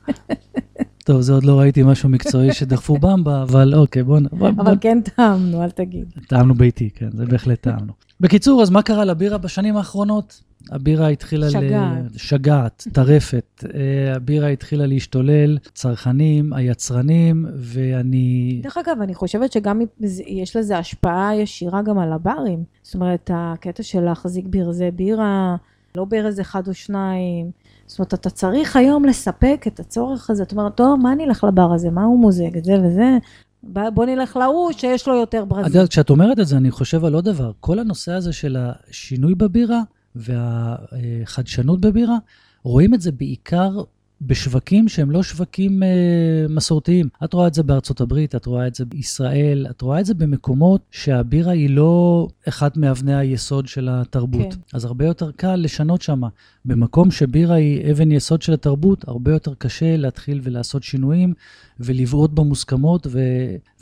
טוב, 1.07 1.20
זה 1.20 1.32
עוד 1.32 1.44
לא 1.44 1.59
ראיתי 1.61 1.82
משהו 1.82 2.09
מקצועי 2.09 2.52
שדחפו 2.52 2.98
במבה, 2.98 3.42
אבל 3.42 3.74
אוקיי, 3.74 4.02
בוא, 4.02 4.18
נ- 4.20 4.26
בוא, 4.32 4.50
בוא 4.50 4.62
אבל 4.62 4.74
כן 4.80 4.98
טעמנו, 5.00 5.64
אל 5.64 5.70
תגיד. 5.70 6.12
טעמנו 6.28 6.54
ביתי, 6.54 6.90
כן, 6.94 7.09
זה 7.12 7.26
בהחלט 7.26 7.61
טעמנו. 7.61 7.92
בקיצור, 8.20 8.62
אז 8.62 8.70
מה 8.70 8.82
קרה 8.82 9.04
לבירה 9.04 9.38
בשנים 9.38 9.76
האחרונות? 9.76 10.42
הבירה 10.70 11.09
התחילה 11.09 11.50
שגעת. 11.50 12.14
ל... 12.14 12.18
שגעת, 12.18 12.84
טרפת. 12.92 13.64
אה, 13.74 14.16
הבירה 14.16 14.48
התחילה 14.48 14.86
להשתולל, 14.86 15.59
צרכנים, 15.74 16.52
היצרנים, 16.52 17.46
ואני... 17.57 18.61
דרך 18.62 18.78
אגב, 18.78 18.96
אני 19.02 19.14
חושבת 19.14 19.52
שגם 19.52 19.80
יש 20.26 20.57
לזה 20.57 20.78
השפעה 20.78 21.36
ישירה 21.36 21.82
גם 21.82 21.98
על 21.98 22.12
הברים. 22.12 22.64
זאת 22.82 22.94
אומרת, 22.94 23.30
הקטע 23.34 23.82
של 23.82 24.00
להחזיק 24.00 24.46
ברזי 24.48 24.90
בירה, 24.90 25.57
לא 25.97 26.05
ברז 26.05 26.40
אחד 26.40 26.68
או 26.68 26.74
שניים. 26.74 27.51
זאת 27.86 27.99
אומרת, 27.99 28.14
אתה 28.14 28.30
צריך 28.30 28.76
היום 28.76 29.05
לספק 29.05 29.64
את 29.66 29.80
הצורך 29.80 30.30
הזה. 30.30 30.42
זאת 30.42 30.53
אומרת, 30.53 30.74
טוב, 30.74 31.01
מה 31.03 31.14
נלך 31.14 31.44
לבר 31.44 31.72
הזה? 31.72 31.90
מה 31.90 32.05
הוא 32.05 32.20
מוזג? 32.20 32.57
את 32.57 32.64
זה 32.64 32.74
וזה? 32.84 33.18
בוא 33.94 34.07
נלך 34.07 34.36
להוא 34.36 34.72
שיש 34.72 35.09
לו 35.09 35.14
יותר 35.14 35.42
את 35.42 35.49
ברזים. 35.49 35.66
יודעת, 35.66 35.88
כשאת 35.88 36.11
אומרת 36.11 36.40
את 36.40 36.47
זה, 36.47 36.57
אני 36.57 36.70
חושב 36.70 37.05
על 37.05 37.14
עוד 37.14 37.24
דבר. 37.24 37.53
כל 37.61 37.78
הנושא 37.78 38.12
הזה 38.12 38.32
של 38.32 38.57
השינוי 38.59 39.34
בבירה 39.34 39.80
והחדשנות 40.16 41.80
בבירה, 41.80 42.16
רואים 42.62 42.94
את 42.94 43.01
זה 43.01 43.12
בעיקר 43.12 43.80
בשווקים 44.21 44.89
שהם 44.89 45.11
לא 45.11 45.23
שווקים 45.23 45.83
אה, 45.83 45.89
מסורתיים. 46.49 47.09
את 47.25 47.33
רואה 47.33 47.47
את 47.47 47.55
זה 47.55 47.62
בארצות 47.62 48.01
הברית, 48.01 48.35
את 48.35 48.47
רואה 48.47 48.67
את 48.67 48.75
זה 48.75 48.85
בישראל, 48.85 49.67
את 49.71 49.81
רואה 49.81 50.01
את 50.01 50.07
זה 50.07 50.14
במקומות 50.14 50.81
שהבירה 50.91 51.53
היא 51.53 51.71
לא 51.71 52.29
אחת 52.49 52.77
מאבני 52.77 53.14
היסוד 53.14 53.67
של 53.69 53.89
התרבות. 53.91 54.55
כן. 54.55 54.61
אז 54.73 54.85
הרבה 54.85 55.07
יותר 55.07 55.31
קל 55.31 55.57
לשנות 55.57 56.03
שם. 56.03 56.21
במקום 56.64 57.11
שבירה 57.11 57.55
היא 57.55 57.93
אבן 57.93 58.12
יסוד 58.12 58.43
של 58.43 58.53
התרבות, 58.53 59.09
הרבה 59.09 59.33
יותר 59.33 59.55
קשה 59.59 59.97
להתחיל 59.97 60.41
ולעשות 60.43 60.83
שינויים 60.83 61.35
ולבעוט 61.81 62.31
במוסכמות, 62.31 63.07
ו... 63.11 63.21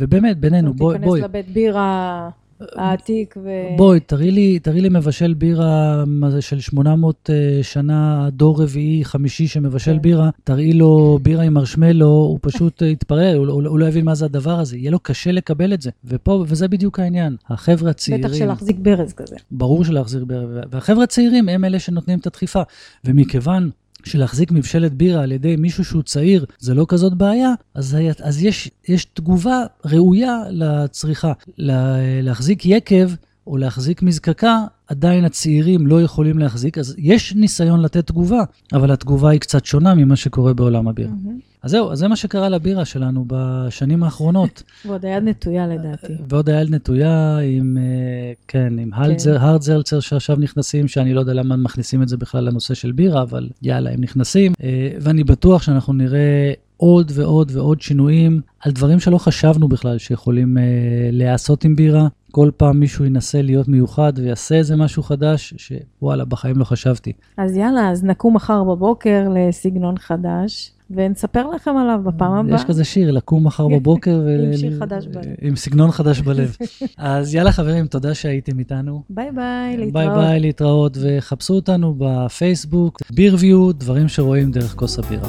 ובאמת, 0.00 0.38
בינינו, 0.38 0.74
בואי, 0.74 0.98
בואי. 0.98 1.20
תיכנס 1.20 1.30
לבית 1.30 1.54
בירה 1.54 2.30
העתיק 2.76 3.34
ו... 3.44 3.48
בואי, 3.76 4.00
תראי 4.00 4.30
לי, 4.30 4.58
תראי 4.58 4.80
לי 4.80 4.88
מבשל 4.88 5.34
בירה 5.34 6.04
של 6.40 6.60
800 6.60 7.30
אה, 7.30 7.62
שנה, 7.62 8.28
דור 8.32 8.62
רביעי, 8.62 9.04
חמישי 9.04 9.46
שמבשל 9.46 9.92
כן. 9.92 10.02
בירה, 10.02 10.30
תראי 10.44 10.72
לו 10.72 11.18
בירה 11.22 11.42
עם 11.42 11.54
מרשמלו, 11.54 12.06
הוא 12.06 12.38
פשוט 12.42 12.82
אה, 12.82 12.88
יתפרע, 12.88 13.32
הוא, 13.32 13.46
הוא, 13.46 13.62
הוא 13.66 13.78
לא 13.78 13.86
יבין 13.86 14.04
מה 14.04 14.14
זה 14.14 14.24
הדבר 14.24 14.60
הזה, 14.60 14.76
יהיה 14.76 14.90
לו 14.90 14.98
קשה 14.98 15.32
לקבל 15.32 15.74
את 15.74 15.82
זה. 15.82 15.90
ופה, 16.04 16.44
וזה 16.48 16.68
בדיוק 16.68 17.00
העניין. 17.00 17.36
החבר'ה 17.48 17.90
הצעירים... 17.90 18.24
בטח 18.24 18.34
של 18.34 18.46
להחזיק 18.46 18.76
ברז 18.78 19.12
כזה. 19.12 19.36
ברור 19.50 19.84
שלהחזיר 19.84 20.24
בירה, 20.24 20.44
והחבר'ה 20.70 21.04
הצעירים 21.04 21.48
הם 21.48 21.64
אלה 21.64 21.78
שנותנים 21.78 22.18
את 22.18 22.26
הדחיפה. 22.26 22.62
ומכיוון 23.04 23.70
שלהחזיק 24.06 24.52
מבשלת 24.52 24.92
בירה 24.94 25.22
על 25.22 25.32
ידי 25.32 25.56
מישהו 25.56 25.84
שהוא 25.84 26.02
צעיר 26.02 26.44
זה 26.58 26.74
לא 26.74 26.86
כזאת 26.88 27.14
בעיה, 27.14 27.52
אז, 27.74 27.96
אז 28.22 28.42
יש, 28.44 28.70
יש 28.88 29.04
תגובה 29.04 29.62
ראויה 29.84 30.38
לצריכה. 30.50 31.32
לה- 31.58 31.96
להחזיק 32.22 32.66
יקב 32.66 33.10
או 33.46 33.56
להחזיק 33.56 34.02
מזקקה, 34.02 34.58
עדיין 34.88 35.24
הצעירים 35.24 35.86
לא 35.86 36.02
יכולים 36.02 36.38
להחזיק, 36.38 36.78
אז 36.78 36.94
יש 36.98 37.34
ניסיון 37.34 37.80
לתת 37.82 38.06
תגובה, 38.06 38.42
אבל 38.72 38.90
התגובה 38.90 39.30
היא 39.30 39.40
קצת 39.40 39.64
שונה 39.64 39.94
ממה 39.94 40.16
שקורה 40.16 40.54
בעולם 40.54 40.88
הבירה. 40.88 41.10
מהמם. 41.10 41.38
אז 41.64 41.70
זהו, 41.70 41.92
אז 41.92 41.98
זה 41.98 42.08
מה 42.08 42.16
שקרה 42.16 42.48
לבירה 42.48 42.84
שלנו 42.84 43.24
בשנים 43.26 44.02
האחרונות. 44.02 44.62
ועוד 44.86 45.04
היד 45.04 45.22
נטויה 45.22 45.66
לדעתי. 45.66 46.12
ועוד 46.28 46.48
היד 46.48 46.74
נטויה 46.74 47.38
עם, 47.38 47.78
אה, 47.80 48.32
כן, 48.48 48.78
עם 48.78 48.90
הלזר, 48.94 49.36
הרדזלצר 49.40 50.00
שעכשיו 50.00 50.36
נכנסים, 50.36 50.88
שאני 50.88 51.14
לא 51.14 51.20
יודע 51.20 51.32
למה 51.32 51.56
מכניסים 51.56 52.02
את 52.02 52.08
זה 52.08 52.16
בכלל 52.16 52.44
לנושא 52.44 52.74
של 52.74 52.92
בירה, 52.92 53.22
אבל 53.22 53.48
יאללה, 53.62 53.90
הם 53.90 54.00
נכנסים. 54.00 54.52
אה, 54.62 54.90
ואני 55.00 55.24
בטוח 55.24 55.62
שאנחנו 55.62 55.92
נראה 55.92 56.52
עוד 56.76 57.12
ועוד 57.14 57.52
ועוד 57.54 57.80
שינויים 57.80 58.40
על 58.60 58.72
דברים 58.72 59.00
שלא 59.00 59.18
חשבנו 59.18 59.68
בכלל 59.68 59.98
שיכולים 59.98 60.58
אה, 60.58 60.62
להיעשות 61.12 61.64
עם 61.64 61.76
בירה. 61.76 62.08
כל 62.30 62.50
פעם 62.56 62.80
מישהו 62.80 63.04
ינסה 63.04 63.42
להיות 63.42 63.68
מיוחד 63.68 64.12
ויעשה 64.16 64.54
איזה 64.54 64.76
משהו 64.76 65.02
חדש, 65.02 65.54
שוואלה, 65.56 66.24
בחיים 66.24 66.56
לא 66.56 66.64
חשבתי. 66.64 67.12
אז 67.36 67.56
יאללה, 67.56 67.90
אז 67.90 68.04
נקום 68.04 68.36
מחר 68.36 68.64
בבוקר 68.64 69.28
לסגנון 69.34 69.98
חדש. 69.98 70.73
ונספר 70.90 71.50
לכם 71.50 71.76
עליו 71.76 72.00
בפעם 72.04 72.32
הבאה. 72.32 72.56
יש 72.56 72.64
כזה 72.64 72.84
שיר, 72.84 73.10
לקום 73.10 73.46
מחר 73.46 73.68
בבוקר. 73.68 74.20
עם 74.44 74.56
שיר 74.56 74.78
חדש 74.78 75.06
בלב. 75.06 75.24
עם 75.42 75.56
סגנון 75.56 75.90
חדש 75.90 76.20
בלב. 76.26 76.56
אז 76.98 77.34
יאללה 77.34 77.52
חברים, 77.52 77.86
תודה 77.86 78.14
שהייתם 78.14 78.58
איתנו. 78.58 79.02
ביי 79.10 79.30
ביי, 79.32 79.76
להתראות. 79.76 79.92
ביי 79.92 80.08
ביי, 80.08 80.40
להתראות, 80.40 80.98
וחפשו 81.00 81.54
אותנו 81.54 81.94
בפייסבוק, 81.98 83.02
BeerView, 83.10 83.72
דברים 83.72 84.08
שרואים 84.08 84.50
דרך 84.50 84.74
כוס 84.74 84.98
הבירה. 84.98 85.28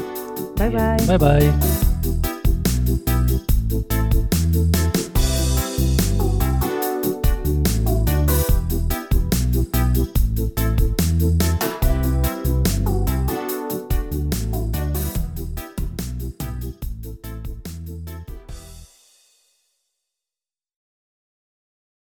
ביי 0.57 0.69
ביי. 0.69 0.97
ביי 1.07 1.17
ביי. 1.17 1.51